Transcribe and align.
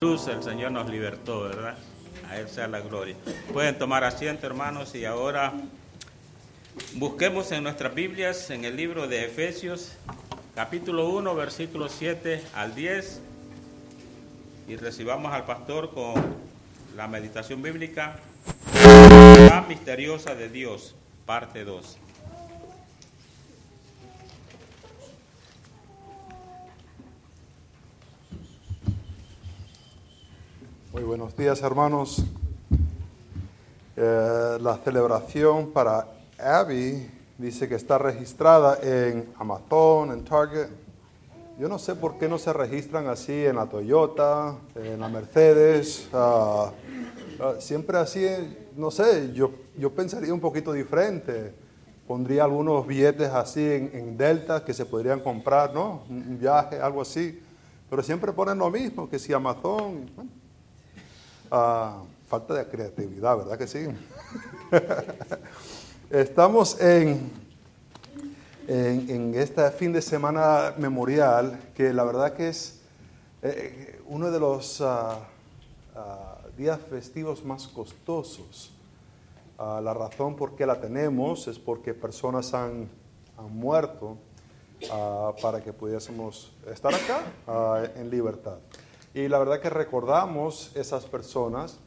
cruz 0.00 0.28
el 0.28 0.44
Señor 0.44 0.70
nos 0.70 0.88
libertó, 0.88 1.40
¿verdad? 1.40 1.76
A 2.30 2.38
Él 2.38 2.48
sea 2.48 2.68
la 2.68 2.78
gloria. 2.78 3.16
Pueden 3.52 3.76
tomar 3.78 4.04
asiento, 4.04 4.46
hermanos, 4.46 4.94
y 4.94 5.04
ahora 5.04 5.52
busquemos 6.94 7.50
en 7.50 7.64
nuestras 7.64 7.96
Biblias, 7.96 8.48
en 8.50 8.64
el 8.64 8.76
libro 8.76 9.08
de 9.08 9.24
Efesios, 9.24 9.96
capítulo 10.54 11.08
1, 11.08 11.34
versículos 11.34 11.96
7 11.98 12.44
al 12.54 12.76
10, 12.76 13.20
y 14.68 14.76
recibamos 14.76 15.32
al 15.32 15.44
pastor 15.46 15.92
con 15.92 16.14
la 16.96 17.08
meditación 17.08 17.60
bíblica, 17.60 18.20
la 19.50 19.64
misteriosa 19.68 20.36
de 20.36 20.48
Dios, 20.48 20.94
parte 21.26 21.64
2. 21.64 21.98
Muy 30.90 31.02
buenos 31.02 31.36
días, 31.36 31.60
hermanos. 31.60 32.24
Eh, 33.94 34.58
la 34.58 34.78
celebración 34.78 35.70
para 35.70 36.06
Abby 36.38 37.10
dice 37.36 37.68
que 37.68 37.74
está 37.74 37.98
registrada 37.98 38.78
en 38.82 39.28
Amazon, 39.38 40.12
en 40.12 40.24
Target. 40.24 40.68
Yo 41.58 41.68
no 41.68 41.78
sé 41.78 41.94
por 41.94 42.16
qué 42.16 42.26
no 42.26 42.38
se 42.38 42.54
registran 42.54 43.06
así 43.06 43.44
en 43.44 43.56
la 43.56 43.66
Toyota, 43.66 44.56
en 44.76 44.98
la 44.98 45.10
Mercedes. 45.10 46.08
ah, 46.14 46.72
siempre 47.58 47.98
así, 47.98 48.26
no 48.74 48.90
sé, 48.90 49.34
yo, 49.34 49.50
yo 49.76 49.90
pensaría 49.90 50.32
un 50.32 50.40
poquito 50.40 50.72
diferente. 50.72 51.52
Pondría 52.06 52.44
algunos 52.44 52.86
billetes 52.86 53.28
así 53.28 53.62
en, 53.62 54.16
Delta 54.16 54.64
que 54.64 54.72
se 54.72 54.86
podrían 54.86 55.20
comprar, 55.20 55.74
¿no? 55.74 56.04
Un 56.08 56.38
viaje, 56.38 56.80
algo 56.80 57.02
así. 57.02 57.42
Pero 57.90 58.02
siempre 58.02 58.32
ponen 58.32 58.56
lo 58.56 58.70
mismo, 58.70 59.06
que 59.06 59.18
si 59.18 59.34
Amazon. 59.34 60.37
Ah, 61.50 62.02
falta 62.26 62.52
de 62.52 62.66
creatividad, 62.66 63.38
¿verdad 63.38 63.56
que 63.56 63.66
sí? 63.66 63.86
Estamos 66.10 66.78
en, 66.78 67.30
en, 68.66 69.34
este 69.34 69.70
fin 69.70 69.94
de 69.94 70.02
semana 70.02 70.74
memorial, 70.76 71.58
que 71.74 71.94
la 71.94 72.04
verdad 72.04 72.34
que 72.34 72.48
es 72.48 72.80
eh, 73.40 73.98
uno 74.08 74.30
de 74.30 74.38
los 74.38 74.82
ah, 74.82 75.20
ah, 75.96 76.38
días 76.56 76.78
festivos 76.90 77.44
más 77.44 77.66
costosos. 77.66 78.72
La 79.58 79.92
razón 79.92 80.36
por 80.36 80.54
qué 80.54 80.66
la 80.66 80.80
tenemos 80.80 81.48
es 81.48 81.58
porque 81.58 81.92
personas 81.92 82.54
han, 82.54 82.88
han 83.36 83.52
muerto 83.52 84.16
para 85.42 85.60
que 85.60 85.72
pudiésemos 85.72 86.52
estar 86.70 86.94
acá 86.94 87.90
en 87.96 88.08
libertad. 88.08 88.58
Y 89.18 89.26
la 89.26 89.40
verdad 89.40 89.60
que 89.60 89.68
recordamos 89.68 90.70
esas 90.76 91.04
personas, 91.06 91.80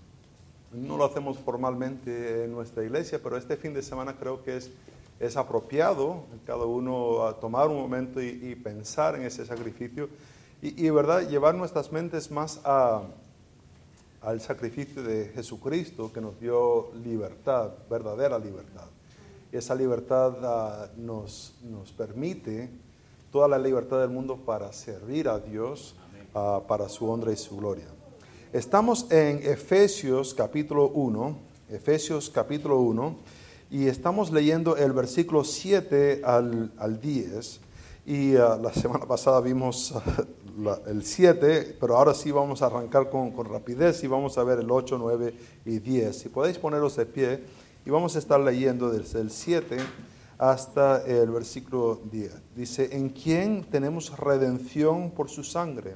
no 0.74 0.98
lo 0.98 1.06
hacemos 1.06 1.38
formalmente 1.38 2.44
en 2.44 2.52
nuestra 2.52 2.84
iglesia, 2.84 3.22
pero 3.23 3.38
este 3.38 3.56
fin 3.56 3.73
de 3.73 3.82
semana 3.82 4.18
creo 4.18 4.44
que 4.44 4.58
es, 4.58 4.70
es 5.18 5.38
apropiado. 5.38 6.26
Cada 6.46 6.66
uno 6.66 7.26
a 7.26 7.40
tomar 7.40 7.70
un 7.70 7.78
momento 7.78 8.22
y, 8.22 8.28
y 8.28 8.56
pensar 8.56 9.16
en 9.16 9.22
ese 9.22 9.46
sacrificio. 9.46 10.10
Y, 10.62 10.86
y, 10.86 10.90
verdad 10.90 11.26
llevar 11.26 11.56
nuestras 11.56 11.90
mentes 11.94 12.30
más 12.32 12.60
a, 12.66 13.04
al 14.22 14.42
sacrificio 14.42 15.02
de 15.02 15.32
Jesucristo 15.34 16.12
que 16.12 16.20
nos 16.20 16.38
dio 16.38 16.92
libertad, 16.95 17.72
verdadera 17.90 18.38
libertad. 18.40 18.88
Y 19.54 19.56
esa 19.56 19.73
libertad 19.73 20.34
ah, 20.44 20.90
nos, 20.98 21.56
nos 21.64 21.94
permite 21.94 22.70
toda 23.32 23.48
la 23.48 23.58
libertad 23.58 24.02
del 24.02 24.10
mundo 24.10 24.36
para 24.36 24.73
servir 24.73 25.30
a 25.30 25.40
Dios 25.40 25.95
ah, 26.34 26.62
para 26.68 26.90
su 26.90 27.10
honra 27.10 27.32
y 27.32 27.38
su 27.38 27.58
gloria. 27.58 27.86
Estamos 28.54 29.10
en 29.12 29.38
Efesios 29.44 30.34
capítulo 30.34 30.90
1, 30.90 31.38
Efesios 31.70 32.30
capítulo 32.30 32.80
1, 32.80 33.16
y 33.70 33.88
estamos 33.88 34.32
leyendo 34.32 34.76
el 34.76 34.92
versículo 34.92 35.44
7 35.44 36.22
al, 36.26 36.72
al 36.78 37.00
10. 37.00 37.61
Y 38.05 38.36
ah, 38.36 38.60
la 38.61 38.73
semana 38.73 39.05
pasada 39.05 39.39
vimos 39.42 39.94
ah, 39.95 40.26
la- 40.60 40.82
el 40.88 41.05
7, 41.05 41.78
pero 41.80 41.95
ahora 41.98 42.14
sí 42.14 42.32
vamos 42.32 42.61
a 42.61 42.66
arrancar 42.66 43.10
con, 43.10 43.32
con 43.32 43.48
rapidez 43.48 44.04
y 44.04 44.08
vamos 44.08 44.38
a 44.38 44.44
ver 44.44 44.60
el 44.60 44.70
8, 44.70 44.98
9 45.00 45.34
y 45.66 45.80
10. 45.80 46.17
Si 46.17 46.30
podéis 46.30 46.58
poneros 46.58 46.95
de 46.98 47.05
pie 47.05 47.44
y 47.86 47.89
vamos 47.89 48.16
a 48.16 48.20
estar 48.20 48.39
leyendo 48.39 48.89
desde 48.89 49.22
el 49.22 49.32
7 49.32 49.78
hasta 50.38 51.05
el 51.05 51.30
versículo 51.30 52.02
10. 52.11 52.34
Dice, 52.55 52.89
en 52.98 53.10
quien 53.10 53.64
tenemos 53.64 54.17
redención 54.17 55.11
por 55.11 55.30
su 55.30 55.44
sangre, 55.44 55.95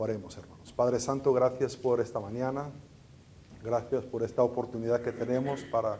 Oremos, 0.00 0.38
hermanos. 0.38 0.72
Padre 0.72 1.00
Santo, 1.00 1.32
gracias 1.32 1.76
por 1.76 2.00
esta 2.00 2.20
mañana, 2.20 2.70
gracias 3.64 4.04
por 4.04 4.22
esta 4.22 4.44
oportunidad 4.44 5.02
que 5.02 5.10
tenemos 5.10 5.64
para 5.72 5.98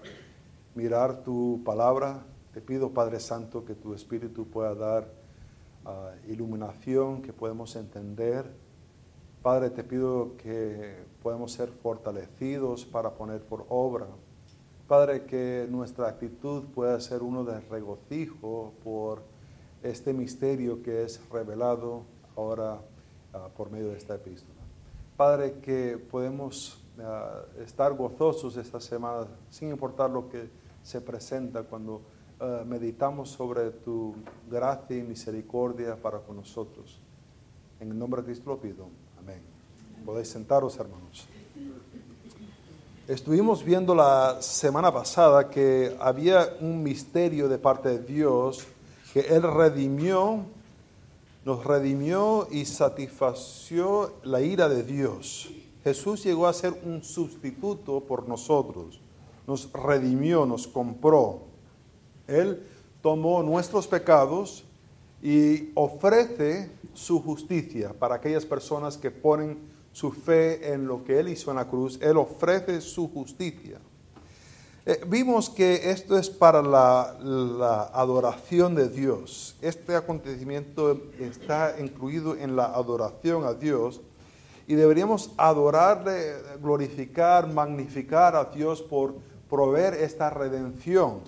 mirar 0.77 1.25
tu 1.25 1.63
palabra. 1.65 2.23
Te 2.55 2.61
pido, 2.61 2.91
Padre 2.91 3.19
Santo, 3.19 3.65
que 3.65 3.75
tu 3.75 3.95
Espíritu 3.95 4.47
pueda 4.47 4.73
dar 4.77 5.09
ah, 5.85 6.13
iluminación, 6.29 7.23
que 7.23 7.33
podemos 7.33 7.75
entender. 7.75 8.49
Padre, 9.43 9.71
te 9.71 9.83
pido 9.83 10.37
que 10.37 11.03
podamos 11.21 11.51
ser 11.51 11.69
fortalecidos 11.69 12.85
para 12.85 13.15
poner 13.15 13.43
por 13.43 13.67
obra. 13.69 14.07
Padre, 14.87 15.25
que 15.25 15.67
nuestra 15.69 16.07
actitud 16.07 16.67
pueda 16.73 17.01
ser 17.01 17.25
uno 17.25 17.43
de 17.43 17.59
regocijo 17.63 18.75
por 18.85 19.25
este 19.83 20.13
misterio 20.13 20.85
que 20.85 21.03
es 21.03 21.21
revelado 21.31 22.05
ahora 22.37 22.79
ah, 23.39 23.49
por 23.57 23.71
medio 23.71 23.89
de 23.89 23.99
esta 23.99 24.17
epístola. 24.17 24.59
Padre, 25.17 25.55
que 25.61 25.99
podemos 25.99 26.79
ah, 27.01 27.43
estar 27.65 27.93
gozosos 27.95 28.57
esta 28.57 28.81
semana, 28.81 29.27
sin 29.51 29.71
importar 29.71 30.11
lo 30.11 30.29
que 30.29 30.49
se 30.83 31.01
presenta 31.01 31.63
cuando 31.63 32.03
ah, 32.41 32.63
meditamos 32.67 33.31
sobre 33.31 33.71
tu 33.71 34.15
gracia 34.51 34.97
y 34.97 35.03
misericordia 35.03 35.97
para 35.97 36.19
con 36.19 36.37
nosotros. 36.37 37.01
En 37.81 37.91
el 37.91 37.99
nombre 37.99 38.23
de 38.23 38.27
Cristo 38.27 38.51
lo 38.51 38.59
pido. 38.59 38.89
Amén. 39.19 39.41
Podéis 40.05 40.29
sentaros, 40.29 40.77
hermanos. 40.79 41.29
Estuvimos 43.07 43.65
viendo 43.65 43.95
la 43.95 44.43
semana 44.43 44.93
pasada 44.93 45.49
que 45.49 45.97
había 45.99 46.57
un 46.61 46.83
misterio 46.83 47.49
de 47.49 47.57
parte 47.57 47.89
de 47.89 47.99
Dios 48.01 48.67
que 49.15 49.21
Él 49.21 49.43
redimió, 49.43 50.45
nos 51.49 51.65
redimió 51.65 52.47
y 52.51 52.67
satisfació 52.67 54.13
la 54.23 54.43
ira 54.43 54.69
de 54.69 54.83
Dios. 54.83 55.49
Jesús 55.83 56.23
llegó 56.23 56.47
a 56.47 56.53
ser 56.53 56.79
un 56.85 57.03
sustituto 57.03 58.01
por 58.01 58.29
nosotros, 58.29 59.01
nos 59.47 59.73
redimió, 59.73 60.45
nos 60.45 60.67
compró. 60.67 61.45
Él 62.27 62.67
tomó 63.01 63.43
nuestros 63.43 63.87
pecados 63.87 64.63
y 65.23 65.71
ofrece 65.75 66.71
su 66.93 67.23
justicia 67.23 67.95
para 67.99 68.17
aquellas 68.17 68.45
personas 68.45 68.99
que 68.99 69.11
ponen 69.11 69.59
su 69.91 70.13
fe 70.13 70.75
en 70.75 70.87
lo 70.87 71.03
que 71.03 71.19
Él 71.19 71.29
hizo 71.29 71.51
en 71.51 71.57
la 71.57 71.67
cruz. 71.67 71.99
Él 72.03 72.19
ofrece 72.19 72.83
su 72.83 73.09
justicia. 73.09 73.81
Eh, 74.89 75.05
vimos 75.07 75.51
que 75.51 75.91
esto 75.91 76.17
es 76.17 76.31
para 76.31 76.63
la, 76.63 77.11
adoración 77.93 78.75
de 78.75 78.89
Dios. 78.89 79.55
Este 79.61 79.95
acontecimiento 79.95 80.99
está 81.21 81.75
incluido 81.79 82.35
en 82.35 82.57
la 82.57 82.65
adoración 82.65 83.45
a 83.45 83.53
Dios 83.53 84.01
y 84.67 84.77
deberíamos 84.77 85.31
adorarle, 85.37 86.37
glorificar, 86.63 87.47
magnificar 87.47 88.35
a 88.35 88.45
Dios 88.47 88.81
por 88.81 89.17
proveer 89.51 89.93
esta 89.93 90.31
redención. 90.31 91.21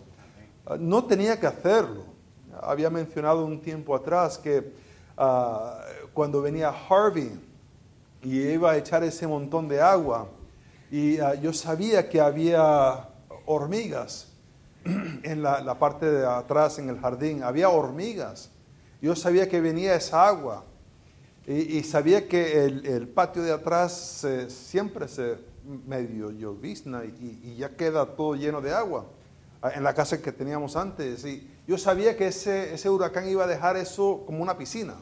Ah, 0.64 0.78
No 0.80 1.04
tenía 1.04 1.38
que 1.38 1.46
hacerlo. 1.46 2.04
Había 2.62 2.88
mencionado 2.88 3.44
un 3.44 3.60
tiempo 3.60 3.94
atrás 3.94 4.38
que 4.38 4.72
ah, 5.18 5.82
cuando 6.14 6.40
venía 6.40 6.72
Harvey 6.88 7.38
y 8.22 8.40
iba 8.40 8.70
a 8.70 8.78
echar 8.78 9.04
ese 9.04 9.26
montón 9.26 9.68
de 9.68 9.82
agua 9.82 10.28
y 10.90 11.18
ah, 11.18 11.34
yo 11.34 11.52
sabía 11.52 12.08
que 12.08 12.22
había 12.22 13.09
hormigas 13.50 14.28
en 14.84 15.42
la, 15.42 15.60
la 15.60 15.78
parte 15.78 16.10
de 16.10 16.26
atrás 16.26 16.78
en 16.78 16.88
el 16.88 16.98
jardín, 17.00 17.42
había 17.42 17.68
hormigas. 17.68 18.50
Yo 19.00 19.16
sabía 19.16 19.48
que 19.48 19.60
venía 19.60 19.94
esa 19.94 20.26
agua. 20.26 20.64
Y, 21.46 21.82
sabía 21.82 22.28
que 22.28 22.64
el, 22.64 23.08
patio 23.08 23.42
de 23.42 23.52
atrás 23.52 24.24
siempre 24.48 25.08
se 25.08 25.38
medio 25.86 26.30
llovizna 26.30 27.04
y, 27.04 27.40
y, 27.42 27.56
ya 27.56 27.76
queda 27.76 28.06
todo 28.14 28.36
lleno 28.36 28.60
de 28.60 28.72
agua 28.72 29.06
en 29.74 29.82
la 29.82 29.94
casa 29.94 30.20
que 30.22 30.30
teníamos 30.30 30.76
antes. 30.76 31.24
Y 31.24 31.50
yo 31.66 31.76
sabía 31.76 32.16
que 32.16 32.28
ese, 32.28 32.74
ese 32.74 32.88
huracán 32.88 33.28
iba 33.28 33.44
a 33.44 33.46
dejar 33.48 33.76
eso 33.76 34.22
como 34.26 34.42
una 34.42 34.56
piscina. 34.56 34.94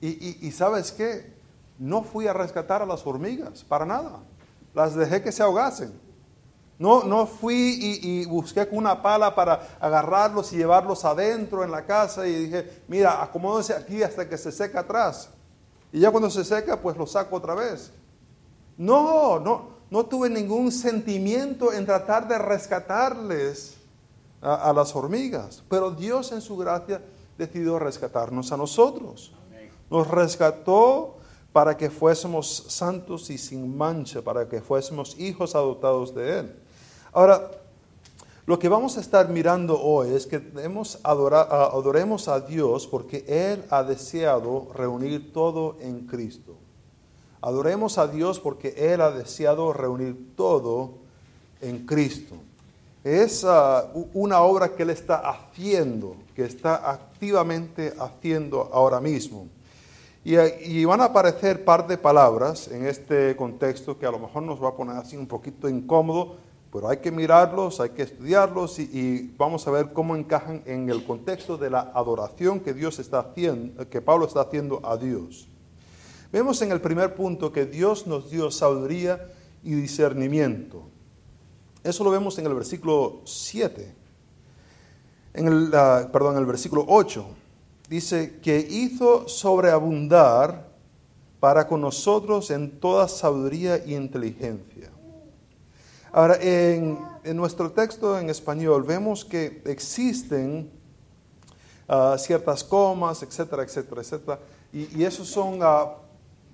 Y, 0.00 0.46
y, 0.46 0.52
sabes 0.52 0.92
qué? 0.92 1.32
No 1.78 2.02
fui 2.02 2.26
a 2.26 2.32
rescatar 2.32 2.82
a 2.82 2.86
las 2.86 3.06
hormigas, 3.06 3.64
para 3.64 3.86
nada. 3.86 4.20
Las 4.74 4.94
dejé 4.94 5.22
que 5.22 5.32
se 5.32 5.42
ahogasen. 5.42 5.92
No, 6.78 7.04
no 7.04 7.26
fui 7.26 8.00
y, 8.02 8.24
busqué 8.26 8.68
con 8.68 8.78
una 8.78 9.02
pala 9.02 9.34
para 9.34 9.76
agarrarlos 9.80 10.52
y 10.52 10.56
llevarlos 10.56 11.04
adentro 11.04 11.62
en 11.62 11.70
la 11.70 11.84
casa 11.84 12.26
y 12.26 12.46
dije, 12.46 12.82
mira, 12.88 13.22
acomódense 13.22 13.74
aquí 13.74 14.02
hasta 14.02 14.28
que 14.28 14.36
se 14.36 14.50
seca 14.50 14.80
atrás. 14.80 15.30
Y 15.92 16.00
ya 16.00 16.10
cuando 16.10 16.30
se 16.30 16.44
seca, 16.44 16.80
pues 16.80 16.96
lo 16.96 17.06
saco 17.06 17.36
otra 17.36 17.54
vez. 17.54 17.92
No, 18.76 19.38
no, 19.38 19.68
no 19.90 20.06
tuve 20.06 20.28
ningún 20.28 20.72
sentimiento 20.72 21.72
en 21.72 21.86
tratar 21.86 22.26
de 22.26 22.38
rescatarles 22.38 23.76
a, 24.40 24.70
a 24.70 24.72
las 24.72 24.96
hormigas. 24.96 25.62
Pero 25.68 25.90
Dios 25.90 26.32
en 26.32 26.40
su 26.40 26.56
gracia 26.56 27.00
decidió 27.38 27.78
rescatarnos 27.78 28.52
a 28.52 28.56
nosotros. 28.56 29.32
Nos 29.90 30.08
rescató 30.08 31.18
para 31.52 31.76
que 31.76 31.90
fuésemos 31.90 32.64
santos 32.68 33.30
y 33.30 33.38
sin 33.38 33.76
mancha, 33.76 34.22
para 34.22 34.48
que 34.48 34.60
fuésemos 34.60 35.18
hijos 35.18 35.54
adoptados 35.54 36.14
de 36.14 36.40
Él. 36.40 36.56
Ahora, 37.12 37.50
lo 38.46 38.58
que 38.58 38.68
vamos 38.68 38.96
a 38.96 39.00
estar 39.00 39.28
mirando 39.28 39.80
hoy 39.80 40.14
es 40.14 40.26
que 40.26 40.42
adoremos 41.04 42.28
a 42.28 42.40
Dios 42.40 42.86
porque 42.86 43.24
Él 43.28 43.64
ha 43.70 43.84
deseado 43.84 44.68
reunir 44.74 45.32
todo 45.32 45.76
en 45.80 46.06
Cristo. 46.06 46.56
Adoremos 47.40 47.98
a 47.98 48.08
Dios 48.08 48.40
porque 48.40 48.74
Él 48.76 49.00
ha 49.00 49.10
deseado 49.10 49.72
reunir 49.72 50.34
todo 50.36 50.94
en 51.60 51.86
Cristo. 51.86 52.36
Es 53.04 53.44
ah, 53.44 53.90
una 54.14 54.40
obra 54.42 54.74
que 54.74 54.84
Él 54.84 54.90
está 54.90 55.16
haciendo, 55.28 56.16
que 56.34 56.44
está 56.44 56.90
activamente 56.90 57.94
haciendo 57.98 58.70
ahora 58.72 59.00
mismo. 59.00 59.48
Y, 60.24 60.84
van 60.84 61.00
a 61.00 61.06
aparecer 61.06 61.64
par 61.64 61.88
de 61.88 61.98
palabras 61.98 62.68
en 62.68 62.86
este 62.86 63.34
contexto 63.34 63.98
que 63.98 64.06
a 64.06 64.10
lo 64.12 64.20
mejor 64.20 64.44
nos 64.44 64.62
va 64.62 64.68
a 64.68 64.76
poner 64.76 64.96
así 64.96 65.16
un 65.16 65.26
poquito 65.26 65.68
incómodo, 65.68 66.36
pero 66.72 66.88
hay 66.88 66.98
que 66.98 67.10
mirarlos, 67.10 67.80
hay 67.80 67.90
que 67.90 68.02
estudiarlos 68.02 68.78
y, 68.78 69.34
vamos 69.36 69.66
a 69.66 69.72
ver 69.72 69.92
cómo 69.92 70.14
encajan 70.14 70.62
en 70.64 70.88
el 70.90 71.04
contexto 71.04 71.56
de 71.56 71.70
la 71.70 71.90
adoración 71.94 72.60
que 72.60 72.72
Dios 72.72 73.00
está 73.00 73.18
haciendo, 73.18 73.88
que 73.88 74.00
Pablo 74.00 74.26
está 74.26 74.42
haciendo 74.42 74.80
a 74.86 74.96
Dios. 74.96 75.48
Vemos 76.32 76.62
en 76.62 76.70
el 76.70 76.80
primer 76.80 77.14
punto 77.16 77.52
que 77.52 77.66
Dios 77.66 78.06
nos 78.06 78.30
dio 78.30 78.50
sabiduría 78.52 79.28
y 79.64 79.74
discernimiento. 79.74 80.84
Eso 81.82 82.04
lo 82.04 82.10
vemos 82.12 82.38
en 82.38 82.46
el 82.46 82.54
versículo 82.54 83.22
7. 83.24 83.94
En 85.34 85.48
el, 85.48 85.70
ah, 85.74 86.08
perdón, 86.12 86.34
en 86.34 86.40
el 86.40 86.46
versículo 86.46 86.84
8. 86.86 87.41
Dice 87.92 88.38
que 88.40 88.56
hizo 88.58 89.28
sobreabundar 89.28 90.66
para 91.38 91.68
con 91.68 91.82
nosotros 91.82 92.50
en 92.50 92.80
toda 92.80 93.06
sabiduría 93.06 93.84
y 93.84 93.94
inteligencia 93.94 94.90
Ahora, 96.10 96.38
en, 96.40 96.98
nuestro 97.34 97.70
texto 97.70 98.18
en 98.18 98.30
español 98.30 98.82
vemos 98.82 99.26
que 99.26 99.60
existen 99.66 100.70
ah, 101.86 102.16
ciertas 102.18 102.64
comas, 102.64 103.22
etcétera, 103.22 103.62
etcétera, 103.62 104.00
etcétera, 104.00 104.38
y, 104.72 104.98
y 104.98 105.04
esos 105.04 105.28
son 105.28 105.58
ah, 105.60 105.96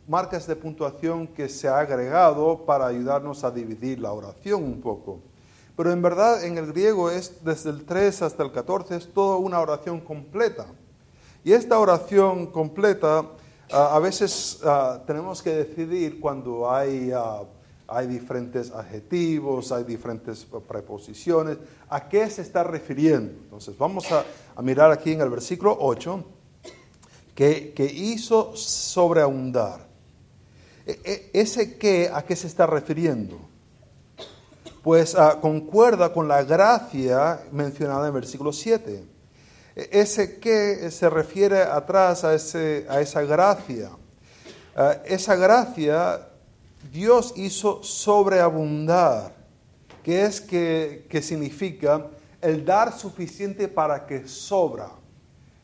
marcas 0.09 0.45
de 0.45 0.57
puntuación 0.57 1.29
que 1.29 1.49
se 1.49 1.69
ha 1.69 1.79
agregado 1.79 2.65
para 2.67 2.89
ayudarnos 2.89 3.45
a 3.45 3.53
dividir 3.53 4.01
la 4.01 4.13
oración 4.13 4.65
un 4.65 4.81
poco. 4.81 5.21
Pero 5.77 5.93
en 5.93 6.03
verdad 6.03 6.45
en 6.45 6.59
el 6.59 6.67
griego 6.67 7.13
es 7.13 7.45
desde 7.45 7.71
el 7.71 7.85
3 7.85 8.23
hasta 8.23 8.43
el 8.43 8.51
14, 8.51 8.97
es 8.97 9.15
toda 9.15 9.37
una 9.37 9.61
oración 9.61 10.01
completa. 10.01 10.67
Y 11.45 11.53
esta 11.53 11.79
oración 11.79 12.47
completa 12.47 13.25
ah, 13.73 13.97
a 13.97 13.99
veces 13.99 14.61
tenemos 15.07 15.43
que 15.43 15.51
decidir 15.51 16.21
cuando 16.21 16.71
hay 16.71 17.13
hay 17.91 18.07
diferentes 18.07 18.71
adjetivos, 18.71 19.73
hay 19.73 19.83
diferentes 19.83 20.47
preposiciones. 20.69 21.57
¿A 21.89 22.07
qué 22.07 22.29
se 22.29 22.43
está 22.43 22.63
refiriendo? 22.63 23.33
Entonces 23.45 23.77
vamos 23.79 24.07
a, 24.13 24.25
mirar 24.63 24.93
aquí 24.93 25.13
en 25.13 25.23
el 25.23 25.31
versículo 25.31 25.77
8 25.81 26.23
que, 27.35 27.93
hizo 27.95 28.55
sobreabundar. 28.55 29.89
E, 30.87 31.01
e, 31.03 31.41
¿Ese 31.41 31.79
qué 31.79 32.11
a 32.13 32.23
qué 32.23 32.37
se 32.37 32.47
está 32.47 32.67
refiriendo? 32.67 33.39
Pues 34.83 35.15
ah, 35.15 35.39
concuerda 35.41 36.13
con 36.13 36.29
la 36.29 36.43
gracia 36.43 37.41
mencionada 37.53 38.01
en 38.01 38.07
el 38.07 38.13
versículo 38.13 38.53
7. 38.53 39.18
Ese 39.79 40.41
qué 40.41 40.91
se 40.91 41.09
refiere 41.09 41.63
atrás 41.63 42.25
a, 42.25 42.35
ese, 42.35 42.85
a 42.89 43.01
esa 43.01 43.23
gracia. 43.23 43.91
Ah, 44.75 44.97
esa 45.05 45.37
gracia 45.37 46.29
Dios 46.91 47.33
hizo 47.37 47.83
sobreabundar, 47.85 49.35
que 50.03 50.25
es 50.25 50.41
que, 50.41 51.21
significa 51.23 52.09
el 52.41 52.65
dar 52.65 52.93
suficiente 52.93 53.69
para 53.69 54.05
que 54.05 54.27
sobra, 54.27 54.91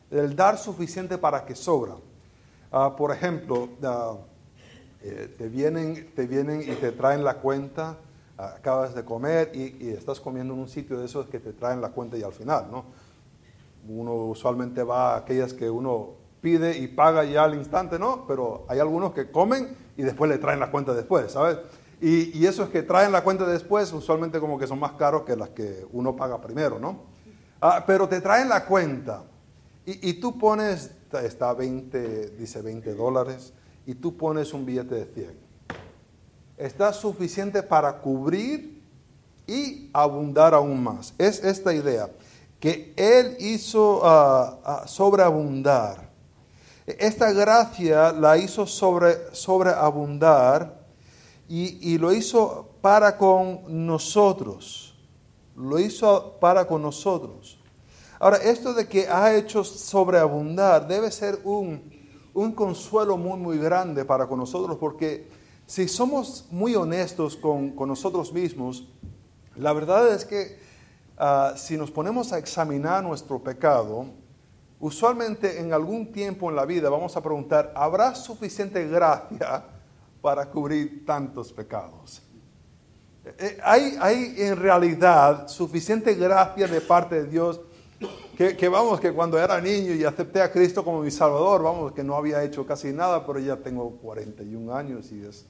el 0.09 0.33
dar 0.33 0.57
suficiente 0.57 1.17
para 1.17 1.45
que 1.45 1.53
sobra. 1.53 1.95
Ah, 2.71 2.95
por 2.95 3.11
ejemplo, 3.11 3.67
ah, 3.83 4.15
eh, 5.01 5.33
te, 5.37 5.49
vienen, 5.49 6.13
te 6.15 6.25
vienen 6.25 6.61
y 6.61 6.75
te 6.75 6.93
traen 6.93 7.21
la 7.21 7.35
cuenta, 7.35 7.97
acabas 8.37 8.95
de 8.95 9.03
comer 9.03 9.51
y, 9.53 9.89
estás 9.89 10.21
comiendo 10.21 10.53
en 10.53 10.61
un 10.61 10.69
sitio 10.69 10.99
de 10.99 11.05
esos 11.05 11.27
que 11.27 11.39
te 11.39 11.51
traen 11.51 11.81
la 11.81 11.89
cuenta 11.89 12.17
y 12.17 12.23
al 12.23 12.33
final, 12.33 12.67
¿no? 12.71 12.85
Uno 13.87 14.13
usualmente 14.25 14.83
va 14.83 15.13
a 15.13 15.17
aquellas 15.17 15.53
que 15.53 15.69
uno 15.69 16.15
pide 16.41 16.77
y 16.77 16.87
paga 16.87 17.23
ya 17.23 17.43
al 17.43 17.55
instante, 17.55 17.97
¿no? 17.97 18.25
Pero 18.27 18.65
hay 18.67 18.79
algunos 18.79 19.13
que 19.13 19.31
comen 19.31 19.75
y 19.97 20.03
después 20.03 20.29
le 20.29 20.37
traen 20.37 20.59
la 20.59 20.71
cuenta 20.71 20.93
después, 20.93 21.31
¿sabes? 21.31 21.57
Y, 22.01 22.37
y 22.37 22.45
esos 22.45 22.69
que 22.69 22.83
traen 22.83 23.11
la 23.11 23.23
cuenta 23.23 23.45
después 23.47 23.91
usualmente 23.93 24.39
como 24.39 24.59
que 24.59 24.67
son 24.67 24.79
más 24.79 24.93
caros 24.93 25.23
que 25.23 25.35
las 25.35 25.49
que 25.49 25.85
uno 25.91 26.15
paga 26.15 26.41
primero, 26.41 26.79
¿no? 26.79 27.03
Ah, 27.61 27.83
pero 27.87 28.07
te 28.07 28.21
traen 28.21 28.49
la 28.49 28.65
cuenta 28.65 29.23
y, 29.85 30.09
y, 30.09 30.13
tú 30.15 30.37
pones, 30.37 30.91
está 31.23 31.53
20, 31.53 32.31
dice 32.31 32.61
20 32.61 32.95
dólares, 32.95 33.53
y 33.85 33.95
tú 33.95 34.17
pones 34.17 34.53
un 34.53 34.65
billete 34.65 34.95
de 34.95 35.05
100. 35.05 35.39
Está 36.57 36.91
suficiente 36.91 37.61
para 37.61 37.99
cubrir 37.99 38.81
y 39.45 39.89
abundar 39.93 40.53
aún 40.53 40.83
más. 40.83 41.13
Es 41.17 41.43
esta 41.43 41.73
idea, 41.73 42.09
que 42.65 42.93
Él 42.97 43.37
hizo 43.39 44.01
uh, 44.01 44.83
uh, 44.83 44.87
sobreabundar 44.87 46.05
esta 46.85 47.31
gracia 47.31 48.11
la 48.11 48.37
hizo 48.37 48.67
sobre, 48.67 49.33
sobreabundar 49.33 50.85
y, 51.49 51.93
y 51.93 51.97
lo 51.97 52.13
hizo 52.13 52.69
para 52.79 53.17
con 53.17 53.61
nosotros. 53.87 54.95
Lo 55.55 55.79
hizo 55.79 56.37
para 56.39 56.67
con 56.67 56.83
nosotros. 56.83 57.57
Ahora, 58.19 58.37
esto 58.37 58.73
de 58.73 58.87
que 58.87 59.07
ha 59.07 59.35
hecho 59.35 59.63
sobreabundar 59.63 60.87
debe 60.87 61.09
ser 61.11 61.39
un, 61.43 61.91
un, 62.35 62.51
consuelo 62.51 63.17
muy, 63.17 63.39
muy 63.39 63.57
grande 63.57 64.05
para 64.05 64.27
con 64.27 64.37
nosotros, 64.37 64.77
porque 64.77 65.27
si 65.65 65.87
somos 65.87 66.45
muy 66.51 66.75
honestos 66.75 67.35
con, 67.35 67.71
con 67.71 67.89
nosotros 67.89 68.31
mismos, 68.31 68.87
la 69.55 69.73
verdad 69.73 70.13
es 70.13 70.23
que 70.23 70.59
ah, 71.17 71.53
si 71.55 71.77
nos 71.77 71.91
ponemos 71.91 72.31
a 72.33 72.37
examinar 72.37 73.03
nuestro 73.03 73.39
pecado, 73.39 74.05
usualmente 74.79 75.59
en 75.59 75.73
algún 75.73 76.11
tiempo 76.11 76.49
en 76.49 76.55
la 76.55 76.65
vida 76.65 76.89
vamos 76.89 77.15
a 77.15 77.21
preguntar, 77.21 77.73
¿habrá 77.75 78.15
suficiente 78.15 78.87
gracia 78.87 79.63
para 80.21 80.49
cubrir 80.49 81.05
tantos 81.05 81.51
pecados? 81.51 82.21
Eh, 83.25 83.57
¿Hay, 83.63 83.97
hay 83.99 84.35
en 84.37 84.55
realidad 84.55 85.47
suficiente 85.47 86.13
gracia 86.13 86.67
de 86.67 86.81
parte 86.81 87.23
de 87.23 87.29
Dios 87.29 87.59
que, 88.35 88.67
vamos, 88.67 88.99
que 88.99 89.13
cuando 89.13 89.39
era 89.39 89.61
niño 89.61 89.93
y 89.93 90.03
acepté 90.03 90.41
a 90.41 90.51
Cristo 90.51 90.83
como 90.83 91.01
mi 91.01 91.11
Salvador, 91.11 91.63
vamos, 91.63 91.93
que 91.93 92.03
no 92.03 92.15
había 92.15 92.43
hecho 92.43 92.65
casi 92.65 92.91
nada, 92.91 93.25
pero 93.25 93.39
ya 93.39 93.55
tengo 93.55 93.89
41 94.01 94.75
años 94.75 95.11
y 95.11 95.25
es, 95.25 95.45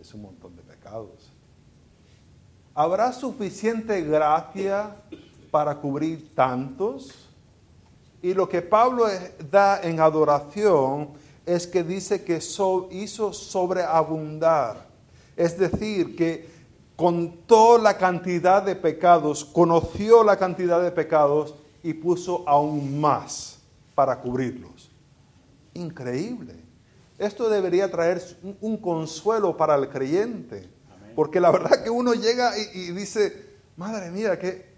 es 0.00 0.14
un 0.14 0.22
montón 0.22 0.54
de 0.54 0.62
pecados. 0.62 1.31
¿Habrá 2.74 3.12
suficiente 3.12 4.00
gracia 4.00 4.96
para 5.50 5.74
cubrir 5.76 6.34
tantos? 6.34 7.28
Y 8.22 8.32
lo 8.32 8.48
que 8.48 8.62
Pablo 8.62 9.06
da 9.50 9.82
en 9.82 10.00
adoración 10.00 11.10
es 11.44 11.66
que 11.66 11.82
dice 11.82 12.24
que 12.24 12.40
hizo 12.90 13.32
sobreabundar. 13.32 14.86
Es 15.36 15.58
decir, 15.58 16.16
que 16.16 16.48
contó 16.96 17.76
la 17.78 17.98
cantidad 17.98 18.62
de 18.62 18.76
pecados, 18.76 19.44
conoció 19.44 20.24
la 20.24 20.36
cantidad 20.36 20.82
de 20.82 20.92
pecados 20.92 21.54
y 21.82 21.92
puso 21.92 22.44
aún 22.48 23.00
más 23.00 23.58
para 23.94 24.18
cubrirlos. 24.18 24.90
increíble. 25.74 26.54
Esto 27.18 27.48
debería 27.48 27.90
traer 27.90 28.20
un, 28.60 28.76
consuelo 28.76 29.56
para 29.56 29.74
el 29.76 29.88
creyente. 29.88 30.68
Porque 31.14 31.40
la 31.40 31.50
verdad 31.50 31.82
que 31.82 31.90
uno 31.90 32.14
llega 32.14 32.56
y, 32.58 32.92
dice, 32.92 33.56
madre 33.76 34.10
mía, 34.10 34.38
¿qué, 34.38 34.72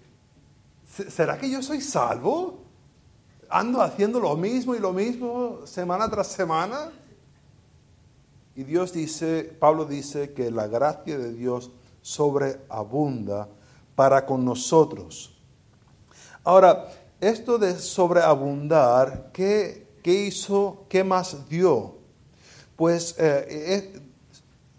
¿será 1.08 1.38
que 1.38 1.50
yo 1.50 1.62
soy 1.62 1.80
salvo? 1.80 2.62
Ando 3.48 3.82
haciendo 3.82 4.20
lo 4.20 4.36
mismo 4.36 4.74
y 4.74 4.78
lo 4.78 4.92
mismo 4.92 5.66
semana 5.66 6.10
tras 6.10 6.28
semana. 6.28 6.90
Y 8.56 8.64
Dios 8.64 8.92
dice, 8.92 9.44
Pablo 9.58 9.84
dice 9.84 10.32
que 10.32 10.50
la 10.50 10.66
gracia 10.66 11.18
de 11.18 11.32
Dios 11.32 11.70
sobreabunda 12.02 13.48
para 13.94 14.26
con 14.26 14.44
nosotros. 14.44 15.34
Ahora, 16.44 16.88
esto 17.20 17.58
de 17.58 17.78
sobreabundar, 17.78 19.30
¿qué, 19.32 19.86
hizo? 20.04 20.84
¿Qué 20.88 21.02
más 21.02 21.48
dio? 21.48 21.96
Pues 22.76 23.14
eh, 23.18 24.00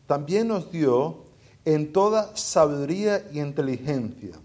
también 0.05 0.47
nos 0.47 0.71
dio 0.71 1.25
en 1.65 1.91
toda 1.91 2.36
sabiduría 2.38 3.27
y 3.31 3.39
inteligencia. 3.39 4.36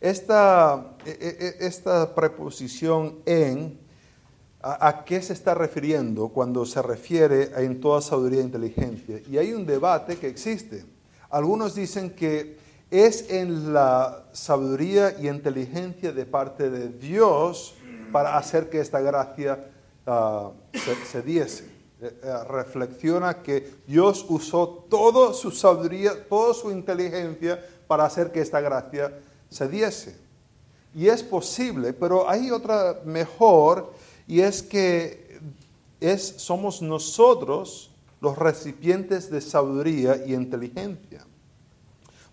Esta, 0.00 0.96
e, 1.06 1.10
e, 1.10 1.46
e, 1.62 1.66
esta 1.66 2.14
preposición 2.14 3.20
en, 3.24 3.78
a, 4.60 5.04
qué 5.06 5.22
se 5.22 5.32
está 5.32 5.54
refiriendo 5.54 6.28
cuando 6.28 6.66
se 6.66 6.82
refiere 6.82 7.52
a 7.54 7.62
en 7.62 7.80
toda 7.80 8.02
sabiduría 8.02 8.40
e 8.40 8.44
inteligencia? 8.44 9.20
Y 9.30 9.38
hay 9.38 9.52
un 9.52 9.64
debate 9.64 10.16
que 10.16 10.28
existe. 10.28 10.84
Algunos 11.30 11.74
dicen 11.74 12.10
que 12.10 12.58
es 12.90 13.30
en 13.30 13.72
la 13.72 14.26
sabiduría 14.32 15.16
y 15.18 15.28
inteligencia 15.28 16.12
de 16.12 16.26
parte 16.26 16.70
de 16.70 16.88
Dios 16.88 17.74
para 18.12 18.36
hacer 18.36 18.70
que 18.70 18.80
esta 18.80 19.00
gracia 19.00 19.70
ah, 20.06 20.50
se, 21.10 21.22
diese. 21.22 21.75
Eh, 21.98 22.14
eh, 22.22 22.44
reflexiona 22.46 23.42
que 23.42 23.72
Dios 23.86 24.26
usó 24.28 24.84
toda 24.90 25.32
su 25.32 25.50
sabiduría, 25.50 26.28
toda 26.28 26.52
su 26.52 26.70
inteligencia 26.70 27.58
para 27.86 28.04
hacer 28.04 28.30
que 28.30 28.42
esta 28.42 28.60
gracia 28.60 29.18
se 29.48 29.66
diese. 29.66 30.14
Y 30.94 31.08
es 31.08 31.22
posible, 31.22 31.94
pero 31.94 32.28
hay 32.28 32.50
otra 32.50 33.00
mejor, 33.06 33.94
y 34.26 34.40
es 34.40 34.62
que 34.62 35.40
es, 36.00 36.34
somos 36.36 36.82
nosotros 36.82 37.90
los 38.20 38.36
recipientes 38.36 39.30
de 39.30 39.40
sabiduría 39.40 40.22
y 40.26 40.34
inteligencia. 40.34 41.24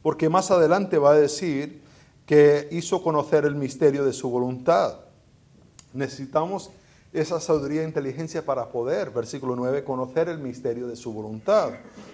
Porque 0.01 0.27
más 0.27 0.51
adelante 0.51 0.97
va 0.97 1.11
a 1.11 1.17
decir 1.17 1.81
que 2.25 2.67
hizo 2.71 3.01
conocer 3.01 3.45
el 3.45 3.55
misterio 3.55 4.03
de 4.03 4.11
su 4.11 4.29
voluntad. 4.29 4.97
Necesitamos 5.93 6.69
esa 7.13 7.39
sabiduría 7.39 7.83
e 7.83 7.85
inteligencia 7.85 8.43
para 8.43 8.69
poder, 8.69 9.11
versículo 9.11 9.55
9, 9.55 9.83
conocer 9.83 10.29
el 10.29 10.39
misterio 10.39 10.87
de 10.87 10.95
su 10.95 11.13
voluntad. 11.13 11.71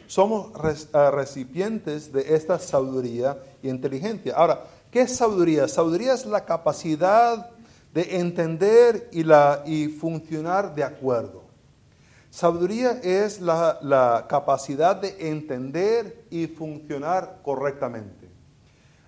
Somos 0.08 0.52
eh, 0.94 1.12
recipientes 1.12 2.12
de 2.12 2.36
esta 2.36 2.60
sabiduría 2.60 3.38
y 3.64 3.70
inteligencia. 3.70 4.36
Ahora, 4.36 4.64
¿Qué 4.92 5.02
es 5.02 5.16
sabiduría? 5.16 5.68
Sabiduría 5.68 6.14
es 6.14 6.26
la 6.26 6.46
capacidad 6.46 7.52
de 7.94 8.18
entender 8.18 9.08
y, 9.12 9.24
la, 9.24 9.62
y 9.66 9.88
funcionar 9.88 10.74
de 10.74 10.84
acuerdo. 10.84 11.44
Sabiduría 12.32 13.00
es 13.04 13.40
la, 13.40 14.26
capacidad 14.28 14.96
de 14.96 15.30
entender 15.30 16.26
y 16.32 16.48
funcionar 16.48 17.40
correctamente. 17.44 18.30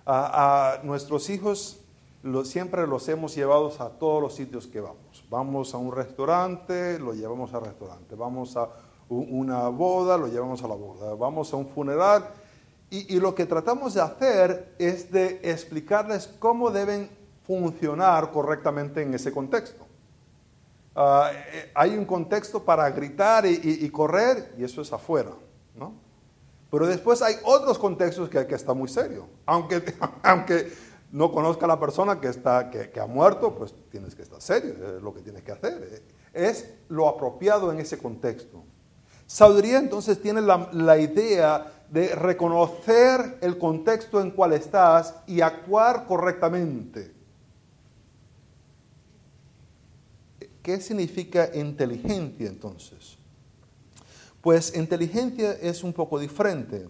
A, 0.06 0.78
nuestros 0.84 1.30
hijos 1.30 1.80
siempre 2.44 2.86
los 2.86 3.08
hemos 3.08 3.34
llevado 3.34 3.72
a 3.78 3.88
todos 3.90 4.22
los 4.22 4.34
sitios 4.34 4.66
que 4.66 4.80
vamos. 4.80 5.24
Vamos 5.28 5.74
a 5.74 5.78
un 5.78 5.92
restaurante, 5.92 6.98
lo 6.98 7.14
llevamos 7.14 7.52
al 7.54 7.64
restaurante. 7.64 8.14
Vamos 8.14 8.56
a 8.56 8.68
una 9.08 9.68
boda, 9.68 10.16
lo 10.16 10.28
llevamos 10.28 10.62
a 10.62 10.68
la 10.68 10.74
boda. 10.74 11.14
Vamos 11.14 11.52
a 11.52 11.56
un 11.56 11.68
funeral, 11.68 12.28
y, 12.94 13.18
lo 13.20 13.34
que 13.34 13.46
tratamos 13.46 13.94
de 13.94 14.02
hacer 14.02 14.74
es 14.78 15.10
de 15.10 15.40
explicarles 15.42 16.26
cómo 16.38 16.70
deben 16.70 17.08
funcionar 17.46 18.30
correctamente 18.30 19.00
en 19.00 19.14
ese 19.14 19.32
contexto. 19.32 19.86
Eh, 20.94 21.72
hay 21.74 21.96
un 21.96 22.04
contexto 22.04 22.62
para 22.62 22.90
gritar 22.90 23.46
y, 23.46 23.88
correr 23.88 24.52
y 24.58 24.64
eso 24.64 24.82
es 24.82 24.92
afuera, 24.92 25.30
¿no? 25.74 25.94
Pero 26.70 26.86
después 26.86 27.22
hay 27.22 27.36
otros 27.44 27.78
contextos 27.78 28.28
que, 28.28 28.46
que 28.46 28.54
está 28.56 28.74
muy 28.74 28.88
serio. 28.88 29.26
Aunque, 29.46 29.82
aunque 30.22 30.70
no 31.12 31.30
conozca 31.30 31.66
a 31.66 31.68
la 31.68 31.78
persona 31.78 32.20
que, 32.20 32.28
está, 32.28 32.70
que, 32.70 32.98
ha 32.98 33.06
muerto, 33.06 33.54
pues 33.54 33.74
tienes 33.90 34.14
que 34.14 34.22
estar 34.22 34.40
serio, 34.40 34.74
es 34.96 35.02
lo 35.02 35.12
que 35.12 35.20
tienes 35.20 35.42
que 35.42 35.52
hacer. 35.52 36.02
Es 36.32 36.74
lo 36.88 37.06
apropiado 37.06 37.70
en 37.70 37.78
ese 37.80 37.98
contexto. 37.98 38.64
Sabiduría 39.26 39.78
entonces 39.78 40.20
tiene 40.20 40.40
la, 40.40 40.70
la 40.72 40.98
idea 40.98 41.84
de 41.90 42.14
reconocer 42.14 43.38
el 43.42 43.58
contexto 43.58 44.22
en 44.22 44.30
cual 44.30 44.54
estás 44.54 45.14
y 45.26 45.42
actuar 45.42 46.06
correctamente. 46.06 47.12
¿Qué 50.62 50.80
significa 50.80 51.50
inteligencia 51.54 52.48
entonces? 52.48 53.18
Pues 54.40 54.74
inteligencia 54.74 55.52
es 55.52 55.84
un 55.84 55.92
poco 55.92 56.18
diferente. 56.18 56.88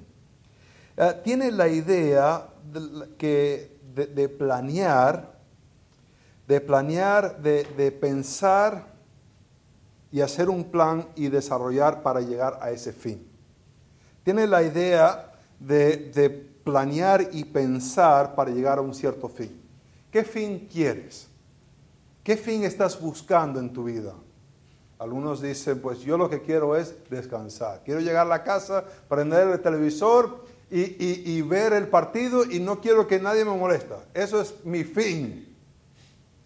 Eh, 0.97 1.21
tiene 1.25 1.51
la 1.51 1.69
idea 1.69 2.49
de, 2.73 3.17
que, 3.17 3.79
de, 3.95 4.29
planear, 4.29 5.33
de 6.47 6.61
planear, 6.61 7.41
de, 7.41 7.65
de 7.77 7.93
pensar 7.93 8.93
y 10.13 10.21
hacer 10.21 10.51
un 10.51 10.65
plan 10.65 11.09
y 11.17 11.29
desarrollar 11.29 12.03
para 12.03 12.21
llegar 12.21 12.59
a 12.61 12.71
ese 12.71 12.93
fin. 12.93 13.27
Tiene 14.23 14.47
la 14.47 14.63
idea 14.63 15.33
de, 15.59 16.51
planear 16.63 17.29
y 17.33 17.45
pensar 17.45 18.37
para 18.37 18.51
llegar 18.51 18.79
a 18.79 18.83
un 18.83 18.95
cierto 18.95 19.29
fin. 19.29 19.61
¿Qué 20.13 20.23
fin 20.23 20.69
quieres? 20.71 21.29
¿Qué 22.23 22.37
fin 22.37 22.63
estás 22.63 23.01
buscando 23.01 23.59
en 23.59 23.73
tu 23.73 23.85
vida? 23.85 24.15
Algunos 24.99 25.43
dicen, 25.43 25.81
pues 25.81 25.99
yo 26.01 26.17
lo 26.17 26.31
que 26.31 26.43
quiero 26.43 26.77
es 26.77 26.95
descansar. 27.11 27.83
Quiero 27.85 28.01
llegar 28.01 28.27
a 28.27 28.29
la 28.29 28.45
casa, 28.45 28.85
prender 29.09 29.49
el 29.49 29.61
televisor 29.61 30.45
y, 30.75 31.43
ver 31.43 31.75
el 31.75 31.89
partido 31.89 32.51
y 32.51 32.59
no 32.59 32.81
quiero 32.81 33.07
que 33.07 33.21
nadie 33.21 33.45
me 33.45 33.55
moleste. 33.55 33.95
Eso 34.15 34.41
es 34.41 34.55
mi 34.65 34.85
fin. 34.85 35.55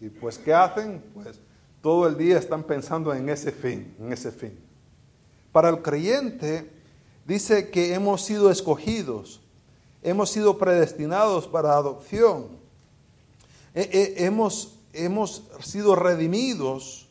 Y 0.01 0.09
pues, 0.09 0.37
¿qué 0.37 0.53
hacen? 0.53 1.01
Pues 1.13 1.39
todo 1.81 2.07
el 2.07 2.17
día 2.17 2.37
están 2.37 2.63
pensando 2.63 3.13
en 3.13 3.29
ese 3.29 3.53
fin, 3.53 3.95
en 3.97 4.11
ese 4.11 4.31
fin. 4.33 4.59
Para 5.53 5.69
el 5.69 5.81
creyente, 5.81 6.69
dice 7.25 7.69
que 7.69 7.93
hemos 7.93 8.21
sido 8.21 8.51
escogidos, 8.51 9.39
hemos 10.03 10.29
sido 10.29 10.57
predestinados 10.57 11.47
para 11.47 11.73
adopción, 11.73 12.49
hemos, 13.73 14.77
hemos 14.91 15.43
sido 15.61 15.95
redimidos. 15.95 17.07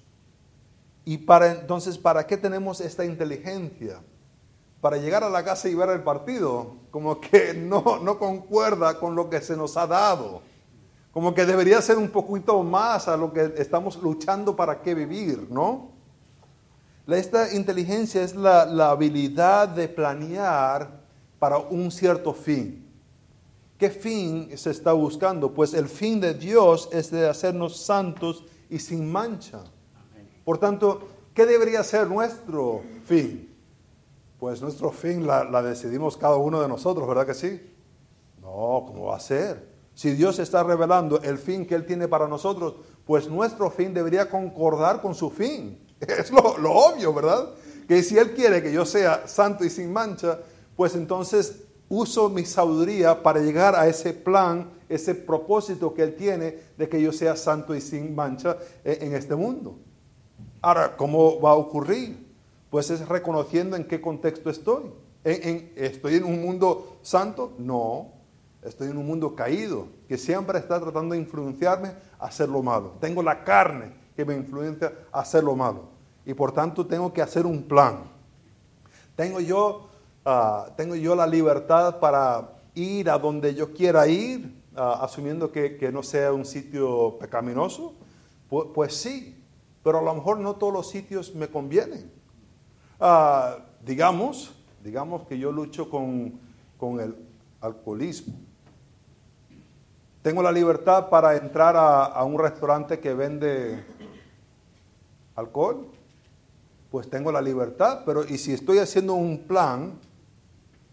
Y 1.07 1.19
para 1.19 1.53
entonces, 1.53 1.97
¿para 1.97 2.27
qué 2.27 2.37
tenemos 2.37 2.83
esta 2.83 3.07
inteligencia? 3.07 4.03
Para 4.87 4.99
llegar 4.99 5.25
a 5.25 5.29
la 5.29 5.43
casa 5.43 5.69
y 5.69 5.75
ver 5.75 5.89
el 5.89 6.05
partido, 6.05 6.77
como 6.93 7.21
que 7.21 7.53
no, 7.59 7.99
no 8.01 8.21
concuerda 8.21 9.01
con 9.01 9.17
lo 9.17 9.29
que 9.29 9.41
se 9.41 9.57
nos 9.57 9.77
ha 9.77 9.85
dado. 9.85 10.43
Como 11.11 11.35
que 11.35 11.45
debería 11.45 11.83
ser 11.83 11.99
un 11.99 12.09
poquito 12.09 12.63
más 12.63 13.09
a 13.09 13.17
lo 13.17 13.33
que 13.33 13.53
estamos 13.57 14.01
luchando 14.01 14.55
para 14.55 14.83
qué 14.83 14.95
vivir, 14.95 15.49
¿no? 15.51 15.91
Esta 17.09 17.53
inteligencia 17.53 18.23
es 18.23 18.37
la, 18.37 18.63
habilidad 18.89 19.67
de 19.71 19.89
planear 19.89 21.01
para 21.41 21.59
un 21.59 21.91
cierto 21.91 22.33
fin. 22.33 22.89
¿Qué 23.77 23.91
fin 23.91 24.57
se 24.57 24.71
está 24.71 24.93
buscando? 24.93 25.53
Pues 25.53 25.75
el 25.75 25.89
fin 25.89 26.21
de 26.21 26.33
Dios 26.33 26.89
es 26.93 27.11
de 27.11 27.29
hacernos 27.29 27.77
santos 27.77 28.45
y 28.71 28.79
sin 28.79 29.11
mancha. 29.11 29.65
Por 30.45 30.59
tanto, 30.59 31.09
¿qué 31.35 31.45
debería 31.45 31.83
ser 31.83 32.07
nuestro 32.07 32.83
fin? 33.05 33.56
Pues 34.39 34.61
nuestro 34.61 34.91
fin 34.91 35.27
la, 35.27 35.63
decidimos 35.63 36.17
cada 36.17 36.37
uno 36.37 36.61
de 36.61 36.69
nosotros, 36.69 37.09
¿verdad 37.09 37.27
que 37.27 37.35
sí? 37.35 37.61
No, 38.41 38.85
¿cómo 38.87 39.07
va 39.07 39.17
a 39.17 39.21
ser? 39.21 39.75
Si 39.95 40.11
Dios 40.11 40.39
está 40.39 40.63
revelando 40.63 41.23
el 41.23 41.39
fin 41.39 41.65
que 41.65 41.75
Él 41.75 41.87
tiene 41.87 42.07
para 42.07 42.29
nosotros, 42.29 42.75
pues 43.07 43.31
nuestro 43.31 43.71
fin 43.71 43.95
debería 43.95 44.29
concordar 44.29 45.01
con 45.01 45.15
su 45.15 45.31
fin. 45.31 45.83
Es 46.01 46.31
lo, 46.31 46.41
obvio, 46.41 47.15
¿verdad? 47.15 47.49
Que 47.89 48.03
si 48.03 48.19
Él 48.19 48.35
quiere 48.35 48.63
que 48.63 48.71
yo 48.71 48.85
sea 48.85 49.27
santo 49.27 49.65
y 49.65 49.71
sin 49.71 49.91
mancha, 49.91 50.39
pues 50.77 50.95
entonces 50.95 51.63
uso 51.89 52.29
mi 52.29 52.45
sabiduría 52.45 53.23
para 53.23 53.41
llegar 53.41 53.75
a 53.75 53.89
ese 53.89 54.13
plan, 54.13 54.71
ese 54.91 55.15
propósito 55.15 55.95
que 55.95 56.03
Él 56.03 56.15
tiene 56.15 56.59
de 56.77 56.89
que 56.91 57.01
yo 57.01 57.13
sea 57.13 57.37
santo 57.37 57.75
y 57.75 57.81
sin 57.81 58.15
mancha 58.15 58.59
en 58.85 59.15
este 59.15 59.35
mundo. 59.35 59.79
Ahora, 60.61 60.95
¿cómo 60.95 61.41
va 61.41 61.53
a 61.53 61.55
ocurrir? 61.55 62.26
Pues 62.77 62.91
es 62.91 63.09
reconociendo 63.09 63.75
en 63.75 63.85
qué 63.85 64.03
contexto 64.03 64.51
estoy. 64.51 64.93
¿Estoy 65.25 66.17
en 66.17 66.25
un 66.25 66.43
mundo 66.43 66.99
santo? 67.01 67.55
No, 67.57 68.13
estoy 68.63 68.91
en 68.91 68.99
un 68.99 69.07
mundo 69.07 69.35
caído, 69.35 69.89
que 70.07 70.19
siempre 70.19 70.59
está 70.59 70.79
tratando 70.79 71.15
de 71.15 71.21
influenciarme 71.23 71.95
a 72.19 72.27
hacer 72.27 72.51
lo 72.51 72.63
malo. 72.63 72.93
Tengo 73.01 73.23
la 73.23 73.45
carne 73.45 73.95
que 74.15 74.27
me 74.27 74.35
influencia 74.35 74.93
a 75.11 75.21
hacer 75.21 75.43
lo 75.43 75.57
malo. 75.57 75.89
y 76.27 76.35
por 76.35 76.53
tanto 76.53 76.87
tengo 76.87 77.15
que 77.15 77.23
hacer 77.23 77.47
un 77.47 77.63
plan. 77.63 78.01
Tengo 79.15 79.41
yo, 79.41 79.89
ah, 80.27 80.69
tengo 80.77 80.97
yo 80.97 81.17
la 81.17 81.27
libertad 81.27 81.99
para 81.99 82.61
ir 82.75 83.09
a 83.09 83.19
donde 83.19 83.55
yo 83.55 83.73
quiera 83.73 84.07
ir, 84.07 84.55
ah, 84.77 84.99
asumiendo 85.01 85.51
que, 85.51 85.91
no 85.91 86.03
sea 86.03 86.31
un 86.31 86.45
sitio 86.45 87.17
pecaminoso. 87.19 87.95
Pues, 88.51 88.95
sí, 88.95 89.43
pero 89.83 90.01
a 90.01 90.03
lo 90.03 90.15
mejor 90.15 90.41
no 90.41 90.57
todos 90.57 90.75
los 90.75 90.91
sitios 90.91 91.35
me 91.35 91.49
convienen. 91.49 92.16
Ah, 92.99 93.59
digamos, 93.85 94.55
digamos 94.83 95.27
que 95.27 95.39
yo 95.39 95.53
lucho 95.53 95.91
con, 95.91 96.41
con 96.79 96.99
el 97.01 97.15
alcoholismo. 97.61 98.35
Tengo 100.23 100.43
la 100.43 100.51
libertad 100.51 101.09
para 101.09 101.37
entrar 101.37 101.77
a, 101.77 102.25
un 102.25 102.39
restaurante 102.39 102.99
que 102.99 103.15
vende 103.15 103.85
alcohol. 105.35 105.87
Pues 106.91 107.09
tengo 107.11 107.31
la 107.31 107.43
libertad, 107.43 108.03
pero 108.07 108.25
y 108.25 108.39
si 108.39 108.53
estoy 108.53 108.79
haciendo 108.79 109.15
un 109.15 109.45
plan 109.47 109.99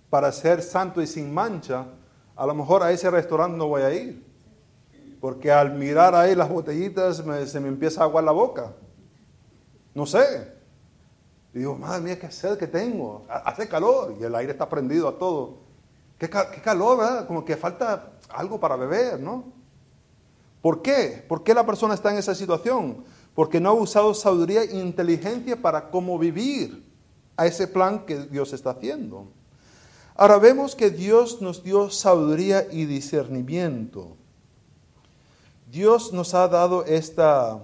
para 0.09 0.31
ser 0.31 0.61
santo 0.61 1.01
y 1.01 1.07
sin 1.07 1.33
mancha, 1.33 1.85
a 2.35 2.45
lo 2.45 2.53
mejor 2.53 2.83
a 2.83 2.91
ese 2.91 3.09
restaurante 3.09 3.57
no 3.57 3.67
voy 3.67 3.81
a 3.81 3.93
ir. 3.93 4.23
Porque 5.21 5.51
al 5.51 5.73
mirar 5.73 6.13
ahí 6.13 6.35
las 6.35 6.49
botellitas 6.49 7.23
se 7.45 7.59
me 7.59 7.69
empieza 7.69 8.01
a 8.01 8.03
aguar 8.03 8.25
la 8.25 8.33
boca. 8.33 8.73
No 9.95 10.05
sé. 10.05 10.62
Y 11.53 11.59
digo, 11.59 11.75
madre 11.75 12.01
mía, 12.01 12.19
qué 12.19 12.31
sed 12.31 12.57
que 12.57 12.67
tengo. 12.67 13.25
Hace 13.29 13.67
calor 13.67 14.15
y 14.19 14.23
el 14.23 14.33
aire 14.35 14.51
está 14.53 14.67
prendido 14.67 15.07
a 15.07 15.17
todo. 15.17 15.57
Qué, 16.17 16.29
qué 16.29 16.61
calor, 16.61 16.97
¿verdad? 16.97 17.27
Como 17.27 17.45
que 17.45 17.55
falta 17.55 18.13
algo 18.29 18.59
para 18.59 18.75
beber, 18.75 19.19
¿no? 19.19 19.45
¿Por 20.61 20.81
qué? 20.81 21.23
¿Por 21.27 21.43
qué 21.43 21.53
la 21.53 21.65
persona 21.65 21.93
está 21.93 22.11
en 22.11 22.17
esa 22.17 22.33
situación? 22.33 23.03
Porque 23.35 23.59
no 23.59 23.69
ha 23.69 23.73
usado 23.73 24.13
sabiduría 24.13 24.63
e 24.63 24.79
inteligencia 24.79 25.61
para 25.61 25.89
cómo 25.89 26.17
vivir 26.17 26.83
a 27.35 27.45
ese 27.45 27.67
plan 27.67 28.05
que 28.05 28.17
Dios 28.27 28.53
está 28.53 28.71
haciendo. 28.71 29.27
Ahora 30.15 30.37
vemos 30.37 30.75
que 30.75 30.89
Dios 30.89 31.41
nos 31.41 31.63
dio 31.63 31.89
sabiduría 31.89 32.67
y 32.71 32.85
discernimiento. 32.85 34.15
Dios 35.71 36.13
nos 36.13 36.35
ha 36.35 36.47
dado 36.47 36.85
esta, 36.85 37.59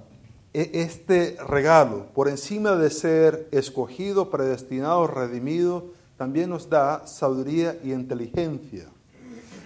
este 0.53 1.37
regalo. 1.47 2.07
Por 2.13 2.27
encima 2.27 2.75
de 2.75 2.89
ser 2.89 3.47
escogido, 3.51 4.29
predestinado, 4.29 5.07
redimido, 5.07 5.85
también 6.17 6.49
nos 6.49 6.69
da 6.69 7.07
sabiduría 7.07 7.77
y 7.83 7.93
inteligencia. 7.93 8.87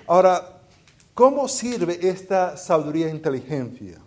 Ahora, 0.06 0.54
¿Cómo 1.14 1.48
sirve 1.48 2.00
esta 2.10 2.58
sabiduría 2.58 3.06
e 3.06 3.12
inteligencia? 3.12 4.00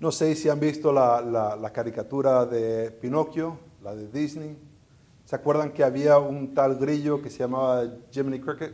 No 0.00 0.10
sé 0.10 0.34
si 0.34 0.48
han 0.48 0.58
visto 0.58 0.90
la, 0.90 1.70
caricatura 1.74 2.46
de 2.46 2.90
Pinocchio, 2.90 3.58
la 3.82 3.94
de 3.94 4.08
Disney. 4.08 4.56
¿Se 5.26 5.36
acuerdan 5.36 5.72
que 5.72 5.84
había 5.84 6.16
un 6.16 6.54
tal 6.54 6.76
grillo 6.76 7.20
que 7.20 7.28
se 7.28 7.40
llamaba 7.40 7.84
Jiminy 8.10 8.40
Cricket? 8.40 8.72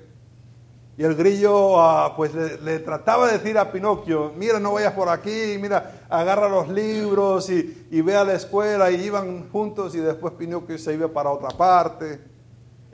Y 0.96 1.02
el 1.02 1.16
grillo 1.16 1.80
ah, 1.80 2.14
pues 2.16 2.32
le, 2.34 2.78
trataba 2.78 3.26
de 3.26 3.38
decir 3.38 3.58
a 3.58 3.72
Pinocchio, 3.72 4.32
mira, 4.36 4.60
no 4.60 4.74
vayas 4.74 4.92
por 4.92 5.08
aquí, 5.08 5.56
mira, 5.60 6.04
agarra 6.08 6.48
los 6.48 6.68
libros 6.68 7.50
y, 7.50 8.00
ve 8.00 8.14
a 8.14 8.24
la 8.24 8.34
escuela 8.34 8.90
y 8.92 9.02
iban 9.02 9.50
juntos 9.50 9.94
y 9.96 9.98
después 9.98 10.34
Pinocchio 10.34 10.78
se 10.78 10.94
iba 10.94 11.08
para 11.08 11.30
otra 11.30 11.48
parte. 11.48 12.20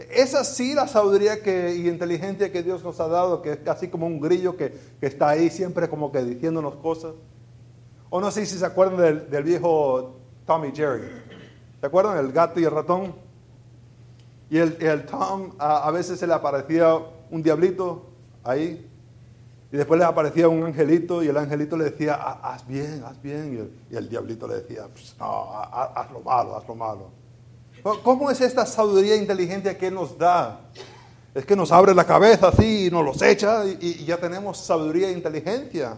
Es 0.09 0.35
así 0.35 0.73
la 0.75 0.89
sabiduría 0.89 1.43
que, 1.43 1.75
y 1.75 1.89
inteligencia 1.89 2.51
que 2.51 2.63
Dios 2.63 2.83
nos 2.83 2.99
ha 3.01 3.09
dado, 3.09 3.43
que 3.43 3.53
es 3.53 3.59
casi 3.59 3.89
como 3.89 4.07
un 4.07 4.19
grillo 4.19 4.57
que, 4.57 4.73
está 5.03 5.29
ahí 5.29 5.51
siempre 5.51 5.91
como 5.91 6.11
que 6.11 6.25
diciéndonos 6.25 6.77
cosas. 6.77 7.13
O 8.09 8.19
no 8.19 8.31
sé 8.31 8.47
si 8.47 8.57
se 8.57 8.65
acuerdan 8.65 9.29
del, 9.31 9.45
viejo 9.45 10.17
Tommy 10.47 10.73
Jerry. 10.75 11.07
¿Se 11.81 11.87
acuerdan? 11.87 12.17
El 12.17 12.33
gato 12.33 12.59
y 12.61 12.65
el 12.65 12.71
ratón. 12.71 13.15
Y 14.51 14.59
el, 14.59 15.07
Tom 15.07 15.53
a, 15.59 15.91
veces 15.93 16.19
se 16.19 16.27
le 16.27 16.35
aparecía 16.35 16.99
un 17.31 17.43
diablito 17.43 18.07
ahí. 18.43 18.87
Y 19.73 19.77
después 19.77 20.01
le 20.01 20.05
aparecía 20.05 20.49
un 20.49 20.65
angelito 20.65 21.23
y 21.23 21.29
el 21.29 21.37
angelito 21.37 21.77
le 21.77 21.85
decía, 21.85 22.15
haz 22.15 22.67
bien, 22.67 23.05
haz 23.07 23.23
bien. 23.23 23.73
Y 23.89 23.97
el, 23.97 24.09
diablito 24.09 24.49
le 24.49 24.57
decía, 24.57 24.89
pues, 24.93 25.15
no, 25.21 25.53
haz 25.53 26.11
lo 26.11 26.21
malo, 26.21 26.57
haz 26.57 26.67
lo 26.67 26.75
malo. 26.75 27.21
¿Cómo 28.03 28.29
es 28.31 28.41
esta 28.41 28.67
sabiduría 28.67 29.15
inteligente 29.15 29.77
que 29.77 29.91
nos 29.91 30.19
da? 30.19 30.61
Es 31.33 31.47
que 31.47 31.55
nos 31.55 31.71
abre 31.71 31.95
la 31.95 32.05
cabeza 32.05 32.49
así 32.49 32.87
y 32.87 32.91
nos 32.91 33.05
los 33.05 33.23
echa 33.23 33.65
y, 33.65 34.05
ya 34.05 34.17
tenemos 34.17 34.59
sabiduría 34.59 35.09
e 35.09 35.13
inteligencia. 35.13 35.97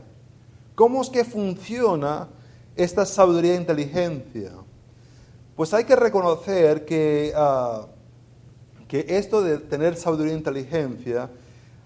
¿Cómo 0.74 1.00
es 1.00 1.08
que 1.08 1.24
funciona 1.24 2.28
esta 2.76 3.06
sabiduría 3.06 3.54
e 3.54 3.56
inteligencia? 3.56 4.52
Pues 5.56 5.72
hay 5.72 5.84
que 5.84 5.96
reconocer 5.96 6.84
que, 6.84 7.32
ah, 7.34 7.86
que 8.92 9.06
esto 9.08 9.40
de 9.40 9.56
tener 9.56 9.96
sabiduría 9.96 10.34
e 10.34 10.36
inteligencia 10.36 11.30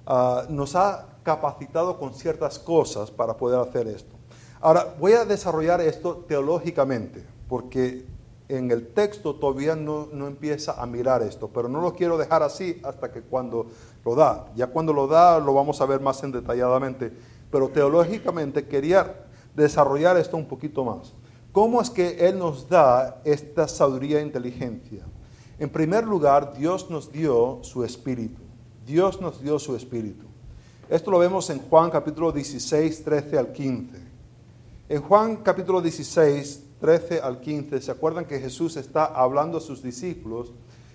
ah, 0.08 0.42
nos 0.48 0.74
ha 0.74 1.06
capacitado 1.22 2.00
con 2.00 2.12
ciertas 2.12 2.58
cosas 2.58 3.12
para 3.12 3.36
poder 3.36 3.60
hacer 3.60 3.86
esto. 3.86 4.16
Ahora, 4.60 4.92
voy 4.98 5.12
a 5.12 5.24
desarrollar 5.24 5.80
esto 5.80 6.24
teológicamente, 6.26 7.24
porque 7.48 8.04
en 8.48 8.72
el 8.72 8.88
texto 8.88 9.36
todavía 9.36 9.76
no, 9.76 10.08
empieza 10.26 10.82
a 10.82 10.84
mirar 10.84 11.22
esto, 11.22 11.48
pero 11.54 11.68
no 11.68 11.80
lo 11.80 11.94
quiero 11.94 12.18
dejar 12.18 12.42
así 12.42 12.80
hasta 12.82 13.12
que 13.12 13.20
cuando 13.20 13.66
lo 14.04 14.16
da. 14.16 14.46
Ya 14.56 14.66
cuando 14.66 14.92
lo 14.92 15.06
da 15.06 15.38
lo 15.38 15.54
vamos 15.54 15.80
a 15.80 15.86
ver 15.86 16.00
más 16.00 16.20
en 16.24 16.32
detalladamente, 16.32 17.12
pero 17.52 17.68
teológicamente 17.68 18.66
quería 18.66 19.26
desarrollar 19.54 20.16
esto 20.16 20.36
un 20.36 20.46
poquito 20.46 20.84
más. 20.84 21.12
¿Cómo 21.52 21.80
es 21.80 21.88
que 21.88 22.26
Él 22.26 22.36
nos 22.36 22.68
da 22.68 23.20
esta 23.22 23.68
sabiduría 23.68 24.18
e 24.18 24.22
inteligencia? 24.22 25.04
En 25.58 25.70
primer 25.70 26.04
lugar, 26.06 26.54
Dios 26.56 26.90
nos 26.90 27.10
dio 27.10 27.60
su 27.62 27.84
espíritu. 27.84 28.42
Dios 28.86 29.20
nos 29.20 29.42
dio 29.42 29.58
su 29.58 29.74
espíritu. 29.74 30.26
Esto 30.88 31.10
lo 31.10 31.18
vemos 31.18 31.48
en 31.50 31.58
Juan 31.58 31.90
capítulo 31.90 32.30
16, 32.30 33.04
13 33.04 33.38
al 33.38 33.52
15. 33.52 33.98
En 34.88 35.02
Juan 35.02 35.36
capítulo 35.36 35.80
16, 35.80 36.62
13 36.80 37.20
al 37.20 37.40
15, 37.40 37.80
¿se 37.80 37.90
acuerdan 37.90 38.26
que 38.26 38.38
Jesús 38.38 38.76
está 38.76 39.06
hablando 39.06 39.58
a 39.58 39.60
sus 39.60 39.82
discípulos 39.82 40.52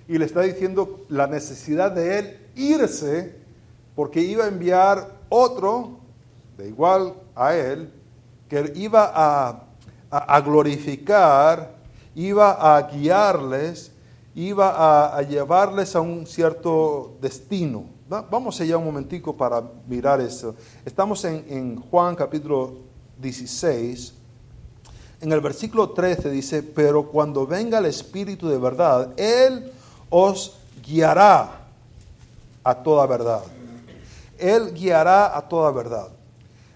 y 0.07 0.17
le 0.17 0.25
está 0.25 0.41
diciendo 0.41 1.05
la 1.09 1.27
necesidad 1.27 1.91
de 1.91 2.19
él 2.19 2.47
irse 2.55 3.35
porque 3.95 4.21
iba 4.21 4.45
a 4.45 4.47
enviar 4.47 5.19
otro 5.29 5.99
de 6.57 6.67
igual 6.67 7.15
a 7.35 7.55
él 7.55 7.91
que 8.47 8.71
iba 8.75 9.11
a, 9.13 10.41
glorificar, 10.41 11.75
iba 12.15 12.77
a 12.77 12.81
guiarles, 12.83 13.90
iba 14.35 15.15
a, 15.17 15.21
llevarles 15.21 15.95
a 15.95 16.01
un 16.01 16.25
cierto 16.25 17.17
destino. 17.21 17.85
Vamos 18.07 18.59
allá 18.59 18.77
un 18.77 18.85
momentico 18.85 19.35
para 19.35 19.63
mirar 19.87 20.19
eso. 20.19 20.55
Estamos 20.85 21.23
en, 21.25 21.45
en 21.47 21.81
Juan 21.81 22.15
capítulo 22.15 22.75
16 23.19 24.15
en 25.21 25.31
el 25.31 25.39
versículo 25.39 25.91
13 25.91 26.31
dice, 26.31 26.63
pero 26.63 27.07
cuando 27.07 27.45
venga 27.45 27.77
el 27.77 27.85
Espíritu 27.85 28.49
de 28.49 28.57
verdad, 28.57 29.13
Él 29.17 29.71
os 30.09 30.57
guiará 30.83 31.61
a 32.63 32.75
toda 32.75 33.05
verdad. 33.05 33.43
Él 34.39 34.73
guiará 34.73 35.37
a 35.37 35.47
toda 35.47 35.71
verdad. 35.71 36.07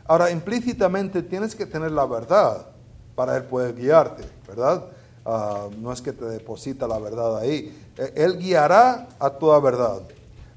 Ahora, 0.05 0.29
implícitamente 0.29 1.23
tienes 1.23 1.55
que 1.55 1.65
tener 1.65 1.91
la 1.91 2.05
verdad 2.05 2.67
para 3.15 3.35
Él 3.35 3.45
poder 3.45 3.73
guiarte, 3.73 4.23
¿verdad? 4.47 4.85
Ah, 5.25 5.69
no 5.79 5.91
es 5.91 6.03
que 6.03 6.13
te 6.13 6.25
deposita 6.25 6.87
la 6.87 6.99
verdad 6.99 7.39
ahí. 7.39 7.75
E, 7.97 8.13
él 8.15 8.37
guiará 8.37 9.07
a 9.19 9.31
toda 9.31 9.59
verdad. 9.59 10.01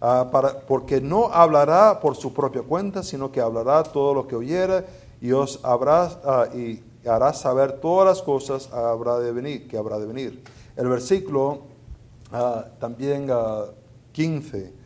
Ah, 0.01 0.29
para, 0.31 0.61
porque 0.61 1.01
no 1.01 1.33
hablará 1.33 2.01
por 2.01 2.15
su 2.17 2.35
propia 2.35 2.63
cuenta, 2.63 3.03
sino 3.03 3.33
que 3.33 3.41
hablará 3.41 3.83
todo 3.83 4.13
lo 4.13 4.29
que 4.29 4.37
oyera 4.37 4.85
y 5.21 5.33
os 5.33 5.59
habrá 5.65 6.21
ah, 6.23 6.47
y 6.55 6.83
hará 7.09 7.33
saber 7.33 7.81
todas 7.81 8.07
las 8.07 8.23
cosas 8.23 8.71
habrá 8.73 9.19
de 9.19 9.33
venir, 9.33 9.67
que 9.67 9.79
habrá 9.79 9.99
de 9.99 10.07
venir. 10.07 10.45
El 10.77 10.89
versículo 10.89 11.63
también 12.79 13.31
15 14.13 14.73
ah, 14.73 14.81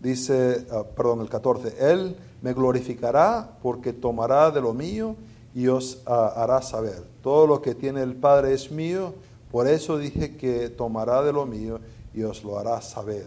dice, 0.00 0.66
perdón, 0.96 1.20
el 1.20 1.28
14, 1.28 1.76
Él 1.78 2.16
me 2.40 2.54
glorificará 2.54 3.50
porque 3.62 3.92
tomará 3.92 4.50
de 4.50 4.62
lo 4.62 4.72
mío 4.72 5.14
y 5.56 5.68
os 5.68 6.02
hará 6.06 6.60
saber. 6.60 7.02
Todo 7.22 7.46
lo 7.46 7.62
que 7.62 7.74
tiene 7.74 8.02
el 8.02 8.14
Padre 8.14 8.52
es 8.52 8.70
mío, 8.70 9.14
por 9.50 9.66
eso 9.66 9.96
dije 9.96 10.36
que 10.36 10.68
tomará 10.68 11.22
de 11.22 11.32
lo 11.32 11.46
mío 11.46 11.80
y 12.12 12.24
os 12.24 12.44
lo 12.44 12.58
hará 12.58 12.82
saber. 12.82 13.24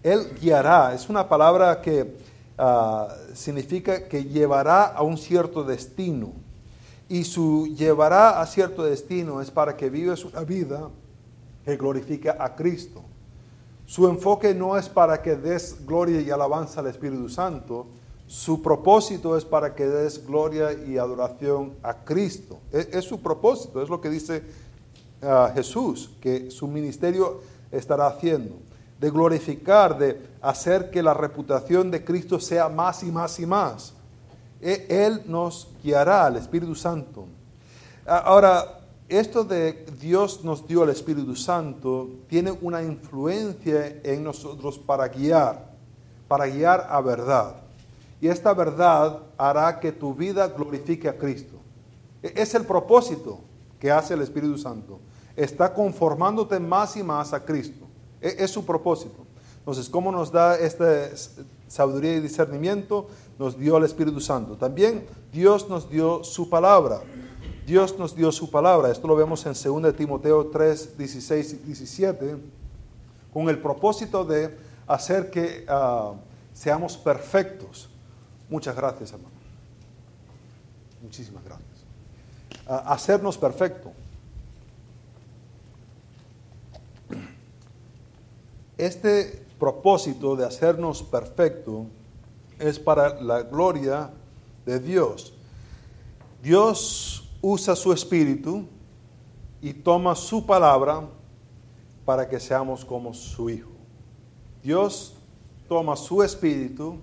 Él 0.00 0.36
guiará, 0.40 0.94
es 0.94 1.08
una 1.08 1.28
palabra 1.28 1.82
que 1.82 2.16
significa 3.34 4.06
que 4.06 4.22
llevará 4.22 4.84
a 4.84 5.02
un 5.02 5.18
cierto 5.18 5.64
destino 5.64 6.30
y 7.08 7.24
su 7.24 7.66
llevará 7.76 8.40
a 8.40 8.46
cierto 8.46 8.84
destino 8.84 9.40
es 9.40 9.50
para 9.50 9.76
que 9.76 9.90
vivas 9.90 10.24
una 10.24 10.42
vida 10.42 10.88
que 11.64 11.76
glorifique 11.76 12.30
a 12.30 12.54
Cristo. 12.54 13.02
Su 13.84 14.08
enfoque 14.08 14.54
no 14.54 14.78
es 14.78 14.88
para 14.88 15.20
que 15.20 15.34
des 15.34 15.84
gloria 15.84 16.20
y 16.20 16.30
alabanza 16.30 16.78
al 16.78 16.86
Espíritu 16.86 17.28
Santo, 17.28 17.88
su 18.34 18.60
propósito 18.60 19.36
es 19.36 19.44
para 19.44 19.76
que 19.76 19.86
des 19.86 20.26
gloria 20.26 20.72
y 20.72 20.98
adoración 20.98 21.74
a 21.84 21.94
Cristo. 21.94 22.58
Es, 22.72 23.04
su 23.04 23.20
propósito, 23.20 23.80
es 23.80 23.88
lo 23.88 24.00
que 24.00 24.10
dice 24.10 24.42
a 25.22 25.52
Jesús, 25.54 26.10
que 26.20 26.50
su 26.50 26.66
ministerio 26.66 27.42
estará 27.70 28.08
haciendo, 28.08 28.56
de 28.98 29.08
glorificar, 29.08 29.96
de 29.96 30.20
hacer 30.42 30.90
que 30.90 31.00
la 31.00 31.14
reputación 31.14 31.92
de 31.92 32.04
Cristo 32.04 32.40
sea 32.40 32.68
más 32.68 33.04
y 33.04 33.12
más 33.12 33.38
y 33.38 33.46
más. 33.46 33.94
E, 34.60 34.84
Él 34.88 35.22
nos 35.26 35.68
guiará, 35.80 36.26
el 36.26 36.34
Espíritu 36.34 36.74
Santo. 36.74 37.26
Ahora, 38.04 38.80
esto 39.08 39.44
de 39.44 39.86
Dios 40.00 40.42
nos 40.42 40.66
dio 40.66 40.82
el 40.82 40.90
Espíritu 40.90 41.36
Santo 41.36 42.08
tiene 42.26 42.50
una 42.50 42.82
influencia 42.82 44.00
en 44.02 44.24
nosotros 44.24 44.76
para 44.76 45.06
guiar, 45.06 45.70
para 46.26 46.48
guiar 46.48 46.88
a 46.90 47.00
verdad. 47.00 47.63
Y 48.24 48.28
esta 48.28 48.54
verdad 48.54 49.20
hará 49.36 49.78
que 49.78 49.92
tu 49.92 50.14
vida 50.14 50.48
glorifique 50.48 51.10
a 51.10 51.18
Cristo. 51.18 51.56
E, 52.22 52.32
es 52.34 52.54
el 52.54 52.64
propósito 52.64 53.40
que 53.78 53.90
hace 53.90 54.14
el 54.14 54.22
Espíritu 54.22 54.56
Santo. 54.56 54.98
Está 55.36 55.74
conformándote 55.74 56.58
más 56.58 56.96
y 56.96 57.02
más 57.02 57.34
a 57.34 57.44
Cristo. 57.44 57.84
E, 58.22 58.34
es 58.38 58.50
su 58.50 58.64
propósito. 58.64 59.26
Entonces, 59.58 59.90
¿cómo 59.90 60.10
nos 60.10 60.32
da 60.32 60.56
esta 60.56 61.10
sabiduría 61.68 62.14
y 62.14 62.20
discernimiento? 62.20 63.08
Nos 63.38 63.58
dio 63.58 63.76
el 63.76 63.84
Espíritu 63.84 64.22
Santo. 64.22 64.56
También 64.56 65.04
Dios 65.30 65.68
nos 65.68 65.90
dio 65.90 66.24
su 66.24 66.48
palabra. 66.48 67.02
Dios 67.66 67.98
nos 67.98 68.16
dio 68.16 68.32
su 68.32 68.50
palabra. 68.50 68.90
Esto 68.90 69.06
lo 69.06 69.16
vemos 69.16 69.44
en 69.44 69.52
2 69.82 69.94
Timoteo 69.94 70.46
3, 70.46 70.96
16 70.96 71.52
y 71.52 71.56
17, 71.58 72.36
con 73.34 73.50
el 73.50 73.58
propósito 73.58 74.24
de 74.24 74.56
hacer 74.86 75.30
que 75.30 75.66
uh, 75.68 76.16
seamos 76.54 76.96
perfectos. 76.96 77.90
Muchas 78.48 78.76
gracias, 78.76 79.12
hermano. 79.12 79.34
Muchísimas 81.02 81.44
gracias. 81.44 81.68
Hacernos 82.66 83.36
perfectos. 83.36 83.92
Este 88.76 89.44
propósito 89.58 90.34
de 90.34 90.44
hacernos 90.44 91.02
perfectos 91.02 91.86
es 92.58 92.78
para 92.78 93.20
la 93.20 93.42
gloria 93.42 94.10
de 94.66 94.80
Dios. 94.80 95.34
Dios 96.42 97.30
usa 97.40 97.76
su 97.76 97.92
espíritu 97.92 98.66
y 99.60 99.72
toma 99.72 100.14
su 100.14 100.44
palabra 100.44 101.02
para 102.04 102.28
que 102.28 102.40
seamos 102.40 102.84
como 102.84 103.14
su 103.14 103.48
Hijo. 103.48 103.70
Dios 104.62 105.14
toma 105.68 105.96
su 105.96 106.22
espíritu 106.22 106.98